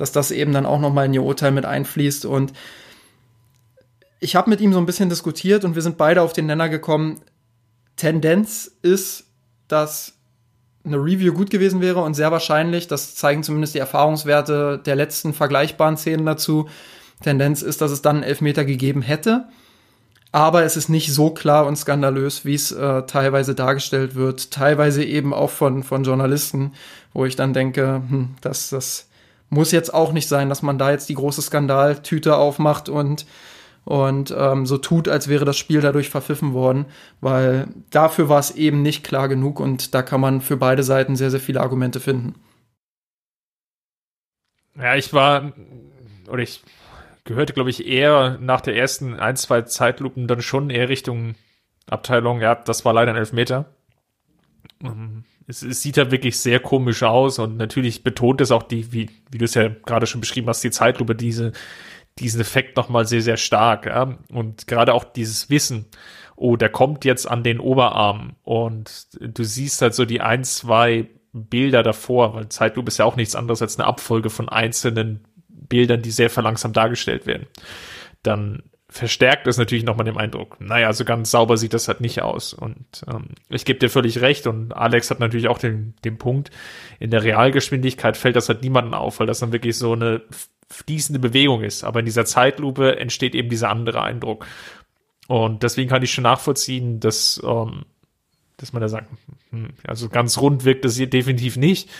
dass 0.00 0.12
das 0.12 0.30
eben 0.30 0.54
dann 0.54 0.64
auch 0.64 0.80
nochmal 0.80 1.06
in 1.06 1.14
ihr 1.14 1.22
Urteil 1.22 1.50
mit 1.50 1.66
einfließt. 1.66 2.24
Und 2.24 2.54
ich 4.18 4.34
habe 4.34 4.48
mit 4.48 4.62
ihm 4.62 4.72
so 4.72 4.78
ein 4.78 4.86
bisschen 4.86 5.10
diskutiert 5.10 5.62
und 5.62 5.74
wir 5.74 5.82
sind 5.82 5.98
beide 5.98 6.22
auf 6.22 6.32
den 6.32 6.46
Nenner 6.46 6.70
gekommen. 6.70 7.20
Tendenz 7.96 8.70
ist, 8.80 9.26
dass 9.68 10.14
eine 10.84 10.96
Review 10.96 11.32
gut 11.32 11.50
gewesen 11.50 11.80
wäre 11.80 12.00
und 12.00 12.14
sehr 12.14 12.32
wahrscheinlich, 12.32 12.88
das 12.88 13.14
zeigen 13.14 13.42
zumindest 13.42 13.74
die 13.74 13.78
Erfahrungswerte 13.78 14.80
der 14.84 14.96
letzten 14.96 15.34
vergleichbaren 15.34 15.96
Szenen 15.96 16.26
dazu, 16.26 16.68
Tendenz 17.22 17.62
ist, 17.62 17.80
dass 17.82 17.90
es 17.90 18.02
dann 18.02 18.16
einen 18.16 18.24
Elfmeter 18.24 18.64
gegeben 18.64 19.02
hätte. 19.02 19.46
Aber 20.32 20.62
es 20.62 20.76
ist 20.76 20.88
nicht 20.88 21.12
so 21.12 21.30
klar 21.30 21.66
und 21.66 21.76
skandalös, 21.76 22.44
wie 22.44 22.54
es 22.54 22.70
äh, 22.70 23.02
teilweise 23.02 23.54
dargestellt 23.54 24.14
wird, 24.14 24.52
teilweise 24.52 25.04
eben 25.04 25.34
auch 25.34 25.50
von, 25.50 25.82
von 25.82 26.04
Journalisten, 26.04 26.72
wo 27.12 27.24
ich 27.24 27.34
dann 27.34 27.52
denke, 27.52 28.02
hm, 28.08 28.36
das, 28.40 28.70
das 28.70 29.08
muss 29.48 29.72
jetzt 29.72 29.92
auch 29.92 30.12
nicht 30.12 30.28
sein, 30.28 30.48
dass 30.48 30.62
man 30.62 30.78
da 30.78 30.92
jetzt 30.92 31.08
die 31.08 31.14
große 31.14 31.42
Skandaltüte 31.42 32.36
aufmacht 32.36 32.88
und 32.88 33.26
und 33.84 34.34
ähm, 34.36 34.66
so 34.66 34.78
tut, 34.78 35.08
als 35.08 35.28
wäre 35.28 35.44
das 35.44 35.56
Spiel 35.56 35.80
dadurch 35.80 36.10
verpfiffen 36.10 36.52
worden, 36.52 36.86
weil 37.20 37.68
dafür 37.90 38.28
war 38.28 38.38
es 38.38 38.52
eben 38.52 38.82
nicht 38.82 39.04
klar 39.04 39.28
genug 39.28 39.60
und 39.60 39.94
da 39.94 40.02
kann 40.02 40.20
man 40.20 40.40
für 40.40 40.56
beide 40.56 40.82
Seiten 40.82 41.16
sehr, 41.16 41.30
sehr 41.30 41.40
viele 41.40 41.60
Argumente 41.60 42.00
finden. 42.00 42.34
Ja, 44.76 44.94
ich 44.94 45.12
war, 45.12 45.52
oder 46.28 46.42
ich 46.42 46.62
gehörte, 47.24 47.52
glaube 47.52 47.70
ich, 47.70 47.86
eher 47.86 48.38
nach 48.40 48.60
der 48.60 48.76
ersten 48.76 49.14
ein, 49.18 49.36
zwei 49.36 49.62
Zeitlupen 49.62 50.26
dann 50.26 50.42
schon 50.42 50.70
eher 50.70 50.88
Richtung 50.88 51.34
Abteilung, 51.86 52.40
ja, 52.40 52.54
das 52.54 52.84
war 52.84 52.92
leider 52.92 53.12
ein 53.12 53.16
Elfmeter. 53.16 53.74
Ähm, 54.82 55.24
es, 55.46 55.62
es 55.62 55.82
sieht 55.82 55.96
ja 55.96 56.10
wirklich 56.10 56.38
sehr 56.38 56.60
komisch 56.60 57.02
aus 57.02 57.38
und 57.38 57.56
natürlich 57.56 58.04
betont 58.04 58.40
es 58.40 58.52
auch 58.52 58.62
die, 58.62 58.92
wie, 58.92 59.10
wie 59.30 59.38
du 59.38 59.44
es 59.44 59.54
ja 59.54 59.68
gerade 59.68 60.06
schon 60.06 60.20
beschrieben 60.20 60.48
hast, 60.48 60.62
die 60.62 60.70
Zeitlupe, 60.70 61.14
diese, 61.14 61.52
diesen 62.20 62.40
Effekt 62.40 62.76
nochmal 62.76 63.06
sehr, 63.06 63.22
sehr 63.22 63.36
stark. 63.36 63.86
Ja? 63.86 64.18
Und 64.30 64.66
gerade 64.66 64.94
auch 64.94 65.04
dieses 65.04 65.50
Wissen, 65.50 65.86
oh, 66.36 66.56
der 66.56 66.68
kommt 66.68 67.04
jetzt 67.04 67.28
an 67.28 67.42
den 67.42 67.60
Oberarm 67.60 68.36
und 68.42 69.08
du 69.20 69.44
siehst 69.44 69.82
halt 69.82 69.94
so 69.94 70.04
die 70.04 70.20
ein, 70.20 70.44
zwei 70.44 71.08
Bilder 71.32 71.82
davor, 71.82 72.34
weil 72.34 72.48
Zeitlupe 72.48 72.88
ist 72.88 72.98
ja 72.98 73.04
auch 73.04 73.16
nichts 73.16 73.36
anderes 73.36 73.62
als 73.62 73.78
eine 73.78 73.86
Abfolge 73.86 74.30
von 74.30 74.48
einzelnen 74.48 75.24
Bildern, 75.48 76.02
die 76.02 76.10
sehr 76.10 76.30
verlangsamt 76.30 76.76
dargestellt 76.76 77.26
werden. 77.26 77.46
Dann 78.22 78.62
verstärkt 78.88 79.46
es 79.46 79.56
natürlich 79.56 79.84
nochmal 79.84 80.04
den 80.04 80.16
Eindruck. 80.16 80.60
Naja, 80.60 80.92
so 80.92 81.04
ganz 81.04 81.30
sauber 81.30 81.56
sieht 81.56 81.74
das 81.74 81.86
halt 81.86 82.00
nicht 82.00 82.22
aus. 82.22 82.52
Und 82.52 83.02
ähm, 83.06 83.28
ich 83.48 83.64
gebe 83.64 83.78
dir 83.78 83.88
völlig 83.88 84.20
recht 84.20 84.48
und 84.48 84.72
Alex 84.72 85.10
hat 85.10 85.20
natürlich 85.20 85.48
auch 85.48 85.58
den, 85.58 85.94
den 86.04 86.18
Punkt, 86.18 86.50
in 86.98 87.10
der 87.10 87.22
Realgeschwindigkeit 87.22 88.16
fällt 88.16 88.34
das 88.34 88.48
halt 88.48 88.62
niemanden 88.62 88.94
auf, 88.94 89.20
weil 89.20 89.28
das 89.28 89.38
dann 89.38 89.52
wirklich 89.52 89.78
so 89.78 89.92
eine 89.92 90.22
fließende 90.70 91.18
Bewegung 91.18 91.62
ist. 91.62 91.84
Aber 91.84 92.00
in 92.00 92.06
dieser 92.06 92.24
Zeitlupe 92.24 92.96
entsteht 92.98 93.34
eben 93.34 93.48
dieser 93.48 93.70
andere 93.70 94.02
Eindruck. 94.02 94.46
Und 95.28 95.62
deswegen 95.62 95.88
kann 95.88 96.02
ich 96.02 96.12
schon 96.12 96.24
nachvollziehen, 96.24 97.00
dass, 97.00 97.40
ähm, 97.44 97.84
dass 98.56 98.72
man 98.72 98.82
da 98.82 98.88
sagt, 98.88 99.08
hm, 99.50 99.68
also 99.86 100.08
ganz 100.08 100.38
rund 100.38 100.64
wirkt 100.64 100.84
das 100.84 100.96
hier 100.96 101.08
definitiv 101.08 101.56
nicht. 101.56 101.90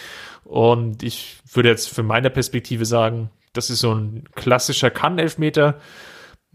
Und 0.44 1.02
ich 1.02 1.38
würde 1.52 1.68
jetzt 1.68 1.88
für 1.90 2.02
meine 2.02 2.30
Perspektive 2.30 2.84
sagen, 2.84 3.30
das 3.52 3.70
ist 3.70 3.80
so 3.80 3.94
ein 3.94 4.24
klassischer 4.34 4.90
Kann-Elfmeter. 4.90 5.80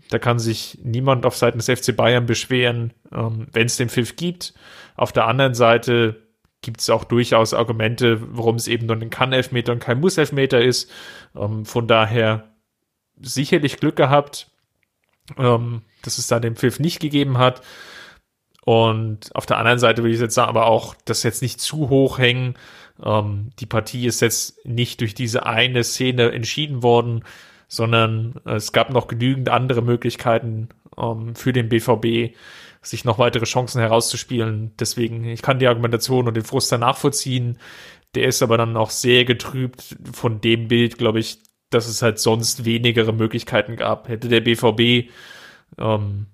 Da 0.10 0.20
kann 0.20 0.40
sich 0.40 0.80
niemand 0.84 1.26
auf 1.26 1.36
Seiten 1.36 1.60
des 1.60 1.70
FC 1.70 1.96
Bayern 1.96 2.26
beschweren, 2.26 2.94
ähm, 3.14 3.48
wenn 3.52 3.66
es 3.66 3.78
den 3.78 3.90
Pfiff 3.90 4.16
gibt. 4.16 4.54
Auf 4.96 5.12
der 5.12 5.28
anderen 5.28 5.54
Seite 5.54 6.25
gibt 6.66 6.82
es 6.82 6.90
auch 6.90 7.04
durchaus 7.04 7.54
Argumente, 7.54 8.20
warum 8.36 8.56
es 8.56 8.68
eben 8.68 8.88
nur 8.88 8.98
ein 8.98 9.10
Kann-Elfmeter 9.10 9.72
und 9.72 9.80
kein 9.80 10.02
Muss-Elfmeter 10.02 10.62
ist. 10.62 10.92
Ähm, 11.36 11.66
von 11.66 11.88
daher 11.88 12.50
sicherlich 13.22 13.78
Glück 13.78 13.96
gehabt, 13.96 14.52
ähm, 15.38 15.84
dass 16.02 16.18
es 16.18 16.28
da 16.28 16.40
den 16.40 16.56
Pfiff 16.56 16.80
nicht 16.80 17.00
gegeben 17.00 17.38
hat. 17.38 17.62
Und 18.66 19.34
auf 19.36 19.46
der 19.46 19.58
anderen 19.58 19.80
Seite 19.80 20.02
würde 20.02 20.16
ich 20.16 20.20
jetzt 20.20 20.34
sagen, 20.34 20.50
aber 20.50 20.66
auch 20.66 20.96
das 21.06 21.24
jetzt 21.24 21.44
nicht 21.44 21.62
zu 21.62 21.90
hoch 21.90 22.18
hängen. 22.18 22.56
Ähm, 23.02 23.52
die 23.60 23.68
Partie 23.68 24.08
ist 24.08 24.22
jetzt 24.22 24.66
nicht 24.66 25.02
durch 25.02 25.14
diese 25.14 25.46
eine 25.46 25.84
Szene 25.84 26.32
entschieden 26.32 26.84
worden 26.84 27.24
sondern 27.68 28.36
es 28.46 28.72
gab 28.72 28.92
noch 28.92 29.08
genügend 29.08 29.50
andere 29.50 29.82
Möglichkeiten, 29.82 30.70
ähm, 30.98 31.36
für 31.36 31.54
den 31.54 31.70
BVB, 31.70 32.36
sich 32.82 33.04
noch 33.04 33.18
weitere 33.18 33.46
Chancen 33.46 33.82
herauszuspielen. 33.82 34.74
Deswegen, 34.80 35.26
ich 35.26 35.42
kann 35.42 35.60
die 35.60 35.68
Argumentation 35.68 36.28
und 36.28 36.36
den 36.36 36.44
Frust 36.44 36.72
da 36.72 36.78
nachvollziehen. 36.78 37.58
Der 38.14 38.28
ist 38.28 38.42
aber 38.42 38.58
dann 38.58 38.78
auch 38.78 38.92
sehr 38.92 39.26
getrübt 39.26 39.98
von 40.14 40.40
dem 40.40 40.68
Bild, 40.68 40.98
glaube 40.98 41.20
ich, 41.20 41.40
dass 41.70 41.88
es 41.88 42.02
halt 42.02 42.20
sonst 42.20 42.64
wenigere 42.64 43.12
Möglichkeiten 43.12 43.76
gab. 43.76 44.08
Hätte 44.08 44.30
der 44.30 44.42
BVB 44.42 45.10
ähm, 45.78 46.28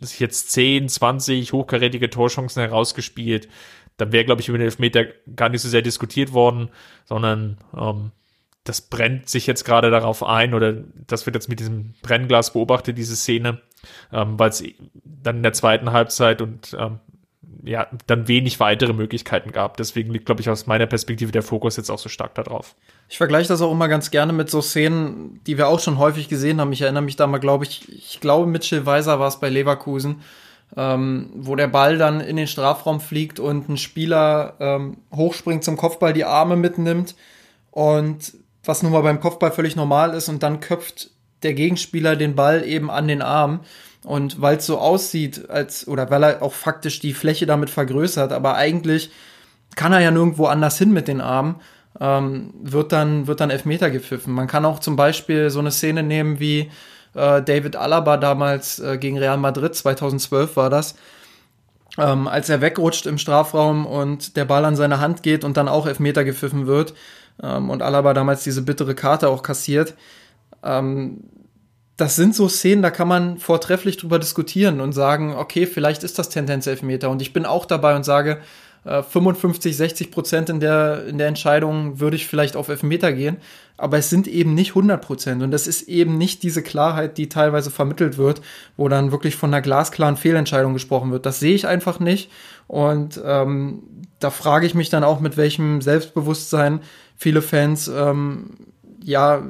sich 0.00 0.20
jetzt 0.20 0.52
10, 0.52 0.88
20 0.88 1.52
hochkarätige 1.52 2.10
Torchancen 2.10 2.60
herausgespielt, 2.60 3.48
dann 3.96 4.12
wäre, 4.12 4.24
glaube 4.24 4.40
ich, 4.40 4.48
über 4.48 4.58
den 4.58 4.64
Elfmeter 4.64 5.06
gar 5.34 5.48
nicht 5.48 5.60
so 5.60 5.68
sehr 5.68 5.82
diskutiert 5.82 6.32
worden, 6.32 6.70
sondern 7.04 7.58
ähm, 7.76 8.12
das 8.64 8.80
brennt 8.80 9.28
sich 9.28 9.46
jetzt 9.46 9.64
gerade 9.64 9.90
darauf 9.90 10.22
ein 10.22 10.54
oder 10.54 10.72
das 11.06 11.26
wird 11.26 11.36
jetzt 11.36 11.48
mit 11.48 11.60
diesem 11.60 11.94
Brennglas 12.02 12.52
beobachtet, 12.52 12.98
diese 12.98 13.16
Szene, 13.16 13.60
ähm, 14.12 14.38
weil 14.38 14.50
es 14.50 14.62
dann 15.04 15.38
in 15.38 15.42
der 15.42 15.52
zweiten 15.52 15.92
Halbzeit 15.92 16.42
und 16.42 16.76
ähm, 16.78 17.00
ja, 17.64 17.86
dann 18.06 18.28
wenig 18.28 18.60
weitere 18.60 18.92
Möglichkeiten 18.92 19.52
gab. 19.52 19.76
Deswegen 19.76 20.12
liegt, 20.12 20.26
glaube 20.26 20.40
ich, 20.40 20.48
aus 20.48 20.66
meiner 20.66 20.86
Perspektive 20.86 21.32
der 21.32 21.42
Fokus 21.42 21.76
jetzt 21.76 21.90
auch 21.90 21.98
so 21.98 22.08
stark 22.08 22.34
darauf. 22.34 22.74
Ich 23.08 23.18
vergleiche 23.18 23.48
das 23.48 23.60
auch 23.60 23.72
immer 23.72 23.88
ganz 23.88 24.10
gerne 24.10 24.32
mit 24.32 24.50
so 24.50 24.62
Szenen, 24.62 25.40
die 25.46 25.58
wir 25.58 25.68
auch 25.68 25.80
schon 25.80 25.98
häufig 25.98 26.28
gesehen 26.28 26.60
haben. 26.60 26.72
Ich 26.72 26.82
erinnere 26.82 27.02
mich 27.02 27.16
da 27.16 27.26
mal, 27.26 27.38
glaube 27.38 27.64
ich, 27.64 27.88
ich 27.92 28.20
glaube, 28.20 28.46
Mitchell 28.46 28.86
Weiser 28.86 29.20
war 29.20 29.28
es 29.28 29.40
bei 29.40 29.48
Leverkusen, 29.48 30.22
ähm, 30.76 31.30
wo 31.34 31.56
der 31.56 31.68
Ball 31.68 31.98
dann 31.98 32.20
in 32.20 32.36
den 32.36 32.46
Strafraum 32.46 33.00
fliegt 33.00 33.40
und 33.40 33.68
ein 33.68 33.76
Spieler 33.76 34.54
ähm, 34.60 34.98
hochspringt 35.14 35.64
zum 35.64 35.76
Kopfball, 35.76 36.12
die 36.12 36.24
Arme 36.24 36.56
mitnimmt 36.56 37.14
und 37.70 38.32
was 38.64 38.82
nun 38.82 38.92
mal 38.92 39.02
beim 39.02 39.20
Kopfball 39.20 39.52
völlig 39.52 39.74
normal 39.74 40.14
ist 40.14 40.28
und 40.28 40.42
dann 40.42 40.60
köpft 40.60 41.10
der 41.42 41.54
Gegenspieler 41.54 42.16
den 42.16 42.34
Ball 42.34 42.64
eben 42.64 42.90
an 42.90 43.08
den 43.08 43.22
Arm. 43.22 43.60
Und 44.04 44.40
weil 44.40 44.56
es 44.56 44.66
so 44.66 44.78
aussieht, 44.78 45.50
als, 45.50 45.86
oder 45.86 46.10
weil 46.10 46.22
er 46.22 46.42
auch 46.42 46.54
faktisch 46.54 47.00
die 47.00 47.12
Fläche 47.12 47.46
damit 47.46 47.68
vergrößert, 47.68 48.32
aber 48.32 48.54
eigentlich 48.54 49.10
kann 49.76 49.92
er 49.92 50.00
ja 50.00 50.10
nirgendwo 50.10 50.46
anders 50.46 50.78
hin 50.78 50.92
mit 50.92 51.06
den 51.06 51.20
Armen, 51.20 51.56
ähm, 52.00 52.54
wird 52.62 52.92
dann, 52.92 53.26
wird 53.26 53.40
dann 53.40 53.50
Elfmeter 53.50 53.90
gepfiffen. 53.90 54.32
Man 54.32 54.46
kann 54.46 54.64
auch 54.64 54.78
zum 54.78 54.96
Beispiel 54.96 55.50
so 55.50 55.58
eine 55.58 55.70
Szene 55.70 56.02
nehmen 56.02 56.40
wie 56.40 56.70
äh, 57.14 57.42
David 57.42 57.76
Alaba 57.76 58.16
damals 58.16 58.78
äh, 58.78 58.98
gegen 58.98 59.18
Real 59.18 59.36
Madrid, 59.36 59.74
2012 59.74 60.56
war 60.56 60.70
das, 60.70 60.94
ähm, 61.98 62.28
als 62.28 62.48
er 62.48 62.60
wegrutscht 62.60 63.06
im 63.06 63.18
Strafraum 63.18 63.86
und 63.86 64.36
der 64.36 64.44
Ball 64.44 64.64
an 64.64 64.76
seine 64.76 65.00
Hand 65.00 65.22
geht 65.22 65.44
und 65.44 65.56
dann 65.56 65.68
auch 65.68 65.86
Elfmeter 65.86 66.24
gepfiffen 66.24 66.66
wird 66.66 66.94
ähm, 67.42 67.70
und 67.70 67.82
Alaba 67.82 68.14
damals 68.14 68.44
diese 68.44 68.62
bittere 68.62 68.94
Karte 68.94 69.28
auch 69.28 69.42
kassiert. 69.42 69.94
Ähm, 70.62 71.24
das 71.96 72.16
sind 72.16 72.34
so 72.34 72.48
Szenen, 72.48 72.82
da 72.82 72.90
kann 72.90 73.08
man 73.08 73.38
vortrefflich 73.38 73.98
drüber 73.98 74.18
diskutieren 74.18 74.80
und 74.80 74.92
sagen, 74.92 75.34
okay, 75.34 75.66
vielleicht 75.66 76.02
ist 76.02 76.18
das 76.18 76.30
Tendenz 76.30 76.66
Elfmeter. 76.66 77.10
Und 77.10 77.20
ich 77.20 77.32
bin 77.32 77.44
auch 77.44 77.66
dabei 77.66 77.94
und 77.94 78.04
sage, 78.04 78.38
55, 78.84 79.72
äh, 79.72 79.74
60 79.74 80.10
Prozent 80.10 80.48
in 80.48 80.60
der, 80.60 81.06
in 81.06 81.18
der 81.18 81.28
Entscheidung 81.28 82.00
würde 82.00 82.16
ich 82.16 82.26
vielleicht 82.26 82.56
auf 82.56 82.68
Elfmeter 82.68 83.12
gehen. 83.12 83.36
Aber 83.76 83.98
es 83.98 84.08
sind 84.08 84.26
eben 84.26 84.54
nicht 84.54 84.70
100 84.70 85.04
Prozent. 85.04 85.42
Und 85.42 85.50
das 85.50 85.66
ist 85.66 85.88
eben 85.88 86.16
nicht 86.16 86.42
diese 86.42 86.62
Klarheit, 86.62 87.18
die 87.18 87.28
teilweise 87.28 87.70
vermittelt 87.70 88.16
wird, 88.16 88.40
wo 88.78 88.88
dann 88.88 89.12
wirklich 89.12 89.36
von 89.36 89.52
einer 89.52 89.62
glasklaren 89.62 90.16
Fehlentscheidung 90.16 90.72
gesprochen 90.72 91.12
wird. 91.12 91.26
Das 91.26 91.40
sehe 91.40 91.54
ich 91.54 91.66
einfach 91.66 92.00
nicht. 92.00 92.30
Und 92.66 93.20
ähm, 93.22 93.82
da 94.18 94.30
frage 94.30 94.66
ich 94.66 94.74
mich 94.74 94.88
dann 94.88 95.04
auch, 95.04 95.20
mit 95.20 95.36
welchem 95.36 95.82
Selbstbewusstsein 95.82 96.80
viele 97.16 97.42
Fans 97.42 97.88
ähm, 97.88 98.56
ja 99.02 99.42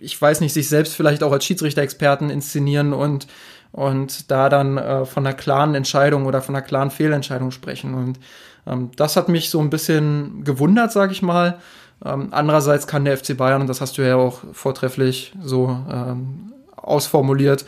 ich 0.00 0.20
weiß 0.20 0.40
nicht, 0.40 0.52
sich 0.52 0.68
selbst 0.68 0.94
vielleicht 0.94 1.22
auch 1.22 1.32
als 1.32 1.44
Schiedsrichter-Experten 1.44 2.30
inszenieren 2.30 2.92
und, 2.92 3.26
und 3.72 4.30
da 4.30 4.48
dann 4.48 4.78
äh, 4.78 5.04
von 5.04 5.26
einer 5.26 5.36
klaren 5.36 5.74
Entscheidung 5.74 6.26
oder 6.26 6.42
von 6.42 6.54
einer 6.54 6.64
klaren 6.64 6.90
Fehlentscheidung 6.90 7.50
sprechen. 7.50 7.94
Und 7.94 8.18
ähm, 8.66 8.90
das 8.96 9.16
hat 9.16 9.28
mich 9.28 9.50
so 9.50 9.60
ein 9.60 9.70
bisschen 9.70 10.44
gewundert, 10.44 10.92
sage 10.92 11.12
ich 11.12 11.22
mal. 11.22 11.58
Ähm, 12.04 12.28
andererseits 12.30 12.86
kann 12.86 13.04
der 13.04 13.16
FC 13.16 13.36
Bayern, 13.36 13.60
und 13.60 13.66
das 13.66 13.80
hast 13.80 13.98
du 13.98 14.02
ja 14.02 14.16
auch 14.16 14.40
vortrefflich 14.52 15.32
so 15.42 15.68
ähm, 15.90 16.52
ausformuliert, 16.76 17.64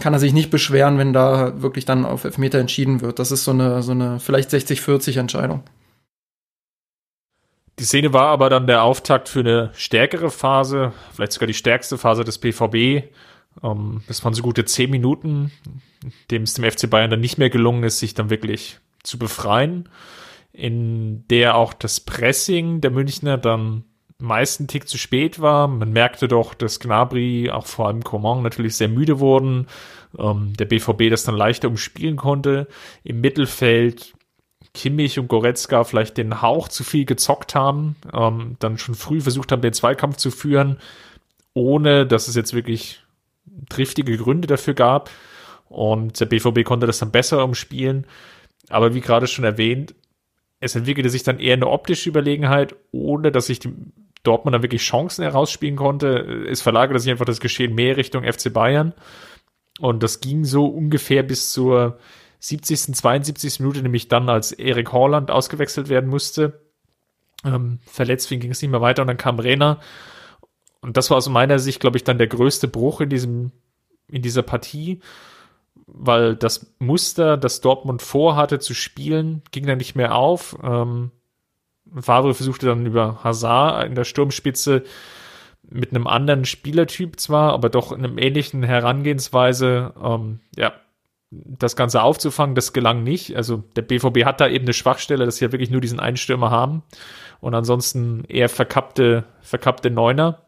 kann 0.00 0.12
er 0.12 0.18
sich 0.18 0.32
nicht 0.32 0.50
beschweren, 0.50 0.98
wenn 0.98 1.12
da 1.12 1.62
wirklich 1.62 1.84
dann 1.84 2.04
auf 2.04 2.24
Elfmeter 2.24 2.58
entschieden 2.58 3.00
wird. 3.00 3.18
Das 3.18 3.30
ist 3.30 3.44
so 3.44 3.52
eine, 3.52 3.82
so 3.82 3.92
eine 3.92 4.20
vielleicht 4.20 4.50
60-40 4.50 5.18
Entscheidung. 5.18 5.62
Die 7.78 7.84
Szene 7.84 8.12
war 8.12 8.28
aber 8.28 8.50
dann 8.50 8.66
der 8.66 8.82
Auftakt 8.82 9.28
für 9.28 9.40
eine 9.40 9.70
stärkere 9.74 10.30
Phase, 10.30 10.92
vielleicht 11.12 11.32
sogar 11.32 11.48
die 11.48 11.54
stärkste 11.54 11.98
Phase 11.98 12.24
des 12.24 12.38
BVB. 12.38 13.08
Um, 13.60 14.02
das 14.08 14.24
waren 14.24 14.34
so 14.34 14.42
gute 14.42 14.64
zehn 14.64 14.90
Minuten, 14.90 15.52
dem 16.30 16.42
es 16.42 16.54
dem 16.54 16.68
FC 16.68 16.90
Bayern 16.90 17.10
dann 17.10 17.20
nicht 17.20 17.38
mehr 17.38 17.50
gelungen 17.50 17.84
ist, 17.84 18.00
sich 18.00 18.14
dann 18.14 18.30
wirklich 18.30 18.78
zu 19.02 19.18
befreien, 19.18 19.88
in 20.52 21.26
der 21.28 21.56
auch 21.56 21.72
das 21.72 22.00
Pressing 22.00 22.80
der 22.80 22.90
Münchner 22.90 23.38
dann 23.38 23.84
meisten 24.18 24.66
Tick 24.66 24.88
zu 24.88 24.98
spät 24.98 25.40
war. 25.40 25.68
Man 25.68 25.92
merkte 25.92 26.28
doch, 26.28 26.54
dass 26.54 26.80
Gnabry, 26.80 27.50
auch 27.50 27.66
vor 27.66 27.88
allem 27.88 28.02
Coman, 28.02 28.42
natürlich 28.42 28.76
sehr 28.76 28.88
müde 28.88 29.20
wurden. 29.20 29.66
Um, 30.12 30.52
der 30.54 30.66
BVB 30.66 31.10
das 31.10 31.24
dann 31.24 31.36
leichter 31.36 31.68
umspielen 31.68 32.16
konnte. 32.16 32.68
Im 33.02 33.20
Mittelfeld 33.20 34.13
Kimmich 34.74 35.18
und 35.18 35.28
Goretzka 35.28 35.84
vielleicht 35.84 36.18
den 36.18 36.42
Hauch 36.42 36.68
zu 36.68 36.82
viel 36.84 37.04
gezockt 37.04 37.54
haben, 37.54 37.96
ähm, 38.12 38.56
dann 38.58 38.76
schon 38.76 38.96
früh 38.96 39.20
versucht 39.20 39.52
haben, 39.52 39.62
den 39.62 39.72
Zweikampf 39.72 40.16
zu 40.16 40.30
führen, 40.30 40.78
ohne 41.54 42.06
dass 42.06 42.28
es 42.28 42.34
jetzt 42.34 42.52
wirklich 42.52 43.00
triftige 43.68 44.16
Gründe 44.16 44.48
dafür 44.48 44.74
gab. 44.74 45.10
Und 45.68 46.20
der 46.20 46.26
BVB 46.26 46.64
konnte 46.64 46.86
das 46.86 46.98
dann 46.98 47.12
besser 47.12 47.44
umspielen. 47.44 48.06
Aber 48.68 48.94
wie 48.94 49.00
gerade 49.00 49.26
schon 49.26 49.44
erwähnt, 49.44 49.94
es 50.60 50.74
entwickelte 50.74 51.10
sich 51.10 51.22
dann 51.22 51.38
eher 51.38 51.54
eine 51.54 51.68
optische 51.68 52.08
Überlegenheit, 52.08 52.74
ohne 52.90 53.30
dass 53.30 53.46
sich 53.46 53.60
Dortmund 54.22 54.54
dann 54.54 54.62
wirklich 54.62 54.82
Chancen 54.82 55.22
herausspielen 55.22 55.76
konnte. 55.76 56.46
Es 56.48 56.62
verlagerte 56.62 56.98
sich 56.98 57.10
einfach 57.10 57.26
das 57.26 57.40
Geschehen 57.40 57.74
mehr 57.74 57.96
Richtung 57.96 58.24
FC 58.24 58.52
Bayern. 58.52 58.92
Und 59.78 60.02
das 60.02 60.20
ging 60.20 60.44
so 60.44 60.66
ungefähr 60.66 61.22
bis 61.22 61.52
zur 61.52 61.98
70., 62.44 62.94
72. 62.94 63.60
Minute, 63.60 63.82
nämlich 63.82 64.08
dann, 64.08 64.28
als 64.28 64.52
Erik 64.52 64.92
Horland 64.92 65.30
ausgewechselt 65.30 65.88
werden 65.88 66.10
musste. 66.10 66.60
Ähm, 67.42 67.78
verletzt 67.86 68.28
ging 68.28 68.50
es 68.50 68.60
nicht 68.60 68.70
mehr 68.70 68.82
weiter 68.82 69.02
und 69.02 69.08
dann 69.08 69.16
kam 69.16 69.38
Renner. 69.38 69.80
Und 70.82 70.98
das 70.98 71.08
war 71.08 71.16
aus 71.16 71.28
meiner 71.30 71.58
Sicht, 71.58 71.80
glaube 71.80 71.96
ich, 71.96 72.04
dann 72.04 72.18
der 72.18 72.26
größte 72.26 72.68
Bruch 72.68 73.00
in 73.00 73.08
diesem, 73.08 73.52
in 74.08 74.20
dieser 74.20 74.42
Partie, 74.42 75.00
weil 75.86 76.36
das 76.36 76.74
Muster, 76.78 77.38
das 77.38 77.62
Dortmund 77.62 78.02
vorhatte 78.02 78.58
zu 78.58 78.74
spielen, 78.74 79.42
ging 79.50 79.66
dann 79.66 79.78
nicht 79.78 79.94
mehr 79.94 80.14
auf. 80.14 80.54
Ähm, 80.62 81.12
Favre 81.98 82.34
versuchte 82.34 82.66
dann 82.66 82.84
über 82.84 83.24
Hazard 83.24 83.86
in 83.86 83.94
der 83.94 84.04
Sturmspitze 84.04 84.84
mit 85.62 85.90
einem 85.90 86.06
anderen 86.06 86.44
Spielertyp 86.44 87.18
zwar, 87.18 87.54
aber 87.54 87.70
doch 87.70 87.90
in 87.90 88.04
einem 88.04 88.18
ähnlichen 88.18 88.62
Herangehensweise, 88.62 89.94
ähm, 90.02 90.40
ja, 90.56 90.74
das 91.44 91.76
Ganze 91.76 92.02
aufzufangen. 92.02 92.54
Das 92.54 92.72
gelang 92.72 93.02
nicht. 93.02 93.36
Also 93.36 93.64
der 93.76 93.82
BVB 93.82 94.24
hat 94.24 94.40
da 94.40 94.48
eben 94.48 94.64
eine 94.64 94.72
Schwachstelle, 94.72 95.24
dass 95.24 95.36
sie 95.36 95.44
ja 95.46 95.52
wirklich 95.52 95.70
nur 95.70 95.80
diesen 95.80 96.00
einen 96.00 96.16
Stürmer 96.16 96.50
haben 96.50 96.82
und 97.40 97.54
ansonsten 97.54 98.24
eher 98.24 98.48
verkappte, 98.48 99.24
verkappte 99.40 99.90
Neuner. 99.90 100.42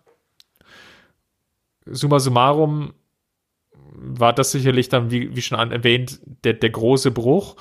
Summa 1.84 2.18
summarum 2.18 2.95
war 3.99 4.32
das 4.32 4.53
sicherlich 4.53 4.89
dann, 4.89 5.11
wie, 5.11 5.34
wie 5.34 5.43
schon 5.43 5.72
erwähnt, 5.72 6.20
der, 6.45 6.55
der 6.55 6.70
große 6.70 7.11
Bruch. 7.11 7.57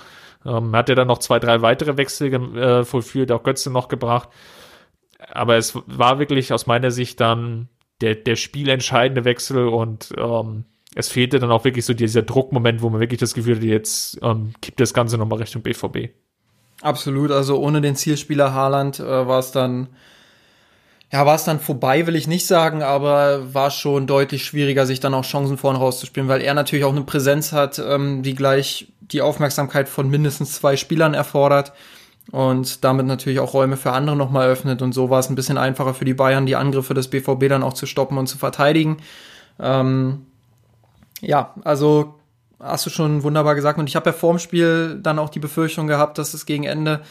Ähm, 0.45 0.76
hat 0.76 0.89
er 0.89 0.95
dann 0.95 1.07
noch 1.07 1.19
zwei, 1.19 1.39
drei 1.39 1.61
weitere 1.61 1.97
Wechsel 1.97 2.34
äh, 2.34 2.84
vollführt, 2.84 3.32
auch 3.32 3.43
Götze 3.43 3.71
noch 3.71 3.88
gebracht. 3.88 4.30
Aber 5.32 5.55
es 5.55 5.76
war 5.88 6.19
wirklich 6.19 6.53
aus 6.53 6.67
meiner 6.67 6.91
Sicht 6.91 7.19
dann 7.19 7.69
der, 8.01 8.15
der 8.15 8.36
spielentscheidende 8.36 9.26
Wechsel 9.26 9.67
und 9.67 10.13
ähm, 10.17 10.65
es 10.96 11.10
fehlte 11.10 11.39
dann 11.39 11.52
auch 11.52 11.66
wirklich 11.66 11.86
so 11.86 11.93
dieser 11.93 12.22
Druckmoment, 12.22 12.82
wo 12.82 12.89
man 12.89 13.02
wirklich 13.02 13.20
das 13.20 13.34
Gefühl 13.34 13.58
hat, 13.58 13.64
jetzt 13.64 14.18
ähm, 14.24 14.54
kippt 14.62 14.80
das 14.80 14.93
Ganze 14.93 15.18
nochmal 15.18 15.39
Richtung 15.39 15.62
BVB. 15.62 16.10
Absolut, 16.82 17.32
also 17.32 17.60
ohne 17.60 17.82
den 17.82 17.98
Zielspieler 17.98 18.54
Haaland 18.54 19.00
äh, 19.00 19.28
war 19.28 19.39
es 19.39 19.52
dann, 19.52 19.89
ja, 21.12 21.26
war 21.26 21.36
es 21.36 21.43
dann 21.43 21.60
vorbei, 21.60 22.08
will 22.08 22.16
ich 22.16 22.28
nicht 22.28 22.48
sagen, 22.48 22.82
aber 22.82 23.54
war 23.54 23.72
schon 23.72 24.08
deutlich 24.08 24.46
schwieriger, 24.46 24.86
sich 24.86 25.02
dann 25.02 25.14
auch 25.14 25.26
Chancen 25.26 25.58
vorne 25.58 25.80
rauszuspielen, 25.80 26.30
weil 26.30 26.41
er 26.41 26.54
natürlich 26.54 26.86
auch 26.86 26.91
eine 26.91 27.04
Präsenz 27.04 27.52
hat, 27.52 27.78
ähm, 27.78 28.24
die 28.24 28.34
gleich 28.34 28.88
die 29.02 29.22
Aufmerksamkeit 29.22 29.89
von 29.89 30.10
mindestens 30.10 30.54
zwei 30.54 30.78
Spielern 30.78 31.14
erfordert 31.14 31.74
und 32.32 32.86
damit 32.86 33.06
natürlich 33.06 33.39
auch 33.39 33.54
Räume 33.54 33.76
für 33.76 33.91
andere 33.91 34.16
nochmal 34.16 34.48
öffnet. 34.48 34.82
Und 34.82 34.93
so 34.93 35.10
war 35.10 35.20
es 35.20 35.30
ein 35.30 35.36
bisschen 35.36 35.58
einfacher 35.58 35.93
für 35.93 36.06
die 36.06 36.14
Bayern, 36.14 36.46
die 36.46 36.56
Angriffe 36.56 36.93
des 36.93 37.10
BVB 37.10 37.50
dann 37.50 37.64
auch 37.64 37.74
zu 37.74 37.86
stoppen 37.86 38.18
und 38.18 38.28
zu 38.28 38.38
verteidigen. 38.38 38.98
Ähm, 39.60 40.26
ja, 41.22 41.53
also 41.63 42.16
hast 42.59 42.86
du 42.86 42.89
schon 42.89 43.24
wunderbar 43.24 43.55
gesagt. 43.55 43.80
Und 43.80 43.88
ich 43.88 43.95
habe 43.95 44.09
ja 44.09 44.13
vorm 44.13 44.39
Spiel 44.39 44.99
dann 45.01 45.20
auch 45.20 45.30
die 45.30 45.39
Befürchtung 45.39 45.88
gehabt, 45.88 46.18
dass 46.18 46.34
es 46.34 46.45
gegen 46.45 46.63
Ende 46.63 47.01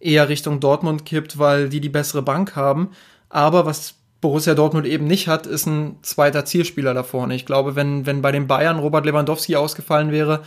eher 0.00 0.28
Richtung 0.28 0.60
Dortmund 0.60 1.04
kippt, 1.04 1.38
weil 1.38 1.68
die 1.68 1.80
die 1.80 1.88
bessere 1.88 2.22
Bank 2.22 2.56
haben. 2.56 2.90
Aber 3.28 3.66
was 3.66 3.94
Borussia 4.20 4.54
Dortmund 4.54 4.86
eben 4.86 5.06
nicht 5.06 5.28
hat, 5.28 5.46
ist 5.46 5.66
ein 5.66 5.98
zweiter 6.02 6.44
Zielspieler 6.44 6.94
da 6.94 7.02
vorne. 7.02 7.34
Ich 7.34 7.46
glaube, 7.46 7.76
wenn, 7.76 8.06
wenn 8.06 8.22
bei 8.22 8.32
den 8.32 8.46
Bayern 8.46 8.78
Robert 8.78 9.04
Lewandowski 9.04 9.56
ausgefallen 9.56 10.10
wäre, 10.12 10.42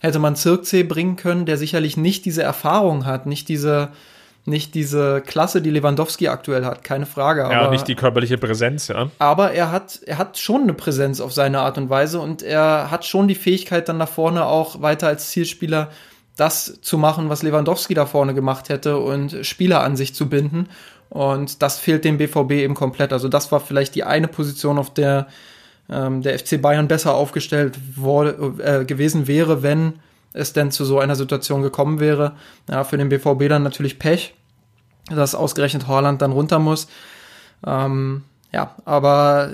hätte 0.00 0.18
man 0.18 0.36
Zirkzee 0.36 0.82
bringen 0.82 1.16
können, 1.16 1.46
der 1.46 1.56
sicherlich 1.56 1.96
nicht 1.96 2.24
diese 2.24 2.42
Erfahrung 2.42 3.06
hat, 3.06 3.26
nicht 3.26 3.48
diese, 3.48 3.88
nicht 4.46 4.74
diese 4.74 5.20
Klasse, 5.20 5.60
die 5.60 5.70
Lewandowski 5.70 6.28
aktuell 6.28 6.64
hat, 6.64 6.84
keine 6.84 7.06
Frage. 7.06 7.44
Aber, 7.44 7.54
ja, 7.54 7.70
nicht 7.70 7.88
die 7.88 7.94
körperliche 7.94 8.38
Präsenz, 8.38 8.88
ja. 8.88 9.10
Aber 9.18 9.52
er 9.52 9.72
hat, 9.72 10.00
er 10.06 10.18
hat 10.18 10.38
schon 10.38 10.62
eine 10.62 10.74
Präsenz 10.74 11.20
auf 11.20 11.32
seine 11.32 11.60
Art 11.60 11.78
und 11.78 11.90
Weise 11.90 12.20
und 12.20 12.42
er 12.42 12.90
hat 12.90 13.04
schon 13.04 13.28
die 13.28 13.34
Fähigkeit, 13.34 13.88
dann 13.88 13.98
da 13.98 14.06
vorne 14.06 14.46
auch 14.46 14.82
weiter 14.82 15.08
als 15.08 15.30
Zielspieler 15.30 15.90
das 16.36 16.80
zu 16.82 16.98
machen, 16.98 17.28
was 17.28 17.42
Lewandowski 17.42 17.94
da 17.94 18.06
vorne 18.06 18.34
gemacht 18.34 18.68
hätte 18.68 18.98
und 18.98 19.44
Spieler 19.46 19.82
an 19.82 19.96
sich 19.96 20.14
zu 20.14 20.28
binden. 20.28 20.68
Und 21.08 21.62
das 21.62 21.78
fehlt 21.78 22.04
dem 22.04 22.18
BVB 22.18 22.52
eben 22.52 22.74
komplett. 22.74 23.12
Also 23.12 23.28
das 23.28 23.50
war 23.52 23.60
vielleicht 23.60 23.94
die 23.94 24.04
eine 24.04 24.28
Position, 24.28 24.78
auf 24.78 24.92
der 24.92 25.28
ähm, 25.88 26.22
der 26.22 26.38
FC 26.38 26.60
Bayern 26.60 26.88
besser 26.88 27.14
aufgestellt 27.14 27.78
äh, 28.58 28.84
gewesen 28.84 29.26
wäre, 29.26 29.62
wenn 29.62 29.94
es 30.36 30.52
denn 30.52 30.70
zu 30.70 30.84
so 30.84 30.98
einer 30.98 31.16
Situation 31.16 31.62
gekommen 31.62 32.00
wäre. 32.00 32.36
Ja, 32.70 32.84
für 32.84 32.98
den 32.98 33.08
BVB 33.08 33.48
dann 33.48 33.62
natürlich 33.62 33.98
Pech, 33.98 34.34
dass 35.08 35.34
ausgerechnet 35.34 35.88
Horland 35.88 36.22
dann 36.22 36.32
runter 36.32 36.58
muss. 36.58 36.88
Ähm, 37.66 38.22
ja, 38.52 38.74
aber 38.84 39.50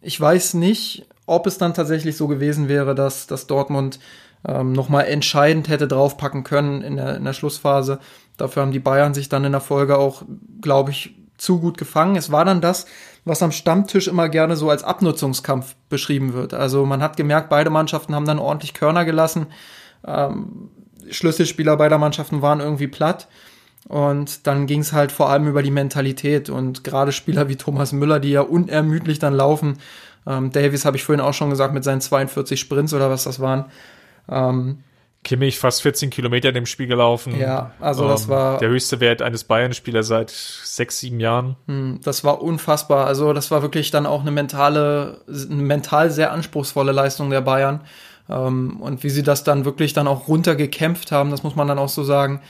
ich 0.00 0.20
weiß 0.20 0.54
nicht, 0.54 1.06
ob 1.26 1.46
es 1.46 1.58
dann 1.58 1.74
tatsächlich 1.74 2.16
so 2.16 2.28
gewesen 2.28 2.68
wäre, 2.68 2.94
dass, 2.94 3.26
dass 3.26 3.46
Dortmund 3.46 3.98
ähm, 4.46 4.72
nochmal 4.72 5.06
entscheidend 5.06 5.68
hätte 5.68 5.88
draufpacken 5.88 6.44
können 6.44 6.82
in 6.82 6.96
der, 6.96 7.16
in 7.16 7.24
der 7.24 7.32
Schlussphase. 7.32 7.98
Dafür 8.36 8.62
haben 8.62 8.72
die 8.72 8.80
Bayern 8.80 9.14
sich 9.14 9.28
dann 9.28 9.44
in 9.44 9.52
der 9.52 9.60
Folge 9.60 9.96
auch, 9.96 10.22
glaube 10.60 10.90
ich, 10.90 11.14
zu 11.38 11.60
gut 11.60 11.78
gefangen. 11.78 12.16
Es 12.16 12.30
war 12.30 12.44
dann 12.44 12.60
das, 12.60 12.86
was 13.24 13.42
am 13.42 13.52
Stammtisch 13.52 14.08
immer 14.08 14.28
gerne 14.28 14.56
so 14.56 14.70
als 14.70 14.84
Abnutzungskampf 14.84 15.74
beschrieben 15.88 16.32
wird. 16.32 16.54
Also 16.54 16.84
man 16.84 17.02
hat 17.02 17.16
gemerkt, 17.16 17.48
beide 17.48 17.70
Mannschaften 17.70 18.14
haben 18.14 18.26
dann 18.26 18.38
ordentlich 18.38 18.74
Körner 18.74 19.04
gelassen. 19.04 19.46
Ähm, 20.06 20.70
Schlüsselspieler 21.10 21.76
beider 21.76 21.98
Mannschaften 21.98 22.42
waren 22.42 22.60
irgendwie 22.60 22.88
platt. 22.88 23.28
Und 23.86 24.46
dann 24.46 24.66
ging 24.66 24.80
es 24.80 24.92
halt 24.92 25.12
vor 25.12 25.28
allem 25.28 25.46
über 25.46 25.62
die 25.62 25.70
Mentalität 25.70 26.48
und 26.48 26.84
gerade 26.84 27.12
Spieler 27.12 27.48
wie 27.48 27.56
Thomas 27.56 27.92
Müller, 27.92 28.18
die 28.18 28.30
ja 28.30 28.40
unermüdlich 28.40 29.18
dann 29.18 29.34
laufen. 29.34 29.78
Ähm, 30.26 30.50
Davies 30.52 30.86
habe 30.86 30.96
ich 30.96 31.04
vorhin 31.04 31.20
auch 31.20 31.34
schon 31.34 31.50
gesagt 31.50 31.74
mit 31.74 31.84
seinen 31.84 32.00
42 32.00 32.58
Sprints 32.58 32.94
oder 32.94 33.10
was 33.10 33.24
das 33.24 33.40
waren. 33.40 33.66
Ähm, 34.28 34.78
Kimmich 35.22 35.58
fast 35.58 35.82
14 35.82 36.10
Kilometer 36.10 36.50
in 36.50 36.54
dem 36.54 36.66
Spiel 36.66 36.86
gelaufen. 36.86 37.38
Ja, 37.38 37.72
also 37.80 38.06
das 38.06 38.24
ähm, 38.24 38.30
war 38.30 38.58
der 38.58 38.68
höchste 38.68 39.00
Wert 39.00 39.22
eines 39.22 39.44
Bayern-Spielers 39.44 40.06
seit 40.06 40.30
sechs, 40.30 41.00
sieben 41.00 41.18
Jahren. 41.18 41.56
Hm, 41.66 42.00
das 42.02 42.24
war 42.24 42.42
unfassbar. 42.42 43.06
Also 43.06 43.32
das 43.32 43.50
war 43.50 43.62
wirklich 43.62 43.90
dann 43.90 44.06
auch 44.06 44.20
eine 44.20 44.30
mentale, 44.30 45.22
eine 45.26 45.62
mental 45.62 46.10
sehr 46.10 46.30
anspruchsvolle 46.32 46.92
Leistung 46.92 47.30
der 47.30 47.40
Bayern. 47.40 47.80
Ähm, 48.28 48.80
und 48.80 49.02
wie 49.02 49.10
sie 49.10 49.22
das 49.22 49.44
dann 49.44 49.64
wirklich 49.64 49.92
dann 49.92 50.08
auch 50.08 50.28
runtergekämpft 50.28 51.12
haben, 51.12 51.30
das 51.30 51.42
muss 51.42 51.56
man 51.56 51.68
dann 51.68 51.78
auch 51.78 51.88
so 51.88 52.04
sagen, 52.04 52.40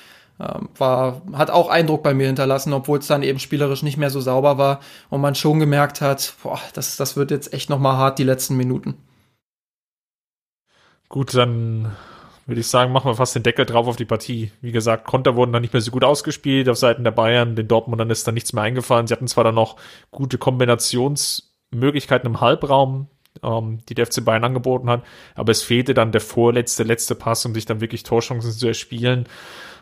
ähm, 0.41 0.68
war, 0.77 1.22
hat 1.33 1.51
auch 1.51 1.68
Eindruck 1.68 2.03
bei 2.03 2.12
mir 2.12 2.27
hinterlassen, 2.27 2.72
obwohl 2.72 2.99
es 2.99 3.07
dann 3.07 3.22
eben 3.22 3.39
spielerisch 3.39 3.83
nicht 3.83 3.97
mehr 3.97 4.11
so 4.11 4.20
sauber 4.20 4.59
war 4.59 4.81
und 5.09 5.20
man 5.20 5.35
schon 5.35 5.61
gemerkt 5.61 6.01
hat, 6.01 6.35
boah, 6.43 6.61
das, 6.72 6.97
das 6.97 7.16
wird 7.16 7.31
jetzt 7.31 7.53
echt 7.53 7.70
nochmal 7.70 7.97
hart 7.97 8.18
die 8.18 8.25
letzten 8.25 8.57
Minuten. 8.57 8.95
Gut, 11.09 11.35
dann 11.35 11.93
würde 12.47 12.61
ich 12.61 12.66
sagen, 12.66 12.93
machen 12.93 13.09
wir 13.09 13.14
fast 13.14 13.35
den 13.35 13.43
Deckel 13.43 13.64
drauf 13.64 13.87
auf 13.87 13.97
die 13.97 14.05
Partie. 14.05 14.51
Wie 14.61 14.72
gesagt, 14.72 15.07
Konter 15.07 15.37
wurden 15.37 15.53
dann 15.53 15.62
nicht 15.62 15.72
mehr 15.72 15.81
so 15.81 15.91
gut 15.91 16.05
ausgespielt 16.05 16.68
auf 16.68 16.77
Seiten 16.77 17.05
der 17.05 17.12
Bayern. 17.12 17.57
Den 17.57 17.68
Dortmundern 17.68 18.11
ist 18.11 18.27
dann 18.27 18.35
nichts 18.35 18.53
mehr 18.53 18.64
eingefallen. 18.64 19.07
Sie 19.07 19.14
hatten 19.14 19.29
zwar 19.29 19.45
dann 19.45 19.55
noch 19.55 19.77
gute 20.11 20.37
Kombinationsmöglichkeiten 20.37 22.27
im 22.27 22.41
Halbraum, 22.41 23.09
ähm, 23.43 23.80
die 23.89 23.95
der 23.95 24.07
FC 24.07 24.24
Bayern 24.24 24.45
angeboten 24.45 24.89
hat, 24.89 25.03
aber 25.35 25.53
es 25.53 25.62
fehlte 25.62 25.95
dann 25.95 26.12
der 26.12 26.20
vorletzte, 26.20 26.82
letzte 26.82 27.14
Pass, 27.14 27.45
um 27.45 27.55
sich 27.55 27.66
dann 27.66 27.80
wirklich 27.80 28.03
Torchancen 28.03 28.53
zu 28.53 28.66
erspielen. 28.66 29.26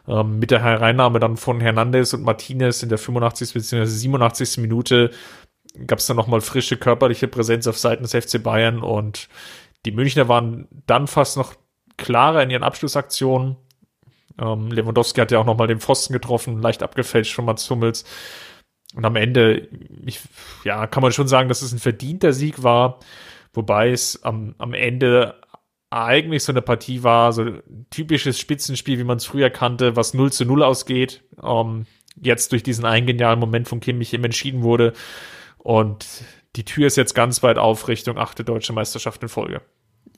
Ähm, 0.08 0.38
mit 0.40 0.50
der 0.50 0.62
Hereinnahme 0.62 1.20
dann 1.20 1.36
von 1.36 1.60
Hernandez 1.60 2.12
und 2.12 2.22
Martinez 2.22 2.82
in 2.82 2.88
der 2.88 2.98
85. 2.98 3.52
bzw. 3.54 3.84
87. 3.86 4.58
Minute 4.58 5.10
gab 5.86 6.00
es 6.00 6.06
dann 6.06 6.16
nochmal 6.16 6.40
frische 6.40 6.76
körperliche 6.76 7.28
Präsenz 7.28 7.66
auf 7.66 7.78
Seiten 7.78 8.02
des 8.02 8.12
FC 8.12 8.42
Bayern 8.42 8.82
und 8.82 9.28
die 9.86 9.92
Münchner 9.92 10.28
waren 10.28 10.68
dann 10.86 11.06
fast 11.06 11.36
noch 11.36 11.54
klarer 11.96 12.42
in 12.42 12.50
ihren 12.50 12.62
Abschlussaktionen. 12.62 13.56
Ähm, 14.40 14.70
Lewandowski 14.70 15.20
hat 15.20 15.30
ja 15.30 15.38
auch 15.38 15.46
nochmal 15.46 15.66
den 15.66 15.80
Pfosten 15.80 16.12
getroffen, 16.12 16.60
leicht 16.60 16.82
abgefälscht 16.82 17.34
von 17.34 17.44
Mats 17.44 17.68
Hummels. 17.70 18.04
Und 18.94 19.04
am 19.04 19.16
Ende, 19.16 19.68
ich, 20.04 20.20
ja, 20.64 20.86
kann 20.86 21.02
man 21.02 21.12
schon 21.12 21.28
sagen, 21.28 21.48
dass 21.48 21.62
es 21.62 21.72
ein 21.72 21.78
verdienter 21.78 22.32
Sieg 22.32 22.62
war, 22.62 22.98
wobei 23.52 23.90
es 23.90 24.22
am, 24.22 24.54
am 24.58 24.74
Ende 24.74 25.34
eigentlich 25.90 26.42
so 26.42 26.52
eine 26.52 26.62
Partie 26.62 27.02
war, 27.02 27.32
so 27.32 27.44
typisches 27.90 28.38
Spitzenspiel, 28.38 28.98
wie 28.98 29.04
man 29.04 29.18
es 29.18 29.26
früher 29.26 29.50
kannte, 29.50 29.94
was 29.94 30.14
0 30.14 30.32
zu 30.32 30.44
0 30.44 30.62
ausgeht. 30.62 31.22
Ähm, 31.42 31.86
jetzt 32.20 32.52
durch 32.52 32.62
diesen 32.62 32.84
einen 32.84 33.06
genialen 33.06 33.38
Moment 33.38 33.68
von 33.68 33.80
Kimmich 33.80 34.12
eben 34.14 34.24
entschieden 34.24 34.62
wurde. 34.62 34.92
Und 35.58 36.06
die 36.56 36.64
Tür 36.64 36.86
ist 36.86 36.96
jetzt 36.96 37.14
ganz 37.14 37.42
weit 37.42 37.58
auf 37.58 37.88
Richtung 37.88 38.18
achte 38.18 38.44
deutsche 38.44 38.72
Meisterschaft 38.72 39.22
in 39.22 39.28
Folge. 39.28 39.62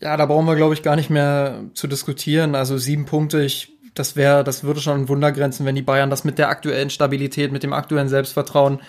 Ja, 0.01 0.17
da 0.17 0.27
brauchen 0.27 0.47
wir, 0.47 0.57
glaube 0.57 0.75
ich, 0.75 0.83
gar 0.83 0.97
nicht 0.97 1.11
mehr 1.11 1.65
zu 1.75 1.87
diskutieren. 1.87 2.55
Also 2.55 2.79
sieben 2.79 3.07
Punkte, 3.07 3.43
ich, 3.43 3.73
das 3.95 4.17
wäre, 4.17 4.43
das 4.43 4.65
würde 4.65 4.81
schon 4.81 5.03
ein 5.03 5.09
Wunder 5.09 5.33
grenzen, 5.33 5.67
wenn 5.67 5.77
die 5.77 5.83
Bayern 5.83 6.11
das 6.11 6.25
mit 6.25 6.39
der 6.39 6.49
aktuellen 6.49 6.91
Stabilität, 6.91 7.53
mit 7.53 7.63
dem 7.63 7.73
aktuellen 7.73 8.09
Selbstvertrauen, 8.09 8.81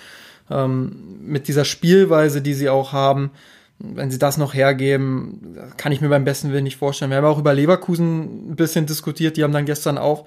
ähm, 0.49 1.19
mit 1.21 1.47
dieser 1.47 1.65
Spielweise, 1.65 2.41
die 2.41 2.53
sie 2.53 2.69
auch 2.69 2.91
haben, 2.91 3.31
wenn 3.79 4.09
sie 4.09 4.19
das 4.19 4.37
noch 4.37 4.53
hergeben, 4.53 5.57
kann 5.77 5.91
ich 5.91 6.01
mir 6.01 6.09
beim 6.09 6.23
besten 6.23 6.51
Willen 6.51 6.63
nicht 6.63 6.77
vorstellen. 6.77 7.11
Wir 7.11 7.17
haben 7.17 7.25
auch 7.25 7.39
über 7.39 7.53
Leverkusen 7.53 8.51
ein 8.51 8.55
bisschen 8.55 8.85
diskutiert. 8.85 9.37
Die 9.37 9.43
haben 9.43 9.53
dann 9.53 9.65
gestern 9.65 9.97
auch 9.97 10.25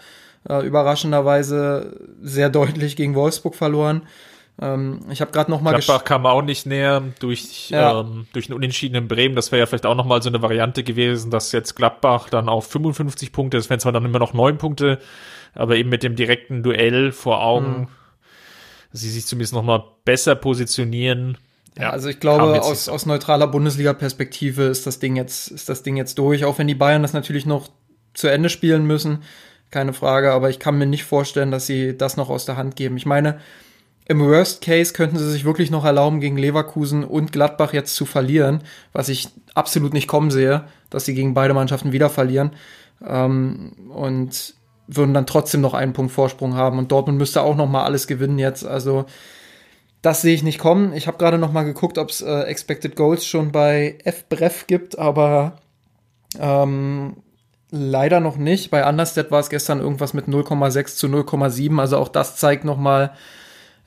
äh, 0.48 0.66
überraschenderweise 0.66 2.08
sehr 2.20 2.50
deutlich 2.50 2.96
gegen 2.96 3.14
Wolfsburg 3.14 3.54
verloren. 3.54 4.02
Ähm, 4.60 5.00
ich 5.10 5.20
habe 5.20 5.30
gerade 5.30 5.50
noch 5.50 5.60
mal 5.60 5.70
Gladbach 5.70 6.04
kam 6.04 6.26
auch 6.26 6.42
nicht 6.42 6.66
näher 6.66 7.02
durch 7.20 7.70
ja. 7.70 8.00
ähm, 8.00 8.26
durch 8.32 8.46
einen 8.46 8.56
Unentschieden 8.56 8.96
in 8.96 9.08
Bremen. 9.08 9.36
Das 9.36 9.52
wäre 9.52 9.60
ja 9.60 9.66
vielleicht 9.66 9.86
auch 9.86 9.94
noch 9.94 10.04
mal 10.04 10.20
so 10.20 10.28
eine 10.28 10.42
Variante 10.42 10.82
gewesen, 10.82 11.30
dass 11.30 11.52
jetzt 11.52 11.76
Gladbach 11.76 12.28
dann 12.28 12.48
auf 12.48 12.66
55 12.66 13.32
Punkte, 13.32 13.56
das 13.56 13.70
wären 13.70 13.80
zwar 13.80 13.92
dann 13.92 14.04
immer 14.04 14.18
noch 14.18 14.34
neun 14.34 14.58
Punkte, 14.58 14.98
aber 15.54 15.76
eben 15.76 15.88
mit 15.88 16.02
dem 16.02 16.16
direkten 16.16 16.62
Duell 16.62 17.12
vor 17.12 17.42
Augen, 17.42 17.80
mhm. 17.80 17.88
sie 18.92 19.10
sich 19.10 19.26
zumindest 19.26 19.54
noch 19.54 19.62
mal 19.62 19.84
besser 20.04 20.34
positionieren. 20.34 21.38
Ja, 21.78 21.90
also 21.90 22.08
ich 22.08 22.18
glaube, 22.18 22.60
aus, 22.60 22.88
aus 22.88 23.06
neutraler 23.06 23.46
Bundesliga-Perspektive 23.46 24.64
ist 24.64 24.86
das 24.86 24.98
Ding 24.98 25.16
jetzt, 25.16 25.50
ist 25.50 25.68
das 25.68 25.82
Ding 25.82 25.96
jetzt 25.96 26.18
durch, 26.18 26.44
auch 26.44 26.58
wenn 26.58 26.66
die 26.66 26.74
Bayern 26.74 27.02
das 27.02 27.12
natürlich 27.12 27.46
noch 27.46 27.68
zu 28.14 28.26
Ende 28.26 28.48
spielen 28.48 28.84
müssen, 28.84 29.22
keine 29.70 29.92
Frage, 29.92 30.32
aber 30.32 30.50
ich 30.50 30.58
kann 30.58 30.78
mir 30.78 30.86
nicht 30.86 31.04
vorstellen, 31.04 31.50
dass 31.50 31.66
sie 31.66 31.96
das 31.96 32.16
noch 32.16 32.30
aus 32.30 32.46
der 32.46 32.56
Hand 32.56 32.74
geben. 32.74 32.96
Ich 32.96 33.06
meine, 33.06 33.38
im 34.06 34.20
Worst 34.20 34.62
Case 34.62 34.92
könnten 34.92 35.18
sie 35.18 35.30
sich 35.30 35.44
wirklich 35.44 35.70
noch 35.70 35.84
erlauben, 35.84 36.20
gegen 36.20 36.38
Leverkusen 36.38 37.04
und 37.04 37.30
Gladbach 37.30 37.74
jetzt 37.74 37.94
zu 37.94 38.06
verlieren, 38.06 38.62
was 38.92 39.08
ich 39.08 39.28
absolut 39.54 39.92
nicht 39.92 40.08
kommen 40.08 40.30
sehe, 40.30 40.64
dass 40.90 41.04
sie 41.04 41.14
gegen 41.14 41.34
beide 41.34 41.54
Mannschaften 41.54 41.92
wieder 41.92 42.08
verlieren. 42.08 42.52
Ähm, 43.06 43.72
und 43.94 44.54
würden 44.88 45.12
dann 45.12 45.26
trotzdem 45.26 45.60
noch 45.60 45.74
einen 45.74 45.92
Punkt 45.92 46.10
Vorsprung 46.10 46.54
haben. 46.54 46.78
Und 46.78 46.90
Dortmund 46.90 47.18
müsste 47.18 47.42
auch 47.42 47.54
noch 47.54 47.68
mal 47.68 47.84
alles 47.84 48.06
gewinnen 48.06 48.38
jetzt. 48.38 48.66
Also 48.66 49.04
das 50.02 50.22
sehe 50.22 50.34
ich 50.34 50.42
nicht 50.42 50.58
kommen. 50.58 50.92
Ich 50.92 51.06
habe 51.06 51.18
gerade 51.18 51.38
noch 51.38 51.52
mal 51.52 51.64
geguckt, 51.64 51.98
ob 51.98 52.10
es 52.10 52.20
äh, 52.20 52.42
Expected 52.42 52.96
Goals 52.96 53.26
schon 53.26 53.52
bei 53.52 53.98
FBref 54.04 54.66
gibt, 54.66 54.98
aber 54.98 55.58
ähm, 56.38 57.16
leider 57.70 58.20
noch 58.20 58.36
nicht. 58.36 58.70
Bei 58.70 58.88
Understat 58.88 59.30
war 59.30 59.40
es 59.40 59.50
gestern 59.50 59.80
irgendwas 59.80 60.14
mit 60.14 60.26
0,6 60.26 60.96
zu 60.96 61.06
0,7. 61.08 61.80
Also 61.80 61.98
auch 61.98 62.08
das 62.08 62.36
zeigt 62.36 62.64
noch 62.64 62.78
mal, 62.78 63.12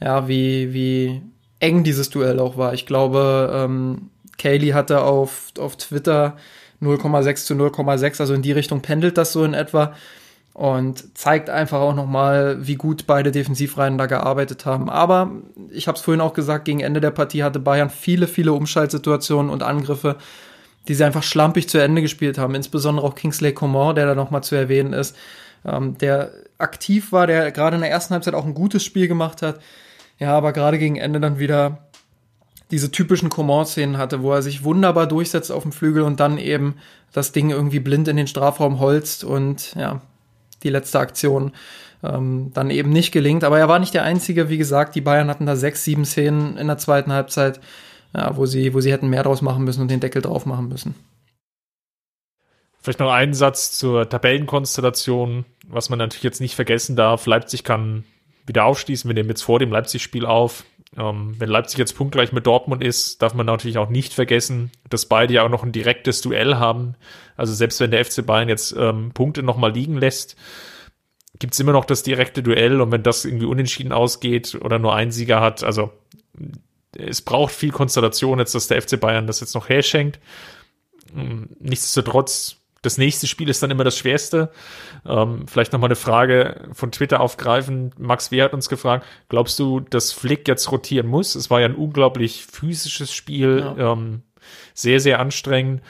ja, 0.02 0.28
wie, 0.28 0.74
wie 0.74 1.22
eng 1.60 1.84
dieses 1.84 2.10
Duell 2.10 2.40
auch 2.40 2.58
war. 2.58 2.74
Ich 2.74 2.86
glaube, 2.86 3.52
ähm, 3.54 4.10
Kaylee 4.38 4.74
hatte 4.74 5.04
auf, 5.04 5.50
auf 5.60 5.78
Twitter 5.78 6.36
0,6 6.82 7.46
zu 7.46 7.54
0,6, 7.54 8.20
also 8.20 8.34
in 8.34 8.42
die 8.42 8.52
Richtung 8.52 8.82
pendelt 8.82 9.18
das 9.18 9.32
so 9.32 9.44
in 9.44 9.54
etwa 9.54 9.94
und 10.54 11.18
zeigt 11.18 11.50
einfach 11.50 11.80
auch 11.80 11.96
nochmal, 11.96 12.68
wie 12.68 12.76
gut 12.76 13.08
beide 13.08 13.32
Defensivreihen 13.32 13.98
da 13.98 14.06
gearbeitet 14.06 14.66
haben. 14.66 14.90
Aber 14.90 15.32
ich 15.70 15.88
habe 15.88 15.98
es 15.98 16.04
vorhin 16.04 16.22
auch 16.22 16.34
gesagt, 16.34 16.66
gegen 16.66 16.82
Ende 16.82 17.00
der 17.00 17.12
Partie 17.12 17.44
hatte 17.44 17.60
Bayern 17.60 17.90
viele, 17.90 18.28
viele 18.28 18.54
Umschaltsituationen 18.54 19.50
und 19.50 19.64
Angriffe, 19.64 20.18
die 20.88 20.94
sie 20.94 21.04
einfach 21.04 21.24
schlampig 21.24 21.70
zu 21.70 21.78
Ende 21.78 22.02
gespielt 22.02 22.38
haben. 22.38 22.56
Insbesondere 22.56 23.06
auch 23.06 23.16
Kingsley 23.16 23.54
Coman, 23.54 23.96
der 23.96 24.08
da 24.08 24.16
nochmal 24.16 24.44
zu 24.44 24.56
erwähnen 24.56 24.94
ist, 24.94 25.16
ähm, 25.66 25.98
der 25.98 26.32
aktiv 26.58 27.12
war, 27.12 27.28
der 27.28 27.52
gerade 27.52 27.76
in 27.76 27.82
der 27.82 27.92
ersten 27.92 28.14
Halbzeit 28.14 28.34
auch 28.34 28.46
ein 28.46 28.54
gutes 28.54 28.84
Spiel 28.84 29.08
gemacht 29.08 29.42
hat, 29.42 29.60
ja, 30.20 30.36
aber 30.36 30.54
gerade 30.54 30.78
gegen 30.78 30.98
Ende 30.98 31.20
dann 31.20 31.40
wieder 31.40 31.90
diese 32.70 32.92
typischen 32.92 33.30
Coman-Szenen 33.30 33.98
hatte, 33.98 34.22
wo 34.22 34.32
er 34.32 34.42
sich 34.42 34.64
wunderbar 34.64 35.08
durchsetzt 35.08 35.52
auf 35.52 35.64
dem 35.64 35.72
Flügel 35.72 36.04
und 36.04 36.20
dann 36.20 36.38
eben 36.38 36.76
das 37.12 37.32
Ding 37.32 37.50
irgendwie 37.50 37.80
blind 37.80 38.08
in 38.08 38.18
den 38.18 38.28
Strafraum 38.28 38.80
holzt 38.80 39.24
und 39.24 39.76
ja, 39.76 40.02
die 40.64 40.70
letzte 40.70 41.00
Aktion 41.00 41.52
ähm, 42.04 42.52
dann 42.54 42.70
eben 42.70 42.90
nicht 42.90 43.12
gelingt. 43.12 43.44
Aber 43.44 43.60
er 43.60 43.68
war 43.68 43.80
nicht 43.80 43.94
der 43.94 44.04
Einzige, 44.04 44.50
wie 44.50 44.58
gesagt, 44.58 44.96
die 44.96 45.02
Bayern 45.02 45.30
hatten 45.30 45.46
da 45.46 45.56
sechs, 45.56 45.84
sieben 45.84 46.06
Szenen 46.06 46.58
in 46.58 46.68
der 46.68 46.78
zweiten 46.78 47.12
Halbzeit, 47.12 47.60
ja, 48.16 48.36
wo, 48.36 48.46
sie, 48.46 48.74
wo 48.74 48.82
sie 48.82 48.92
hätten 48.92 49.10
mehr 49.10 49.24
draus 49.24 49.42
machen 49.42 49.64
müssen 49.64 49.82
und 49.82 49.92
den 49.92 50.00
Deckel 50.00 50.22
drauf 50.22 50.46
machen 50.46 50.68
müssen. 50.68 50.96
Vielleicht 52.82 53.00
noch 53.00 53.12
einen 53.12 53.36
Satz 53.36 53.78
zur 53.78 54.10
Tabellenkonstellation, 54.10 55.46
was 55.68 55.90
man 55.90 56.00
natürlich 56.00 56.24
jetzt 56.24 56.42
nicht 56.42 56.56
vergessen 56.56 56.96
darf. 56.96 57.28
Leipzig 57.28 57.64
kann 57.64 58.06
wieder 58.48 58.66
aufschließen. 58.66 59.08
Wir 59.08 59.14
nehmen 59.14 59.30
jetzt 59.30 59.44
vor 59.44 59.60
dem 59.60 59.72
Leipzig-Spiel 59.72 60.26
auf. 60.26 60.66
Ähm, 60.98 61.36
wenn 61.40 61.50
Leipzig 61.50 61.80
jetzt 61.80 61.96
punktgleich 61.96 62.34
mit 62.34 62.46
Dortmund 62.46 62.84
ist, 62.84 63.22
darf 63.22 63.34
man 63.34 63.46
natürlich 63.46 63.78
auch 63.78 63.90
nicht 63.90 64.14
vergessen, 64.14 64.72
dass 64.90 65.06
beide 65.06 65.34
ja 65.34 65.44
auch 65.44 65.50
noch 65.50 65.64
ein 65.64 65.72
direktes 65.72 66.22
Duell 66.22 66.56
haben. 66.56 66.96
Also 67.38 67.54
selbst 67.54 67.80
wenn 67.80 67.92
der 67.92 68.04
FC 68.04 68.26
Bayern 68.26 68.50
jetzt 68.50 68.76
ähm, 68.78 69.12
Punkte 69.14 69.42
nochmal 69.42 69.72
liegen 69.72 69.98
lässt, 69.98 70.36
gibt's 71.40 71.60
immer 71.60 71.72
noch 71.72 71.86
das 71.86 72.04
direkte 72.04 72.44
Duell 72.44 72.82
und 72.82 72.92
wenn 72.92 73.04
das 73.04 73.26
irgendwie 73.26 73.46
unentschieden 73.46 73.94
ausgeht 73.94 74.58
oder 74.62 74.80
nur 74.80 74.94
ein 74.94 75.12
Sieger 75.12 75.40
hat, 75.40 75.64
also 75.64 75.92
es 76.98 77.22
braucht 77.22 77.54
viel 77.54 77.72
Konstellation 77.72 78.40
jetzt, 78.40 78.54
dass 78.54 78.68
der 78.68 78.82
FC 78.82 79.00
Bayern 79.00 79.28
das 79.28 79.40
jetzt 79.40 79.56
noch 79.56 79.70
herschenkt. 79.70 80.20
Ähm, 81.16 81.50
nichtsdestotrotz 81.60 82.58
das 82.82 82.98
nächste 82.98 83.28
Spiel 83.28 83.50
ist 83.50 83.62
dann 83.62 83.72
immer 83.72 83.84
das 83.84 83.98
schwerste. 83.98 84.52
Ähm, 85.06 85.46
vielleicht 85.48 85.72
nochmal 85.72 85.90
eine 85.90 85.96
Frage 85.96 86.70
von 86.74 86.92
Twitter 86.92 87.20
aufgreifen. 87.20 87.94
Max 87.98 88.32
W. 88.32 88.42
hat 88.42 88.54
uns 88.54 88.70
gefragt, 88.70 89.06
glaubst 89.30 89.60
du, 89.60 89.80
dass 89.80 90.12
Flick 90.12 90.48
jetzt 90.48 90.72
rotieren 90.72 91.08
muss? 91.08 91.36
Es 91.36 91.50
war 91.50 91.60
ja 91.60 91.68
ein 91.68 91.76
unglaublich 91.76 92.46
physisches 92.46 93.14
Spiel, 93.14 93.60
ja. 93.60 93.94
ähm, 93.94 94.24
sehr, 94.74 95.00
sehr 95.00 95.20
anstrengend. 95.20 95.82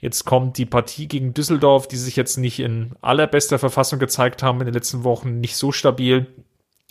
Jetzt 0.00 0.24
kommt 0.24 0.58
die 0.58 0.66
Partie 0.66 1.06
gegen 1.06 1.34
Düsseldorf, 1.34 1.86
die 1.86 1.96
sich 1.96 2.16
jetzt 2.16 2.38
nicht 2.38 2.58
in 2.58 2.92
allerbester 3.02 3.58
Verfassung 3.58 3.98
gezeigt 3.98 4.42
haben 4.42 4.60
in 4.60 4.66
den 4.66 4.74
letzten 4.74 5.04
Wochen, 5.04 5.40
nicht 5.40 5.56
so 5.56 5.72
stabil. 5.72 6.26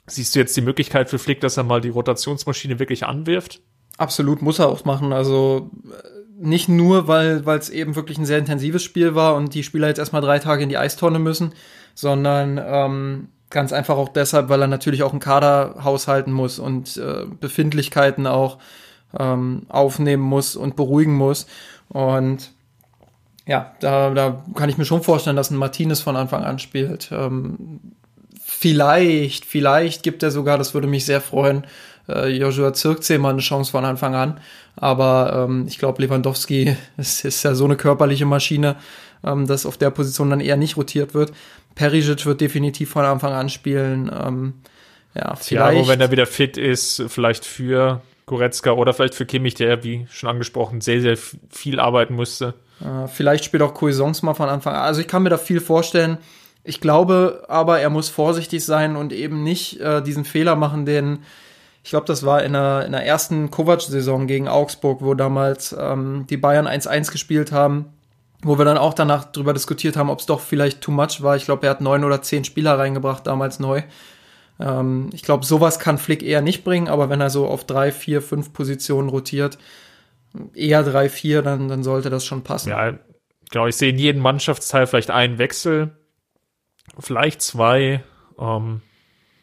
Siehst 0.06 0.36
du 0.36 0.40
jetzt 0.40 0.56
die 0.56 0.62
Möglichkeit 0.62 1.10
für 1.10 1.20
Flick, 1.20 1.42
dass 1.42 1.58
er 1.58 1.64
mal 1.64 1.82
die 1.82 1.90
Rotationsmaschine 1.90 2.80
wirklich 2.80 3.06
anwirft? 3.06 3.62
Absolut 3.98 4.42
muss 4.42 4.60
er 4.60 4.70
auch 4.70 4.86
machen. 4.86 5.12
Also 5.12 5.72
nicht 6.42 6.70
nur, 6.70 7.08
weil 7.08 7.44
es 7.48 7.70
eben 7.70 7.96
wirklich 7.96 8.18
ein 8.18 8.26
sehr 8.26 8.38
intensives 8.38 8.84
Spiel 8.84 9.14
war 9.16 9.36
und 9.36 9.54
die 9.54 9.64
Spieler 9.64 9.88
jetzt 9.88 10.00
erstmal 10.00 10.22
drei 10.22 10.40
Tage 10.40 10.64
in 10.64 10.70
die 10.70 10.78
Eistonne 10.78 11.20
müssen, 11.20 11.54
sondern 11.96 12.60
ähm, 12.64 13.28
ganz 13.50 13.74
einfach 13.74 13.98
auch 13.98 14.10
deshalb, 14.10 14.50
weil 14.50 14.62
er 14.62 14.68
natürlich 14.68 15.04
auch 15.04 15.12
einen 15.12 15.20
Kader 15.20 15.76
haushalten 15.84 16.32
muss 16.32 16.60
und 16.60 16.98
äh, 16.98 17.26
Befindlichkeiten 17.40 18.28
auch 18.28 18.58
ähm, 19.18 19.64
aufnehmen 19.70 20.24
muss 20.24 20.56
und 20.56 20.76
beruhigen 20.76 21.16
muss. 21.16 21.48
Und 21.90 22.52
ja, 23.46 23.74
da, 23.80 24.12
da 24.12 24.44
kann 24.56 24.70
ich 24.70 24.78
mir 24.78 24.86
schon 24.86 25.04
vorstellen, 25.04 25.36
dass 25.36 25.52
ein 25.52 25.58
Martinez 25.58 26.02
von 26.02 26.16
Anfang 26.16 26.44
an 26.44 26.60
spielt. 26.60 27.10
Ähm, 27.12 27.80
vielleicht, 28.40 29.46
vielleicht 29.46 30.04
gibt 30.04 30.24
er 30.24 30.32
sogar, 30.32 30.58
das 30.58 30.74
würde 30.74 30.88
mich 30.88 31.06
sehr 31.06 31.22
freuen, 31.22 31.66
äh, 32.10 32.28
Joshua 32.28 32.74
Zirkzee 32.74 33.18
mal 33.18 33.30
eine 33.30 33.42
Chance 33.42 33.72
von 33.72 33.86
Anfang 33.86 34.16
an. 34.16 34.40
Aber 34.76 35.46
ähm, 35.48 35.66
ich 35.68 35.78
glaube, 35.78 36.02
Lewandowski 36.02 36.76
ist, 36.98 37.26
ist 37.26 37.44
ja 37.44 37.54
so 37.54 37.66
eine 37.66 37.76
körperliche 37.76 38.26
Maschine, 38.26 38.76
ähm, 39.24 39.48
dass 39.48 39.66
auf 39.66 39.78
der 39.78 39.92
Position 39.92 40.30
dann 40.30 40.40
eher 40.40 40.58
nicht 40.58 40.78
rotiert 40.78 41.14
wird. 41.14 41.34
Perisic 41.76 42.26
wird 42.26 42.42
definitiv 42.42 42.90
von 42.90 43.06
Anfang 43.06 43.34
an 43.34 43.50
spielen. 43.50 44.12
Ähm, 44.14 44.54
ja, 45.16 45.36
vielleicht. 45.36 45.74
Thiago, 45.74 45.88
wenn 45.88 46.02
er 46.02 46.12
wieder 46.12 46.26
fit 46.26 46.58
ist, 46.58 47.04
vielleicht 47.08 47.46
für 47.46 48.02
Goretzka 48.26 48.72
oder 48.72 48.94
vielleicht 48.94 49.16
für 49.16 49.26
Kimmich, 49.26 49.56
der, 49.56 49.84
wie 49.84 50.06
schon 50.12 50.30
angesprochen, 50.30 50.82
sehr, 50.82 51.02
sehr 51.02 51.18
viel 51.50 51.80
arbeiten 51.80 52.16
musste. 52.16 52.54
Äh, 52.80 53.08
vielleicht 53.08 53.44
spielt 53.44 53.64
auch 53.64 53.74
Cuisance 53.74 54.26
mal 54.26 54.36
von 54.36 54.50
Anfang 54.50 54.76
an. 54.76 54.82
Also 54.82 55.02
ich 55.02 55.08
kann 55.08 55.24
mir 55.24 55.30
da 55.30 55.38
viel 55.38 55.60
vorstellen. 55.60 56.18
Ich 56.64 56.82
glaube 56.82 57.46
aber, 57.48 57.80
er 57.80 57.90
muss 57.90 58.10
vorsichtig 58.10 58.64
sein 58.64 58.96
und 58.96 59.14
eben 59.14 59.44
nicht 59.44 59.80
äh, 59.80 60.02
diesen 60.02 60.26
Fehler 60.26 60.56
machen, 60.56 60.86
den 60.86 61.20
ich 61.84 61.92
glaube, 61.92 62.06
das 62.06 62.26
war 62.26 62.44
in 62.44 62.54
der, 62.54 62.86
in 62.86 62.92
der 62.92 63.06
ersten 63.06 63.52
Kovac-Saison 63.52 64.28
gegen 64.28 64.48
Augsburg, 64.48 65.02
wo 65.02 65.14
damals 65.14 65.76
ähm, 65.78 66.26
die 66.30 66.38
Bayern 66.38 66.68
1-1 66.68 67.12
gespielt 67.12 67.52
haben, 67.52 67.94
wo 68.44 68.58
wir 68.58 68.66
dann 68.66 68.78
auch 68.78 68.94
danach 68.94 69.26
drüber 69.26 69.54
diskutiert 69.54 69.96
haben, 69.96 70.10
ob 70.10 70.20
es 70.20 70.26
doch 70.26 70.42
vielleicht 70.42 70.82
too 70.82 70.92
much 70.92 71.22
war. 71.22 71.36
Ich 71.36 71.46
glaube, 71.46 71.68
er 71.68 71.72
hat 71.72 71.82
neun 71.82 72.04
oder 72.04 72.22
zehn 72.22 72.44
Spieler 72.44 72.78
reingebracht, 72.78 73.26
damals 73.28 73.60
neu. 73.60 73.84
Ähm, 74.60 75.10
ich 75.14 75.24
glaube, 75.24 75.46
sowas 75.46 75.80
kann 75.80 75.98
Flick 75.98 76.22
eher 76.22 76.42
nicht 76.42 76.64
bringen, 76.64 76.90
aber 76.90 77.10
wenn 77.10 77.22
er 77.22 77.30
so 77.30 77.48
auf 77.48 77.64
drei, 77.64 77.92
vier, 77.92 78.22
fünf 78.22 78.52
Positionen 78.52 79.10
rotiert, 79.10 79.58
eher 80.54 80.84
drei, 80.84 81.10
vier, 81.10 81.42
dann, 81.42 81.70
dann 81.70 81.84
sollte 81.84 82.10
das 82.10 82.26
schon 82.26 82.44
passen. 82.44 82.70
Ja, 82.70 82.94
genau. 83.52 83.68
Ich 83.68 83.78
sehe 83.78 83.90
in 83.90 83.98
jedem 83.98 84.22
Mannschaftsteil 84.22 84.86
vielleicht 84.86 85.12
einen 85.12 85.38
Wechsel, 85.38 85.98
vielleicht 87.00 87.42
zwei. 87.42 88.04
Ähm, 88.38 88.82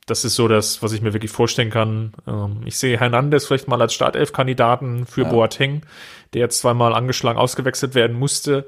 das 0.07 0.25
ist 0.25 0.37
so 0.37 0.47
das, 0.47 0.83
was 0.83 0.93
ich 0.93 1.03
mir 1.03 1.13
wirklich 1.13 1.33
vorstellen 1.33 1.71
kann. 1.71 2.13
Ähm, 2.27 2.61
ich 2.65 2.79
sehe 2.79 2.99
Hernandez 2.99 3.47
vielleicht 3.47 3.69
mal 3.69 3.83
als 3.83 3.93
Startelf-Kandidaten 3.93 5.05
für 5.05 5.23
ja. 5.23 5.29
Boateng, 5.29 5.83
der 6.33 6.43
jetzt 6.43 6.61
zweimal 6.61 6.95
angeschlagen 6.95 7.39
ausgewechselt 7.39 7.95
werden 7.95 8.17
musste. 8.17 8.67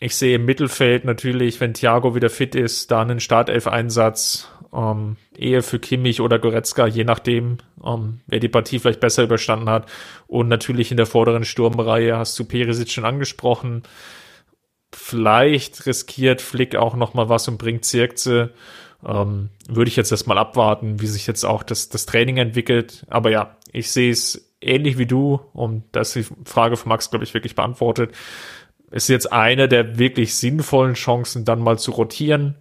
Ich 0.00 0.16
sehe 0.16 0.36
im 0.36 0.46
Mittelfeld 0.46 1.04
natürlich, 1.04 1.60
wenn 1.60 1.74
Thiago 1.74 2.14
wieder 2.14 2.30
fit 2.30 2.54
ist, 2.54 2.90
da 2.90 3.02
einen 3.02 3.20
Startelf-Einsatz, 3.20 4.48
ähm, 4.72 5.16
eher 5.36 5.62
für 5.62 5.78
Kimmich 5.78 6.20
oder 6.20 6.38
Goretzka, 6.38 6.86
je 6.86 7.04
nachdem, 7.04 7.58
ähm, 7.84 8.20
wer 8.26 8.40
die 8.40 8.48
Partie 8.48 8.78
vielleicht 8.78 9.00
besser 9.00 9.22
überstanden 9.22 9.68
hat. 9.68 9.88
Und 10.26 10.48
natürlich 10.48 10.90
in 10.90 10.96
der 10.96 11.06
vorderen 11.06 11.44
Sturmreihe 11.44 12.16
hast 12.16 12.38
du 12.38 12.44
Perisic 12.44 12.90
schon 12.90 13.04
angesprochen. 13.04 13.82
Vielleicht 14.92 15.86
riskiert 15.86 16.40
Flick 16.40 16.74
auch 16.74 16.96
noch 16.96 17.14
mal 17.14 17.28
was 17.28 17.46
und 17.46 17.58
bringt 17.58 17.84
Zirkze 17.84 18.54
ähm, 19.06 19.50
würde 19.68 19.88
ich 19.88 19.96
jetzt 19.96 20.10
erstmal 20.10 20.38
abwarten, 20.38 21.00
wie 21.00 21.06
sich 21.06 21.26
jetzt 21.26 21.44
auch 21.44 21.62
das, 21.62 21.88
das 21.88 22.06
Training 22.06 22.36
entwickelt. 22.36 23.06
Aber 23.08 23.30
ja, 23.30 23.56
ich 23.72 23.90
sehe 23.90 24.10
es 24.10 24.52
ähnlich 24.60 24.98
wie 24.98 25.06
du 25.06 25.40
und 25.52 25.84
das 25.92 26.16
ist 26.16 26.30
die 26.30 26.48
Frage 26.50 26.76
von 26.76 26.90
Max, 26.90 27.10
glaube 27.10 27.24
ich, 27.24 27.34
wirklich 27.34 27.54
beantwortet. 27.54 28.12
Es 28.90 29.04
ist 29.04 29.08
jetzt 29.08 29.32
eine 29.32 29.68
der 29.68 29.98
wirklich 29.98 30.34
sinnvollen 30.34 30.94
Chancen, 30.94 31.44
dann 31.44 31.60
mal 31.60 31.78
zu 31.78 31.92
rotieren. 31.92 32.56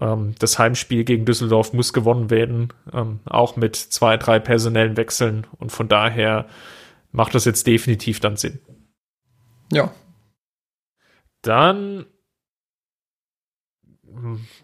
Ähm, 0.00 0.34
das 0.38 0.58
Heimspiel 0.58 1.04
gegen 1.04 1.24
Düsseldorf 1.24 1.72
muss 1.72 1.92
gewonnen 1.92 2.30
werden, 2.30 2.72
ähm, 2.92 3.20
auch 3.24 3.56
mit 3.56 3.76
zwei, 3.76 4.16
drei 4.16 4.38
personellen 4.38 4.96
Wechseln 4.96 5.46
und 5.58 5.72
von 5.72 5.88
daher 5.88 6.46
macht 7.12 7.34
das 7.34 7.44
jetzt 7.44 7.66
definitiv 7.66 8.20
dann 8.20 8.36
Sinn. 8.36 8.60
Ja. 9.72 9.92
Dann 11.42 12.06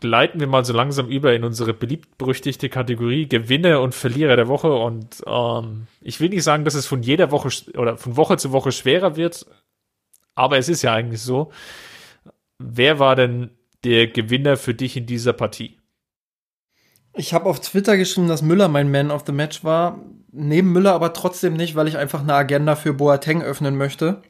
leiten 0.02 0.40
wir 0.40 0.46
mal 0.46 0.64
so 0.64 0.72
langsam 0.72 1.08
über 1.08 1.34
in 1.34 1.44
unsere 1.44 1.74
beliebt-berüchtigte 1.74 2.68
Kategorie 2.68 3.28
Gewinner 3.28 3.80
und 3.80 3.94
Verlierer 3.94 4.36
der 4.36 4.48
Woche. 4.48 4.72
Und 4.72 5.22
ähm, 5.26 5.86
ich 6.00 6.20
will 6.20 6.28
nicht 6.28 6.44
sagen, 6.44 6.64
dass 6.64 6.74
es 6.74 6.86
von 6.86 7.02
jeder 7.02 7.30
Woche 7.30 7.48
oder 7.76 7.96
von 7.96 8.16
Woche 8.16 8.36
zu 8.36 8.52
Woche 8.52 8.72
schwerer 8.72 9.16
wird, 9.16 9.46
aber 10.34 10.58
es 10.58 10.68
ist 10.68 10.82
ja 10.82 10.92
eigentlich 10.92 11.22
so. 11.22 11.50
Wer 12.58 12.98
war 12.98 13.16
denn 13.16 13.50
der 13.84 14.08
Gewinner 14.08 14.56
für 14.56 14.74
dich 14.74 14.96
in 14.96 15.06
dieser 15.06 15.32
Partie? 15.32 15.78
Ich 17.16 17.32
habe 17.32 17.48
auf 17.48 17.60
Twitter 17.60 17.96
geschrieben, 17.96 18.28
dass 18.28 18.42
Müller 18.42 18.68
mein 18.68 18.90
Man 18.90 19.10
of 19.10 19.22
the 19.26 19.32
Match 19.32 19.62
war. 19.62 20.00
Neben 20.32 20.72
Müller 20.72 20.94
aber 20.94 21.12
trotzdem 21.12 21.54
nicht, 21.54 21.76
weil 21.76 21.86
ich 21.86 21.96
einfach 21.96 22.20
eine 22.20 22.34
Agenda 22.34 22.74
für 22.74 22.92
Boateng 22.92 23.42
öffnen 23.42 23.76
möchte. 23.76 24.22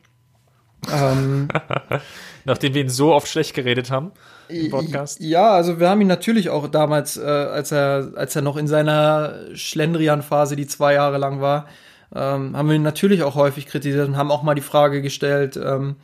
Ähm, 0.92 1.48
Nachdem 2.44 2.74
wir 2.74 2.82
ihn 2.82 2.88
so 2.88 3.14
oft 3.14 3.28
schlecht 3.28 3.54
geredet 3.54 3.90
haben 3.90 4.12
im 4.48 4.70
Podcast. 4.70 5.20
Ja, 5.20 5.52
also 5.52 5.80
wir 5.80 5.88
haben 5.88 6.00
ihn 6.00 6.06
natürlich 6.06 6.50
auch 6.50 6.68
damals, 6.68 7.16
äh, 7.16 7.22
als 7.22 7.72
er, 7.72 8.12
als 8.16 8.36
er 8.36 8.42
noch 8.42 8.56
in 8.56 8.66
seiner 8.66 9.34
Schlendrian-Phase, 9.54 10.56
die 10.56 10.66
zwei 10.66 10.94
Jahre 10.94 11.18
lang 11.18 11.40
war, 11.40 11.66
ähm, 12.14 12.56
haben 12.56 12.68
wir 12.68 12.76
ihn 12.76 12.82
natürlich 12.82 13.22
auch 13.22 13.34
häufig 13.34 13.66
kritisiert 13.66 14.06
und 14.08 14.16
haben 14.16 14.30
auch 14.30 14.42
mal 14.42 14.54
die 14.54 14.60
Frage 14.60 15.02
gestellt, 15.02 15.56
ähm, 15.56 15.96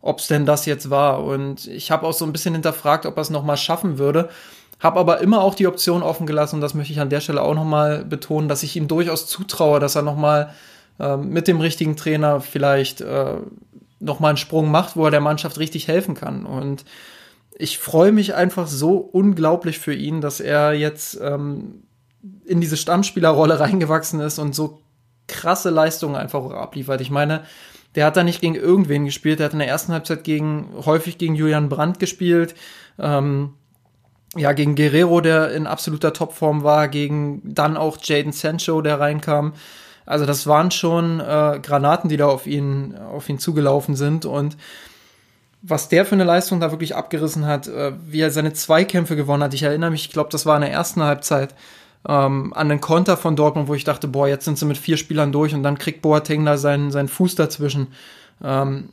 ob 0.00 0.18
es 0.18 0.26
denn 0.26 0.46
das 0.46 0.66
jetzt 0.66 0.90
war. 0.90 1.22
Und 1.24 1.66
ich 1.68 1.90
habe 1.90 2.06
auch 2.06 2.12
so 2.12 2.24
ein 2.24 2.32
bisschen 2.32 2.54
hinterfragt, 2.54 3.06
ob 3.06 3.16
er 3.16 3.20
es 3.20 3.30
nochmal 3.30 3.56
schaffen 3.56 3.98
würde. 3.98 4.28
Habe 4.80 4.98
aber 4.98 5.20
immer 5.20 5.42
auch 5.42 5.54
die 5.54 5.68
Option 5.68 6.02
offen 6.02 6.26
gelassen, 6.26 6.56
und 6.56 6.60
das 6.60 6.74
möchte 6.74 6.92
ich 6.92 7.00
an 7.00 7.10
der 7.10 7.20
Stelle 7.20 7.42
auch 7.42 7.54
nochmal 7.54 8.04
betonen, 8.04 8.48
dass 8.48 8.64
ich 8.64 8.74
ihm 8.74 8.88
durchaus 8.88 9.28
zutraue, 9.28 9.78
dass 9.78 9.94
er 9.94 10.02
nochmal 10.02 10.52
äh, 10.98 11.16
mit 11.16 11.46
dem 11.46 11.60
richtigen 11.60 11.96
Trainer 11.96 12.40
vielleicht 12.40 13.00
äh, 13.00 13.36
nochmal 14.02 14.30
einen 14.30 14.36
Sprung 14.36 14.70
macht, 14.70 14.96
wo 14.96 15.04
er 15.04 15.10
der 15.10 15.20
Mannschaft 15.20 15.58
richtig 15.58 15.88
helfen 15.88 16.14
kann. 16.14 16.44
Und 16.44 16.84
ich 17.56 17.78
freue 17.78 18.12
mich 18.12 18.34
einfach 18.34 18.66
so 18.66 18.96
unglaublich 18.96 19.78
für 19.78 19.94
ihn, 19.94 20.20
dass 20.20 20.40
er 20.40 20.72
jetzt 20.72 21.18
ähm, 21.22 21.84
in 22.44 22.60
diese 22.60 22.76
Stammspielerrolle 22.76 23.60
reingewachsen 23.60 24.20
ist 24.20 24.38
und 24.38 24.54
so 24.54 24.80
krasse 25.28 25.70
Leistungen 25.70 26.16
einfach 26.16 26.40
auch 26.40 26.52
abliefert. 26.52 27.00
Ich 27.00 27.10
meine, 27.10 27.44
der 27.94 28.06
hat 28.06 28.16
da 28.16 28.24
nicht 28.24 28.40
gegen 28.40 28.54
irgendwen 28.54 29.04
gespielt, 29.04 29.38
der 29.38 29.46
hat 29.46 29.52
in 29.52 29.58
der 29.58 29.68
ersten 29.68 29.92
Halbzeit 29.92 30.24
gegen, 30.24 30.68
häufig 30.84 31.18
gegen 31.18 31.34
Julian 31.34 31.68
Brandt 31.68 31.98
gespielt, 31.98 32.54
ähm, 32.98 33.54
ja, 34.34 34.52
gegen 34.52 34.74
Guerrero, 34.74 35.20
der 35.20 35.52
in 35.52 35.66
absoluter 35.66 36.14
Topform 36.14 36.64
war, 36.64 36.88
gegen 36.88 37.42
dann 37.44 37.76
auch 37.76 37.98
Jaden 38.02 38.32
Sancho, 38.32 38.80
der 38.80 38.98
reinkam. 38.98 39.52
Also 40.06 40.26
das 40.26 40.46
waren 40.46 40.70
schon 40.70 41.20
äh, 41.20 41.60
Granaten, 41.62 42.08
die 42.08 42.16
da 42.16 42.26
auf 42.26 42.46
ihn, 42.46 42.96
auf 42.96 43.28
ihn 43.28 43.38
zugelaufen 43.38 43.96
sind 43.96 44.24
und 44.24 44.56
was 45.62 45.88
der 45.88 46.04
für 46.04 46.16
eine 46.16 46.24
Leistung 46.24 46.58
da 46.58 46.72
wirklich 46.72 46.96
abgerissen 46.96 47.46
hat, 47.46 47.68
äh, 47.68 47.92
wie 48.06 48.20
er 48.20 48.30
seine 48.30 48.52
Zweikämpfe 48.52 49.14
gewonnen 49.14 49.44
hat. 49.44 49.54
Ich 49.54 49.62
erinnere 49.62 49.90
mich, 49.90 50.06
ich 50.06 50.12
glaube, 50.12 50.30
das 50.30 50.44
war 50.44 50.56
in 50.56 50.62
der 50.62 50.72
ersten 50.72 51.02
Halbzeit 51.02 51.54
ähm, 52.08 52.52
an 52.54 52.68
den 52.68 52.80
Konter 52.80 53.16
von 53.16 53.36
Dortmund, 53.36 53.68
wo 53.68 53.74
ich 53.74 53.84
dachte, 53.84 54.08
boah, 54.08 54.26
jetzt 54.26 54.44
sind 54.44 54.58
sie 54.58 54.66
mit 54.66 54.76
vier 54.76 54.96
Spielern 54.96 55.30
durch 55.30 55.54
und 55.54 55.62
dann 55.62 55.78
kriegt 55.78 56.02
Boateng 56.02 56.44
da 56.44 56.56
seinen, 56.56 56.90
seinen 56.90 57.08
Fuß 57.08 57.36
dazwischen. 57.36 57.88
Ähm, 58.42 58.88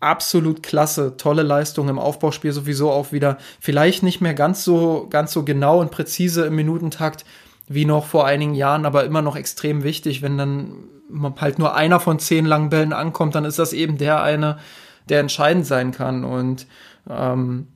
absolut 0.00 0.62
klasse, 0.62 1.16
tolle 1.18 1.42
Leistung 1.42 1.88
im 1.88 1.98
Aufbauspiel 1.98 2.52
sowieso 2.52 2.90
auch 2.90 3.12
wieder. 3.12 3.36
Vielleicht 3.60 4.02
nicht 4.02 4.20
mehr 4.22 4.34
ganz 4.34 4.64
so, 4.64 5.06
ganz 5.10 5.32
so 5.32 5.42
genau 5.42 5.80
und 5.80 5.90
präzise 5.90 6.46
im 6.46 6.54
Minutentakt 6.54 7.26
wie 7.68 7.84
noch 7.84 8.06
vor 8.06 8.26
einigen 8.26 8.54
Jahren, 8.54 8.86
aber 8.86 9.04
immer 9.04 9.22
noch 9.22 9.36
extrem 9.36 9.82
wichtig. 9.82 10.22
Wenn 10.22 10.38
dann 10.38 10.72
halt 11.38 11.58
nur 11.58 11.74
einer 11.74 12.00
von 12.00 12.18
zehn 12.18 12.46
langen 12.46 12.70
Bällen 12.70 12.92
ankommt, 12.92 13.34
dann 13.34 13.44
ist 13.44 13.58
das 13.58 13.72
eben 13.72 13.98
der 13.98 14.22
eine, 14.22 14.58
der 15.08 15.20
entscheidend 15.20 15.66
sein 15.66 15.92
kann. 15.92 16.24
Und 16.24 16.66
ähm, 17.08 17.68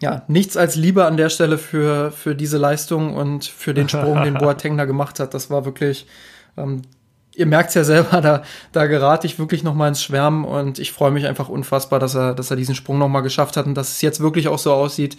ja, 0.00 0.22
nichts 0.28 0.56
als 0.56 0.76
Liebe 0.76 1.04
an 1.04 1.16
der 1.16 1.28
Stelle 1.28 1.58
für, 1.58 2.10
für 2.10 2.34
diese 2.34 2.58
Leistung 2.58 3.14
und 3.14 3.44
für 3.44 3.74
den 3.74 3.88
Sprung, 3.88 4.22
den 4.22 4.34
Boateng 4.38 4.76
da 4.76 4.84
gemacht 4.84 5.20
hat. 5.20 5.34
Das 5.34 5.50
war 5.50 5.64
wirklich, 5.64 6.06
ähm, 6.56 6.82
ihr 7.34 7.46
merkt's 7.46 7.74
ja 7.74 7.84
selber, 7.84 8.20
da, 8.20 8.42
da 8.72 8.86
gerate 8.86 9.26
ich 9.26 9.38
wirklich 9.38 9.62
noch 9.62 9.74
mal 9.74 9.88
ins 9.88 10.02
Schwärmen 10.02 10.44
und 10.44 10.78
ich 10.78 10.92
freue 10.92 11.10
mich 11.10 11.26
einfach 11.26 11.48
unfassbar, 11.48 11.98
dass 11.98 12.14
er, 12.14 12.34
dass 12.34 12.50
er 12.50 12.56
diesen 12.56 12.74
Sprung 12.74 12.98
noch 12.98 13.08
mal 13.08 13.20
geschafft 13.20 13.56
hat 13.56 13.66
und 13.66 13.74
dass 13.74 13.90
es 13.90 14.02
jetzt 14.02 14.20
wirklich 14.20 14.48
auch 14.48 14.58
so 14.58 14.72
aussieht, 14.72 15.16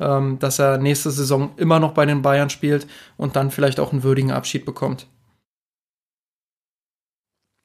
ähm, 0.00 0.38
dass 0.38 0.58
er 0.58 0.78
nächste 0.78 1.10
Saison 1.10 1.52
immer 1.56 1.80
noch 1.80 1.92
bei 1.92 2.06
den 2.06 2.22
Bayern 2.22 2.50
spielt 2.50 2.86
und 3.16 3.36
dann 3.36 3.50
vielleicht 3.50 3.80
auch 3.80 3.92
einen 3.92 4.02
würdigen 4.02 4.32
Abschied 4.32 4.64
bekommt. 4.64 5.06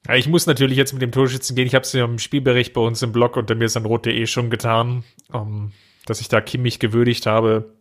Ja, 0.06 0.14
ich 0.14 0.28
muss 0.28 0.46
natürlich 0.46 0.76
jetzt 0.76 0.92
mit 0.92 1.02
dem 1.02 1.12
Torschützen 1.12 1.54
gehen. 1.54 1.66
Ich 1.66 1.74
habe 1.74 1.84
es 1.84 1.92
ja 1.92 2.04
im 2.04 2.18
Spielbericht 2.18 2.72
bei 2.72 2.80
uns 2.80 3.02
im 3.02 3.12
Blog 3.12 3.36
unter 3.36 3.54
mir 3.54 3.66
ist 3.66 3.76
an 3.76 3.84
rot.de 3.84 4.26
schon 4.26 4.50
getan, 4.50 5.04
um, 5.30 5.40
ähm, 5.40 5.72
dass 6.06 6.20
ich 6.20 6.28
da 6.28 6.40
Kimmich 6.40 6.78
gewürdigt 6.78 7.26
habe. 7.26 7.74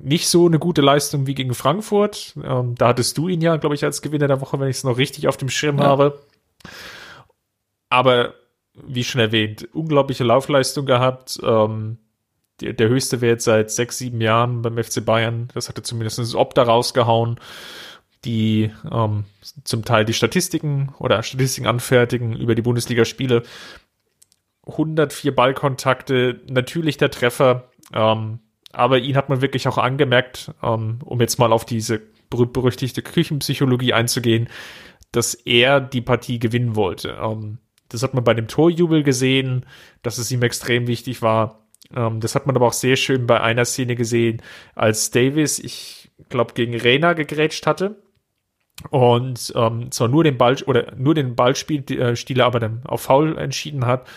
Nicht 0.00 0.28
so 0.28 0.46
eine 0.46 0.58
gute 0.58 0.82
Leistung 0.82 1.28
wie 1.28 1.34
gegen 1.34 1.54
Frankfurt. 1.54 2.32
Um, 2.36 2.42
ähm, 2.44 2.74
da 2.74 2.88
hattest 2.88 3.16
du 3.18 3.28
ihn 3.28 3.40
ja, 3.40 3.56
glaube 3.56 3.76
ich, 3.76 3.84
als 3.84 4.02
Gewinner 4.02 4.26
der 4.26 4.40
Woche, 4.40 4.58
wenn 4.58 4.68
ich 4.68 4.76
es 4.76 4.84
noch 4.84 4.98
richtig 4.98 5.28
auf 5.28 5.36
dem 5.36 5.48
Schirm 5.48 5.78
ja. 5.78 5.84
habe. 5.84 6.20
Aber 7.88 8.34
wie 8.74 9.04
schon 9.04 9.20
erwähnt, 9.20 9.68
unglaubliche 9.72 10.24
Laufleistung 10.24 10.86
gehabt. 10.86 11.38
Um, 11.40 11.48
ähm, 11.48 11.98
der, 12.62 12.72
der 12.72 12.88
höchste 12.88 13.20
Wert 13.20 13.42
seit 13.42 13.70
sechs, 13.70 13.98
sieben 13.98 14.20
Jahren 14.20 14.62
beim 14.62 14.82
FC 14.82 15.04
Bayern. 15.04 15.48
Das 15.54 15.68
hatte 15.68 15.82
zumindest 15.82 16.18
das 16.18 16.34
Opta 16.34 16.62
rausgehauen 16.62 17.38
die 18.24 18.70
ähm, 18.90 19.24
zum 19.64 19.84
Teil 19.84 20.04
die 20.04 20.12
Statistiken 20.12 20.94
oder 20.98 21.22
Statistiken 21.22 21.66
anfertigen 21.66 22.36
über 22.36 22.54
die 22.54 22.62
Bundesligaspiele. 22.62 23.42
104 24.66 25.34
Ballkontakte, 25.34 26.40
natürlich 26.48 26.96
der 26.96 27.10
Treffer, 27.10 27.70
ähm, 27.92 28.38
aber 28.72 28.98
ihn 28.98 29.16
hat 29.16 29.28
man 29.28 29.42
wirklich 29.42 29.66
auch 29.66 29.76
angemerkt, 29.76 30.52
ähm, 30.62 31.00
um 31.04 31.20
jetzt 31.20 31.38
mal 31.38 31.52
auf 31.52 31.64
diese 31.64 32.00
berühmt-berüchtigte 32.30 33.02
Küchenpsychologie 33.02 33.92
einzugehen, 33.92 34.48
dass 35.10 35.34
er 35.34 35.80
die 35.80 36.00
Partie 36.00 36.38
gewinnen 36.38 36.76
wollte. 36.76 37.18
Ähm, 37.20 37.58
das 37.88 38.02
hat 38.02 38.14
man 38.14 38.24
bei 38.24 38.34
dem 38.34 38.48
Torjubel 38.48 39.02
gesehen, 39.02 39.66
dass 40.02 40.18
es 40.18 40.30
ihm 40.30 40.42
extrem 40.42 40.86
wichtig 40.86 41.22
war. 41.22 41.61
Ähm, 41.94 42.20
das 42.20 42.34
hat 42.34 42.46
man 42.46 42.56
aber 42.56 42.66
auch 42.66 42.72
sehr 42.72 42.96
schön 42.96 43.26
bei 43.26 43.40
einer 43.40 43.64
Szene 43.64 43.96
gesehen, 43.96 44.42
als 44.74 45.10
Davis, 45.10 45.58
ich 45.58 46.10
glaube, 46.28 46.54
gegen 46.54 46.78
Reina 46.78 47.12
gegrätscht 47.12 47.66
hatte 47.66 48.02
und 48.90 49.52
ähm, 49.54 49.90
zwar 49.90 50.08
nur 50.08 50.24
den 50.24 50.38
Ball 50.38 50.56
oder 50.66 50.92
nur 50.96 51.14
den 51.14 51.36
Ballspiel 51.36 51.84
äh, 51.90 52.40
aber 52.40 52.60
dann 52.60 52.82
auf 52.84 53.02
Foul 53.02 53.38
entschieden 53.38 53.86
hat 53.86 54.08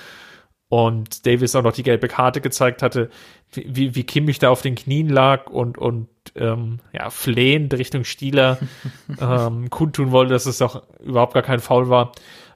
und 0.68 1.26
Davis 1.26 1.56
auch 1.56 1.64
noch 1.64 1.74
die 1.74 1.84
gelbe 1.84 2.08
Karte 2.08 2.42
gezeigt 2.42 2.82
hatte, 2.82 3.10
wie, 3.52 3.96
wie 3.96 4.04
Kimmich 4.04 4.40
da 4.40 4.50
auf 4.50 4.62
den 4.62 4.76
Knien 4.76 5.10
lag 5.10 5.50
und 5.50 5.78
und 5.78 6.08
ähm, 6.36 6.80
ja 6.94 7.10
flehend 7.10 7.74
Richtung 7.74 8.04
Stieler 8.04 8.58
ähm, 9.22 9.70
kundtun 9.70 10.12
wollte, 10.12 10.34
dass 10.34 10.46
es 10.46 10.62
auch 10.62 10.84
überhaupt 11.00 11.34
gar 11.34 11.44
kein 11.44 11.60
Foul 11.60 11.90
war. 11.90 12.14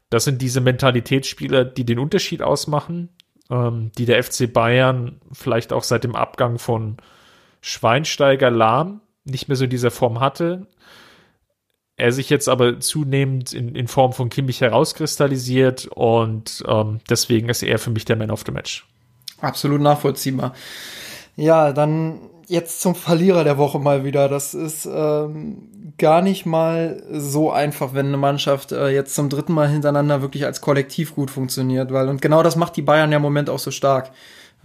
Das 0.10 0.24
sind 0.24 0.41
diese 0.41 0.60
Mentalitätsspieler, 0.60 1.66
die 1.66 1.86
den 1.86 1.99
Unterschied 1.99 2.41
ausmachen, 2.41 3.10
ähm, 3.50 3.91
die 3.97 4.06
der 4.06 4.24
FC 4.24 4.52
Bayern 4.52 5.20
vielleicht 5.32 5.74
auch 5.74 5.84
seit 5.84 6.04
dem 6.04 6.16
Abgang 6.16 6.60
von 6.60 6.97
Schweinsteiger 7.62 8.52
Lahm 8.52 9.02
nicht 9.26 9.47
mehr 9.47 9.58
so 9.58 9.66
in 9.66 9.70
dieser 9.70 9.91
Form 9.91 10.20
hatte 10.20 10.68
er 12.00 12.12
sich 12.14 12.30
jetzt 12.30 12.47
aber 12.47 12.80
zunehmend 12.80 13.54
in, 13.54 13.76
in 13.76 13.88
Form 13.88 14.14
von 14.14 14.30
Kimmich 14.30 14.62
herauskristallisiert 14.62 15.88
und 15.88 16.64
ähm, 16.68 17.00
deswegen 17.10 17.50
ist 17.50 17.62
er 17.62 17.78
für 17.78 17.89
mich 17.89 18.06
der 18.06 18.16
Man 18.16 18.32
of 18.32 18.43
the 18.45 18.52
Match. 18.52 18.88
Absolut 19.41 19.82
nachvollziehbar. 19.82 20.54
Ja, 21.36 21.74
dann 21.74 22.20
jetzt 22.50 22.82
zum 22.82 22.95
Verlierer 22.95 23.43
der 23.43 23.58
Woche 23.58 23.80
mal 23.80 24.04
wieder. 24.04 24.28
Das 24.28 24.54
ist 24.54 24.88
ähm, 24.91 25.93
gar 25.97 26.22
nicht 26.22 26.45
mal 26.45 27.04
so 27.12 27.52
einfach, 27.52 27.93
wenn 27.93 28.08
eine 28.08 28.18
Mannschaft 28.18 28.72
äh, 28.72 28.89
jetzt 28.89 29.14
zum 29.14 29.30
dritten 29.30 29.54
Mal 29.54 29.70
hintereinander 29.70 30.22
wirklich 30.22 30.45
als 30.45 30.60
Kollektiv 30.60 31.14
gut 31.16 31.30
funktioniert, 31.30 31.93
weil 31.93 32.10
und 32.10 32.22
genau 32.22 32.41
das 32.41 32.56
macht 32.56 32.76
die 32.76 32.82
Bayern 32.82 33.12
ja 33.12 33.18
im 33.18 33.22
Moment 33.22 33.50
auch 33.50 33.60
so 33.60 33.70
stark, 33.70 34.12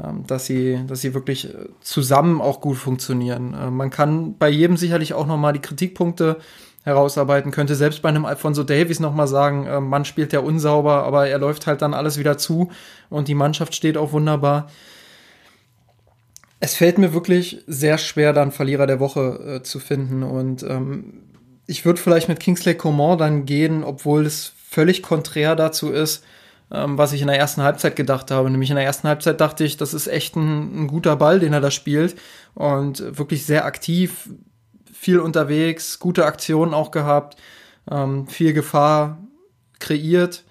ähm, 0.02 0.24
dass 0.26 0.46
sie, 0.46 0.80
dass 0.86 1.02
sie 1.02 1.12
wirklich 1.12 1.52
äh, 1.52 1.68
zusammen 1.80 2.40
auch 2.40 2.62
gut 2.62 2.78
funktionieren. 2.78 3.54
Äh, 3.54 3.70
man 3.70 3.90
kann 3.90 4.36
bei 4.38 4.48
jedem 4.48 4.78
sicherlich 4.78 5.12
auch 5.12 5.26
noch 5.26 5.36
mal 5.36 5.52
die 5.52 5.60
Kritikpunkte 5.60 6.38
herausarbeiten 6.84 7.50
könnte. 7.50 7.74
Selbst 7.74 8.00
bei 8.00 8.08
einem 8.08 8.24
Alfonso 8.24 8.62
Davies 8.62 8.98
nochmal 8.98 9.28
sagen, 9.28 9.66
äh, 9.66 9.80
Mann 9.80 10.06
spielt 10.06 10.32
ja 10.32 10.40
unsauber, 10.40 11.04
aber 11.04 11.28
er 11.28 11.38
läuft 11.38 11.66
halt 11.66 11.82
dann 11.82 11.92
alles 11.92 12.18
wieder 12.18 12.38
zu 12.38 12.70
und 13.10 13.28
die 13.28 13.34
Mannschaft 13.34 13.74
steht 13.74 13.98
auch 13.98 14.12
wunderbar. 14.12 14.68
Es 16.64 16.76
fällt 16.76 16.96
mir 16.96 17.12
wirklich 17.12 17.62
sehr 17.66 17.98
schwer, 17.98 18.32
dann 18.32 18.50
Verlierer 18.50 18.86
der 18.86 18.98
Woche 18.98 19.58
äh, 19.58 19.62
zu 19.62 19.78
finden 19.78 20.22
und 20.22 20.62
ähm, 20.62 21.24
ich 21.66 21.84
würde 21.84 22.00
vielleicht 22.00 22.30
mit 22.30 22.40
Kingsley 22.40 22.74
Coman 22.74 23.18
dann 23.18 23.44
gehen, 23.44 23.84
obwohl 23.84 24.24
es 24.24 24.54
völlig 24.70 25.02
konträr 25.02 25.56
dazu 25.56 25.90
ist, 25.90 26.24
ähm, 26.72 26.96
was 26.96 27.12
ich 27.12 27.20
in 27.20 27.26
der 27.26 27.36
ersten 27.36 27.60
Halbzeit 27.60 27.96
gedacht 27.96 28.30
habe. 28.30 28.48
Nämlich 28.48 28.70
in 28.70 28.76
der 28.76 28.84
ersten 28.86 29.06
Halbzeit 29.06 29.42
dachte 29.42 29.62
ich, 29.62 29.76
das 29.76 29.92
ist 29.92 30.06
echt 30.06 30.36
ein, 30.36 30.84
ein 30.84 30.86
guter 30.86 31.16
Ball, 31.16 31.38
den 31.38 31.52
er 31.52 31.60
da 31.60 31.70
spielt 31.70 32.16
und 32.54 33.18
wirklich 33.18 33.44
sehr 33.44 33.66
aktiv, 33.66 34.30
viel 34.90 35.18
unterwegs, 35.18 35.98
gute 35.98 36.24
Aktionen 36.24 36.72
auch 36.72 36.92
gehabt, 36.92 37.36
ähm, 37.90 38.26
viel 38.26 38.54
Gefahr 38.54 39.18
kreiert. 39.80 40.44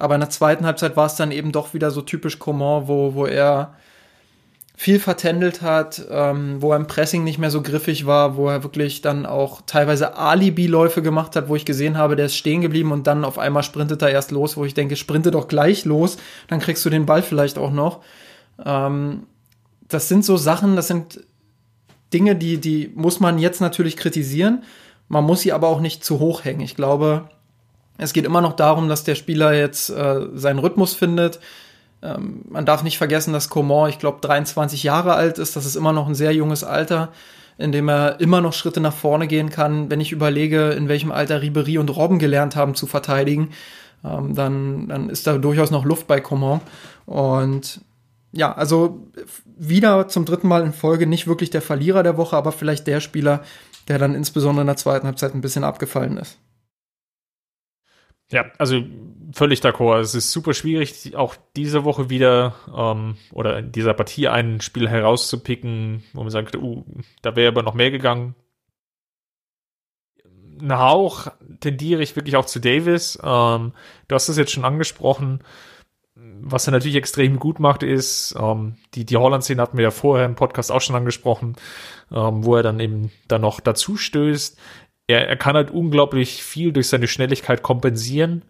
Aber 0.00 0.16
in 0.16 0.20
der 0.20 0.30
zweiten 0.30 0.66
Halbzeit 0.66 0.96
war 0.96 1.06
es 1.06 1.14
dann 1.14 1.30
eben 1.30 1.52
doch 1.52 1.74
wieder 1.74 1.92
so 1.92 2.02
typisch 2.02 2.40
Coman, 2.40 2.88
wo, 2.88 3.14
wo 3.14 3.24
er 3.24 3.76
viel 4.80 5.00
vertändelt 5.00 5.60
hat, 5.60 6.06
ähm, 6.08 6.62
wo 6.62 6.70
er 6.70 6.76
im 6.76 6.86
Pressing 6.86 7.24
nicht 7.24 7.40
mehr 7.40 7.50
so 7.50 7.62
griffig 7.62 8.06
war, 8.06 8.36
wo 8.36 8.48
er 8.48 8.62
wirklich 8.62 9.02
dann 9.02 9.26
auch 9.26 9.60
teilweise 9.66 10.16
Alibi-Läufe 10.16 11.02
gemacht 11.02 11.34
hat, 11.34 11.48
wo 11.48 11.56
ich 11.56 11.64
gesehen 11.64 11.98
habe, 11.98 12.14
der 12.14 12.26
ist 12.26 12.36
stehen 12.36 12.60
geblieben 12.60 12.92
und 12.92 13.08
dann 13.08 13.24
auf 13.24 13.40
einmal 13.40 13.64
sprintet 13.64 14.02
er 14.02 14.10
erst 14.10 14.30
los, 14.30 14.56
wo 14.56 14.64
ich 14.64 14.74
denke, 14.74 14.94
sprinte 14.94 15.32
doch 15.32 15.48
gleich 15.48 15.84
los, 15.84 16.16
dann 16.46 16.60
kriegst 16.60 16.84
du 16.84 16.90
den 16.90 17.06
Ball 17.06 17.24
vielleicht 17.24 17.58
auch 17.58 17.72
noch. 17.72 18.04
Ähm, 18.64 19.24
das 19.88 20.06
sind 20.06 20.24
so 20.24 20.36
Sachen, 20.36 20.76
das 20.76 20.86
sind 20.86 21.24
Dinge, 22.12 22.36
die, 22.36 22.58
die 22.58 22.92
muss 22.94 23.18
man 23.18 23.40
jetzt 23.40 23.60
natürlich 23.60 23.96
kritisieren. 23.96 24.62
Man 25.08 25.24
muss 25.24 25.40
sie 25.40 25.52
aber 25.52 25.66
auch 25.66 25.80
nicht 25.80 26.04
zu 26.04 26.20
hoch 26.20 26.44
hängen. 26.44 26.60
Ich 26.60 26.76
glaube, 26.76 27.28
es 27.96 28.12
geht 28.12 28.24
immer 28.24 28.42
noch 28.42 28.54
darum, 28.54 28.88
dass 28.88 29.02
der 29.02 29.16
Spieler 29.16 29.54
jetzt 29.54 29.90
äh, 29.90 30.20
seinen 30.34 30.60
Rhythmus 30.60 30.94
findet. 30.94 31.40
Ähm, 32.02 32.42
man 32.48 32.66
darf 32.66 32.82
nicht 32.82 32.98
vergessen, 32.98 33.32
dass 33.32 33.48
Coman, 33.48 33.90
ich 33.90 33.98
glaube, 33.98 34.18
23 34.20 34.82
Jahre 34.82 35.14
alt 35.14 35.38
ist. 35.38 35.56
Das 35.56 35.66
ist 35.66 35.76
immer 35.76 35.92
noch 35.92 36.06
ein 36.06 36.14
sehr 36.14 36.32
junges 36.32 36.64
Alter, 36.64 37.12
in 37.56 37.72
dem 37.72 37.88
er 37.88 38.20
immer 38.20 38.40
noch 38.40 38.52
Schritte 38.52 38.80
nach 38.80 38.94
vorne 38.94 39.26
gehen 39.26 39.50
kann. 39.50 39.90
Wenn 39.90 40.00
ich 40.00 40.12
überlege, 40.12 40.70
in 40.70 40.88
welchem 40.88 41.10
Alter 41.10 41.42
Ribery 41.42 41.78
und 41.78 41.94
Robben 41.94 42.18
gelernt 42.18 42.56
haben 42.56 42.74
zu 42.74 42.86
verteidigen, 42.86 43.50
ähm, 44.04 44.34
dann, 44.34 44.88
dann 44.88 45.10
ist 45.10 45.26
da 45.26 45.38
durchaus 45.38 45.70
noch 45.70 45.84
Luft 45.84 46.06
bei 46.06 46.20
Coman. 46.20 46.60
Und 47.06 47.80
ja, 48.32 48.52
also 48.52 49.06
wieder 49.56 50.08
zum 50.08 50.24
dritten 50.24 50.48
Mal 50.48 50.64
in 50.64 50.72
Folge 50.72 51.06
nicht 51.06 51.26
wirklich 51.26 51.50
der 51.50 51.62
Verlierer 51.62 52.02
der 52.02 52.16
Woche, 52.16 52.36
aber 52.36 52.52
vielleicht 52.52 52.86
der 52.86 53.00
Spieler, 53.00 53.42
der 53.88 53.98
dann 53.98 54.14
insbesondere 54.14 54.62
in 54.62 54.66
der 54.66 54.76
zweiten 54.76 55.06
Halbzeit 55.06 55.34
ein 55.34 55.40
bisschen 55.40 55.64
abgefallen 55.64 56.16
ist. 56.18 56.38
Ja, 58.30 58.46
also 58.58 58.82
völlig 59.32 59.60
d'accord. 59.60 60.00
Es 60.00 60.14
ist 60.14 60.32
super 60.32 60.52
schwierig, 60.52 61.16
auch 61.16 61.36
diese 61.56 61.84
Woche 61.84 62.10
wieder 62.10 62.54
ähm, 62.74 63.16
oder 63.32 63.58
in 63.58 63.72
dieser 63.72 63.94
Partie 63.94 64.28
ein 64.28 64.60
Spiel 64.60 64.88
herauszupicken, 64.88 66.02
wo 66.12 66.22
man 66.22 66.30
sagt, 66.30 66.56
uh, 66.56 66.84
da 67.22 67.36
wäre 67.36 67.48
aber 67.48 67.62
noch 67.62 67.74
mehr 67.74 67.90
gegangen. 67.90 68.34
Ein 70.60 70.78
Hauch 70.78 71.28
tendiere 71.60 72.02
ich 72.02 72.16
wirklich 72.16 72.36
auch 72.36 72.46
zu 72.46 72.60
Davis. 72.60 73.18
Ähm, 73.22 73.72
du 74.08 74.14
hast 74.14 74.28
es 74.28 74.36
jetzt 74.36 74.52
schon 74.52 74.64
angesprochen 74.64 75.42
was 76.40 76.66
er 76.66 76.72
natürlich 76.72 76.96
extrem 76.96 77.38
gut 77.38 77.60
macht, 77.60 77.82
ist, 77.82 78.34
ähm, 78.38 78.76
die, 78.94 79.04
die 79.04 79.16
Holland-Szene 79.16 79.60
hatten 79.62 79.76
wir 79.76 79.84
ja 79.84 79.90
vorher 79.90 80.26
im 80.26 80.34
Podcast 80.34 80.72
auch 80.72 80.80
schon 80.80 80.96
angesprochen, 80.96 81.56
ähm, 82.10 82.44
wo 82.44 82.56
er 82.56 82.62
dann 82.62 82.80
eben 82.80 83.10
dann 83.28 83.42
noch 83.42 83.60
dazu 83.60 83.96
stößt. 83.96 84.58
Er, 85.08 85.28
er 85.28 85.36
kann 85.36 85.56
halt 85.56 85.72
unglaublich 85.72 86.42
viel 86.44 86.72
durch 86.72 86.88
seine 86.88 87.08
Schnelligkeit 87.08 87.62
kompensieren. 87.62 88.42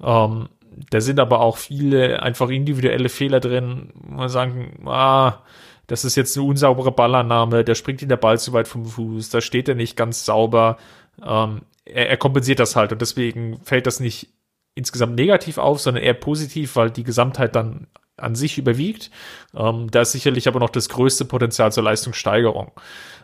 Ähm, 0.00 0.48
da 0.90 1.00
sind 1.00 1.18
aber 1.20 1.40
auch 1.40 1.56
viele 1.56 2.22
einfach 2.22 2.48
individuelle 2.48 3.08
Fehler 3.08 3.40
drin. 3.40 3.92
Man 4.08 4.28
sagen, 4.28 4.86
ah, 4.86 5.40
das 5.86 6.04
ist 6.04 6.16
jetzt 6.16 6.36
eine 6.36 6.46
unsaubere 6.46 6.92
Ballannahme, 6.92 7.64
der 7.64 7.74
springt 7.74 8.02
in 8.02 8.08
der 8.08 8.16
Ball 8.16 8.38
zu 8.38 8.52
weit 8.52 8.68
vom 8.68 8.86
Fuß, 8.86 9.30
da 9.30 9.40
steht 9.40 9.68
er 9.68 9.74
nicht 9.74 9.96
ganz 9.96 10.24
sauber. 10.24 10.78
Ähm, 11.22 11.62
er, 11.84 12.10
er 12.10 12.16
kompensiert 12.16 12.60
das 12.60 12.76
halt 12.76 12.92
und 12.92 13.02
deswegen 13.02 13.60
fällt 13.64 13.86
das 13.86 14.00
nicht 14.00 14.28
insgesamt 14.74 15.16
negativ 15.16 15.58
auf, 15.58 15.80
sondern 15.80 16.02
eher 16.02 16.14
positiv, 16.14 16.76
weil 16.76 16.90
die 16.90 17.04
Gesamtheit 17.04 17.56
dann 17.56 17.88
an 18.16 18.34
sich 18.34 18.58
überwiegt. 18.58 19.10
Ähm, 19.54 19.90
da 19.90 20.02
ist 20.02 20.12
sicherlich 20.12 20.48
aber 20.48 20.60
noch 20.60 20.70
das 20.70 20.88
größte 20.88 21.24
Potenzial 21.24 21.72
zur 21.72 21.82
Leistungssteigerung. 21.82 22.70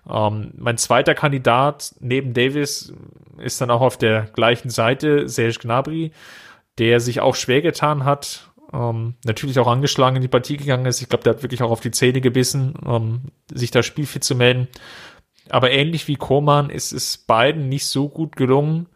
Ähm, 0.08 0.52
mein 0.56 0.78
zweiter 0.78 1.14
Kandidat 1.14 1.94
neben 2.00 2.34
Davis 2.34 2.92
ist 3.38 3.60
dann 3.60 3.70
auch 3.70 3.80
auf 3.80 3.98
der 3.98 4.22
gleichen 4.22 4.70
Seite 4.70 5.28
Serge 5.28 5.58
Gnabry, 5.60 6.12
der 6.78 7.00
sich 7.00 7.20
auch 7.20 7.34
schwer 7.34 7.62
getan 7.62 8.04
hat, 8.04 8.50
ähm, 8.72 9.14
natürlich 9.24 9.58
auch 9.58 9.66
angeschlagen 9.66 10.16
in 10.16 10.22
die 10.22 10.28
Partie 10.28 10.56
gegangen 10.56 10.86
ist. 10.86 11.00
Ich 11.00 11.08
glaube, 11.08 11.24
der 11.24 11.34
hat 11.34 11.42
wirklich 11.42 11.62
auch 11.62 11.70
auf 11.70 11.80
die 11.80 11.90
Zähne 11.90 12.20
gebissen, 12.20 12.74
ähm, 12.86 13.20
sich 13.52 13.70
da 13.70 13.82
spielfit 13.82 14.24
zu 14.24 14.34
melden. 14.34 14.68
Aber 15.50 15.70
ähnlich 15.70 16.08
wie 16.08 16.16
Koman 16.16 16.70
ist 16.70 16.92
es 16.92 17.16
beiden 17.16 17.68
nicht 17.68 17.86
so 17.86 18.08
gut 18.08 18.36
gelungen, 18.36 18.86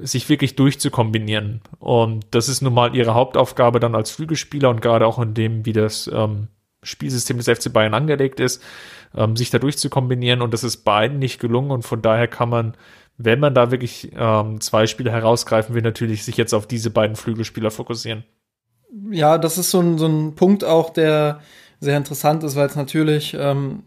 sich 0.00 0.28
wirklich 0.28 0.56
durchzukombinieren. 0.56 1.60
Und 1.78 2.26
das 2.32 2.48
ist 2.48 2.60
nun 2.60 2.74
mal 2.74 2.94
ihre 2.94 3.14
Hauptaufgabe 3.14 3.80
dann 3.80 3.94
als 3.94 4.10
Flügelspieler 4.10 4.68
und 4.70 4.80
gerade 4.80 5.06
auch 5.06 5.18
in 5.18 5.34
dem, 5.34 5.64
wie 5.64 5.72
das 5.72 6.10
ähm, 6.12 6.48
Spielsystem 6.82 7.38
des 7.38 7.48
FC 7.48 7.72
Bayern 7.72 7.94
angelegt 7.94 8.40
ist, 8.40 8.62
ähm, 9.16 9.36
sich 9.36 9.50
da 9.50 9.58
durchzukombinieren. 9.58 10.42
Und 10.42 10.54
das 10.54 10.64
ist 10.64 10.78
beiden 10.78 11.18
nicht 11.18 11.40
gelungen. 11.40 11.70
Und 11.70 11.82
von 11.82 12.02
daher 12.02 12.28
kann 12.28 12.48
man, 12.48 12.74
wenn 13.16 13.40
man 13.40 13.54
da 13.54 13.70
wirklich 13.70 14.12
ähm, 14.16 14.60
zwei 14.60 14.86
Spieler 14.86 15.12
herausgreifen 15.12 15.74
will, 15.74 15.82
natürlich 15.82 16.24
sich 16.24 16.36
jetzt 16.36 16.54
auf 16.54 16.66
diese 16.66 16.90
beiden 16.90 17.16
Flügelspieler 17.16 17.70
fokussieren. 17.70 18.24
Ja, 19.10 19.38
das 19.38 19.58
ist 19.58 19.70
so 19.70 19.80
ein, 19.80 19.98
so 19.98 20.06
ein 20.06 20.34
Punkt 20.34 20.64
auch, 20.64 20.90
der 20.90 21.40
sehr 21.80 21.96
interessant 21.96 22.42
ist, 22.42 22.56
weil 22.56 22.66
es 22.66 22.76
natürlich 22.76 23.36
ähm, 23.38 23.84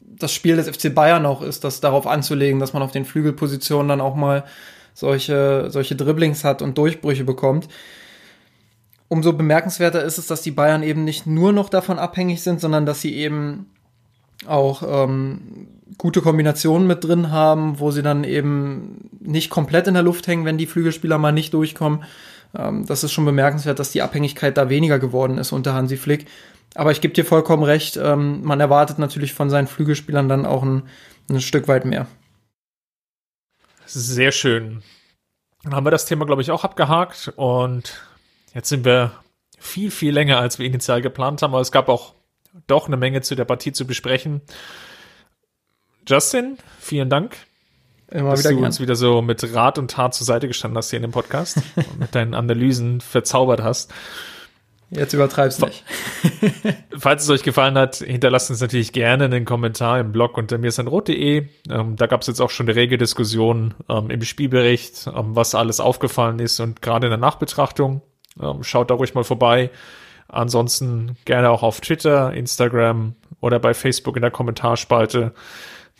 das 0.00 0.32
Spiel 0.32 0.56
des 0.56 0.68
FC 0.68 0.94
Bayern 0.94 1.26
auch 1.26 1.42
ist, 1.42 1.64
das 1.64 1.80
darauf 1.80 2.06
anzulegen, 2.06 2.60
dass 2.60 2.72
man 2.72 2.82
auf 2.82 2.92
den 2.92 3.04
Flügelpositionen 3.04 3.88
dann 3.88 4.00
auch 4.00 4.14
mal 4.14 4.44
solche, 4.94 5.66
solche 5.70 5.96
Dribblings 5.96 6.44
hat 6.44 6.60
und 6.60 6.76
Durchbrüche 6.76 7.24
bekommt. 7.24 7.68
Umso 9.08 9.32
bemerkenswerter 9.32 10.02
ist 10.02 10.18
es, 10.18 10.26
dass 10.26 10.42
die 10.42 10.50
Bayern 10.50 10.82
eben 10.82 11.04
nicht 11.04 11.26
nur 11.26 11.52
noch 11.52 11.68
davon 11.68 11.98
abhängig 11.98 12.42
sind, 12.42 12.60
sondern 12.60 12.84
dass 12.84 13.00
sie 13.00 13.14
eben 13.14 13.70
auch 14.46 14.82
ähm, 14.86 15.68
gute 15.96 16.22
Kombinationen 16.22 16.86
mit 16.86 17.04
drin 17.04 17.30
haben, 17.30 17.80
wo 17.80 17.90
sie 17.90 18.02
dann 18.02 18.24
eben 18.24 19.10
nicht 19.20 19.50
komplett 19.50 19.86
in 19.86 19.94
der 19.94 20.02
Luft 20.02 20.26
hängen, 20.26 20.44
wenn 20.44 20.58
die 20.58 20.66
Flügelspieler 20.66 21.18
mal 21.18 21.32
nicht 21.32 21.54
durchkommen. 21.54 22.04
Ähm, 22.56 22.86
das 22.86 23.04
ist 23.04 23.12
schon 23.12 23.24
bemerkenswert, 23.24 23.78
dass 23.78 23.90
die 23.90 24.02
Abhängigkeit 24.02 24.56
da 24.56 24.68
weniger 24.68 24.98
geworden 24.98 25.38
ist 25.38 25.52
unter 25.52 25.74
Hansi 25.74 25.96
Flick. 25.96 26.26
Aber 26.74 26.92
ich 26.92 27.00
gebe 27.00 27.14
dir 27.14 27.24
vollkommen 27.24 27.62
recht, 27.62 27.96
ähm, 27.96 28.42
man 28.44 28.60
erwartet 28.60 28.98
natürlich 28.98 29.32
von 29.32 29.50
seinen 29.50 29.66
Flügelspielern 29.66 30.28
dann 30.28 30.46
auch 30.46 30.62
ein, 30.62 30.82
ein 31.28 31.40
Stück 31.40 31.66
weit 31.66 31.84
mehr. 31.84 32.06
Sehr 33.86 34.32
schön. 34.32 34.82
Dann 35.64 35.74
haben 35.74 35.86
wir 35.86 35.90
das 35.90 36.04
Thema, 36.04 36.26
glaube 36.26 36.42
ich, 36.42 36.50
auch 36.50 36.62
abgehakt 36.62 37.32
und 37.36 38.00
jetzt 38.54 38.68
sind 38.68 38.84
wir 38.84 39.12
viel, 39.58 39.90
viel 39.90 40.12
länger, 40.12 40.38
als 40.38 40.58
wir 40.58 40.66
initial 40.66 41.02
geplant 41.02 41.42
haben, 41.42 41.52
aber 41.52 41.62
es 41.62 41.72
gab 41.72 41.88
auch 41.88 42.14
doch 42.66 42.86
eine 42.86 42.96
Menge 42.96 43.22
zu 43.22 43.34
der 43.34 43.44
Partie 43.44 43.72
zu 43.72 43.86
besprechen. 43.86 44.40
Justin, 46.06 46.58
vielen 46.80 47.10
Dank. 47.10 47.36
Immer 48.10 48.30
dass 48.30 48.42
du 48.42 48.50
gern. 48.50 48.64
uns 48.64 48.80
wieder 48.80 48.96
so 48.96 49.20
mit 49.20 49.54
Rat 49.54 49.78
und 49.78 49.90
Tat 49.90 50.14
zur 50.14 50.26
Seite 50.26 50.48
gestanden 50.48 50.78
hast 50.78 50.90
hier 50.90 50.96
in 50.96 51.02
dem 51.02 51.12
Podcast 51.12 51.58
und 51.76 51.98
mit 51.98 52.14
deinen 52.14 52.34
Analysen 52.34 53.00
verzaubert 53.00 53.62
hast. 53.62 53.92
Jetzt 54.90 55.12
übertreib's 55.12 55.58
nicht. 55.58 55.84
Falls 56.98 57.24
es 57.24 57.28
euch 57.28 57.42
gefallen 57.42 57.76
hat, 57.76 57.96
hinterlasst 57.96 58.48
uns 58.48 58.62
natürlich 58.62 58.92
gerne 58.92 59.26
einen 59.26 59.44
Kommentar 59.44 60.00
im 60.00 60.12
Blog 60.12 60.38
unter 60.38 60.56
mirsanrot.de. 60.56 61.46
Ähm, 61.68 61.96
da 61.96 62.06
gab 62.06 62.22
es 62.22 62.26
jetzt 62.26 62.40
auch 62.40 62.48
schon 62.48 62.66
eine 62.66 62.76
rege 62.76 62.96
Diskussion 62.96 63.74
ähm, 63.90 64.08
im 64.08 64.22
Spielbericht, 64.22 65.06
ähm, 65.08 65.36
was 65.36 65.54
alles 65.54 65.78
aufgefallen 65.80 66.38
ist 66.38 66.58
und 66.60 66.80
gerade 66.80 67.08
in 67.08 67.10
der 67.10 67.18
Nachbetrachtung. 67.18 68.00
Ähm, 68.40 68.62
schaut 68.62 68.90
da 68.90 68.94
ruhig 68.94 69.12
mal 69.12 69.24
vorbei. 69.24 69.70
Ansonsten 70.28 71.16
gerne 71.24 71.50
auch 71.50 71.62
auf 71.62 71.80
Twitter, 71.80 72.32
Instagram 72.34 73.14
oder 73.40 73.58
bei 73.58 73.74
Facebook 73.74 74.16
in 74.16 74.22
der 74.22 74.30
Kommentarspalte. 74.30 75.32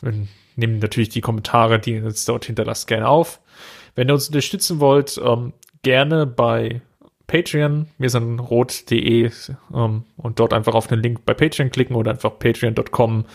Wir 0.00 0.12
nehmen 0.56 0.78
natürlich 0.78 1.08
die 1.08 1.20
Kommentare, 1.20 1.78
die 1.78 1.94
ihr 1.94 2.04
uns 2.04 2.24
dort 2.24 2.44
hinterlasst, 2.44 2.86
gerne 2.86 3.08
auf. 3.08 3.40
Wenn 3.94 4.08
ihr 4.08 4.14
uns 4.14 4.28
unterstützen 4.28 4.80
wollt, 4.80 5.20
ähm, 5.24 5.54
gerne 5.82 6.26
bei 6.26 6.82
Patreon, 7.26 7.86
wir 7.98 8.10
sind 8.10 8.38
rot.de 8.38 9.30
ähm, 9.74 10.04
und 10.16 10.40
dort 10.40 10.52
einfach 10.52 10.74
auf 10.74 10.86
den 10.86 11.00
Link 11.00 11.24
bei 11.24 11.34
Patreon 11.34 11.70
klicken 11.70 11.96
oder 11.96 12.10
einfach 12.12 12.38
patreon.com 12.38 13.26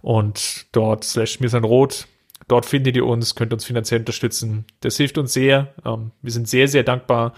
und 0.00 0.66
dort 0.72 1.04
slash 1.04 1.40
mir 1.40 1.48
sind 1.48 1.64
rot. 1.64 2.06
Dort 2.48 2.66
findet 2.66 2.96
ihr 2.96 3.06
uns, 3.06 3.34
könnt 3.34 3.52
uns 3.52 3.64
finanziell 3.64 4.00
unterstützen. 4.00 4.64
Das 4.80 4.96
hilft 4.96 5.18
uns 5.18 5.32
sehr. 5.32 5.72
Ähm, 5.84 6.10
wir 6.22 6.32
sind 6.32 6.48
sehr, 6.48 6.68
sehr 6.68 6.82
dankbar. 6.82 7.34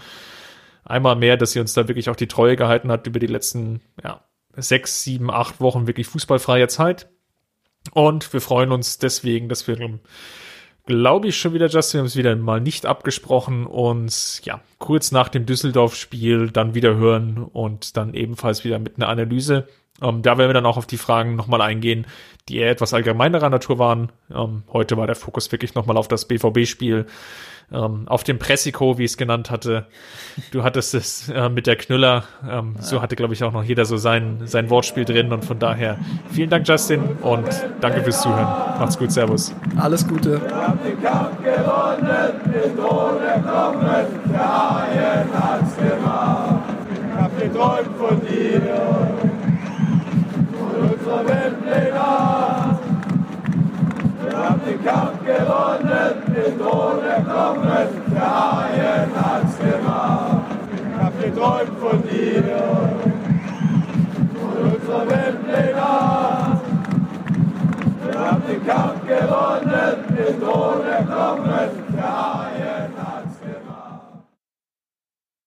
Einmal 0.85 1.15
mehr, 1.15 1.35
dass 1.35 1.55
ihr 1.55 1.61
uns 1.61 1.73
da 1.73 1.87
wirklich 1.87 2.09
auch 2.09 2.15
die 2.15 2.27
Treue 2.27 2.55
gehalten 2.55 2.91
habt 2.91 3.07
über 3.07 3.19
die 3.19 3.27
letzten 3.27 3.81
ja, 4.03 4.23
sechs, 4.55 5.03
sieben, 5.03 5.31
acht 5.31 5.59
Wochen 5.59 5.87
wirklich 5.87 6.07
fußballfreie 6.07 6.67
Zeit. 6.67 7.09
Und 7.91 8.31
wir 8.31 8.41
freuen 8.41 8.71
uns 8.71 8.97
deswegen, 8.97 9.49
dass 9.49 9.67
wir 9.67 9.77
glaube 10.85 11.27
ich, 11.27 11.37
schon 11.37 11.53
wieder, 11.53 11.67
Justin. 11.67 11.97
Wir 11.97 12.01
haben 12.01 12.07
es 12.07 12.15
wieder 12.15 12.35
mal 12.35 12.61
nicht 12.61 12.85
abgesprochen 12.85 13.65
und 13.65 14.41
ja, 14.43 14.61
kurz 14.77 15.11
nach 15.11 15.29
dem 15.29 15.45
Düsseldorf-Spiel 15.45 16.51
dann 16.51 16.75
wieder 16.75 16.95
hören 16.95 17.43
und 17.43 17.97
dann 17.97 18.13
ebenfalls 18.13 18.63
wieder 18.63 18.79
mit 18.79 18.97
einer 18.97 19.09
Analyse. 19.09 19.67
Ähm, 20.01 20.21
da 20.21 20.37
werden 20.37 20.49
wir 20.49 20.53
dann 20.53 20.65
auch 20.65 20.77
auf 20.77 20.87
die 20.87 20.97
Fragen 20.97 21.35
nochmal 21.35 21.61
eingehen, 21.61 22.05
die 22.49 22.57
eher 22.57 22.69
etwas 22.69 22.93
allgemeinerer 22.93 23.49
Natur 23.49 23.79
waren. 23.79 24.11
Ähm, 24.29 24.63
heute 24.71 24.97
war 24.97 25.07
der 25.07 25.15
Fokus 25.15 25.51
wirklich 25.51 25.73
nochmal 25.73 25.97
auf 25.97 26.07
das 26.07 26.27
BVB-Spiel 26.27 27.05
ähm, 27.71 28.07
auf 28.07 28.23
dem 28.23 28.39
Pressico, 28.39 28.97
wie 28.97 29.03
ich 29.05 29.11
es 29.11 29.17
genannt 29.17 29.49
hatte. 29.49 29.87
Du 30.51 30.63
hattest 30.63 30.93
es 30.93 31.29
äh, 31.29 31.49
mit 31.49 31.67
der 31.67 31.75
Knüller. 31.75 32.23
Ähm. 32.49 32.75
So 32.79 33.01
hatte, 33.01 33.15
glaube 33.15 33.33
ich, 33.33 33.43
auch 33.43 33.51
noch 33.51 33.63
jeder 33.63 33.85
so 33.85 33.97
sein, 33.97 34.41
sein 34.45 34.69
Wortspiel 34.69 35.05
drin. 35.05 35.31
Und 35.31 35.45
von 35.45 35.59
daher 35.59 35.97
vielen 36.31 36.49
Dank, 36.49 36.67
Justin, 36.67 37.01
und 37.21 37.47
danke 37.81 38.03
fürs 38.03 38.21
Zuhören. 38.21 38.47
Macht's 38.79 38.97
gut, 38.97 39.11
Servus. 39.11 39.53
Alles 39.77 40.07
Gute. 40.07 40.41
Wir 40.41 40.55
haben 40.55 40.79
den 40.85 41.01
Kampf 41.01 41.37
gewonnen, 41.43 42.31
den 42.45 42.75
Tod 42.77 43.19
kommen, 43.43 44.05
der 44.31 44.39
Haien 44.39 45.29
hat's 45.33 45.75
gemacht. 45.77 46.63
Ich 46.91 47.21
hab 47.21 47.41
geträumt 47.41 47.97
von 47.97 48.21
dir, 48.21 48.61
von 50.53 50.89
unserer 50.89 51.27
Weltpläne. 51.27 52.79
Wir 54.23 54.37
haben 54.37 54.61
den 54.67 54.83
Kampf 54.83 55.14
gewonnen, 55.25 56.13
den 56.27 56.59
Tod 56.59 57.03
erkommen, 57.03 57.87
der 58.13 58.21
Haien 58.21 59.09
hat's 59.15 59.57
gemacht. 59.57 60.45
Ich 60.71 61.03
hab 61.03 61.21
geträumt 61.21 61.79
von 61.79 62.03
dir, 62.03 62.43
von 64.39 64.71
unserer 64.71 65.09
Weltpläne. 65.09 65.81
Wir 68.03 68.19
haben 68.19 68.43
den 68.47 68.65
Kampf 68.65 69.01
gewonnen, 69.07 69.95
den 70.09 70.39
Tod 70.39 70.85
erkommen, 70.85 71.69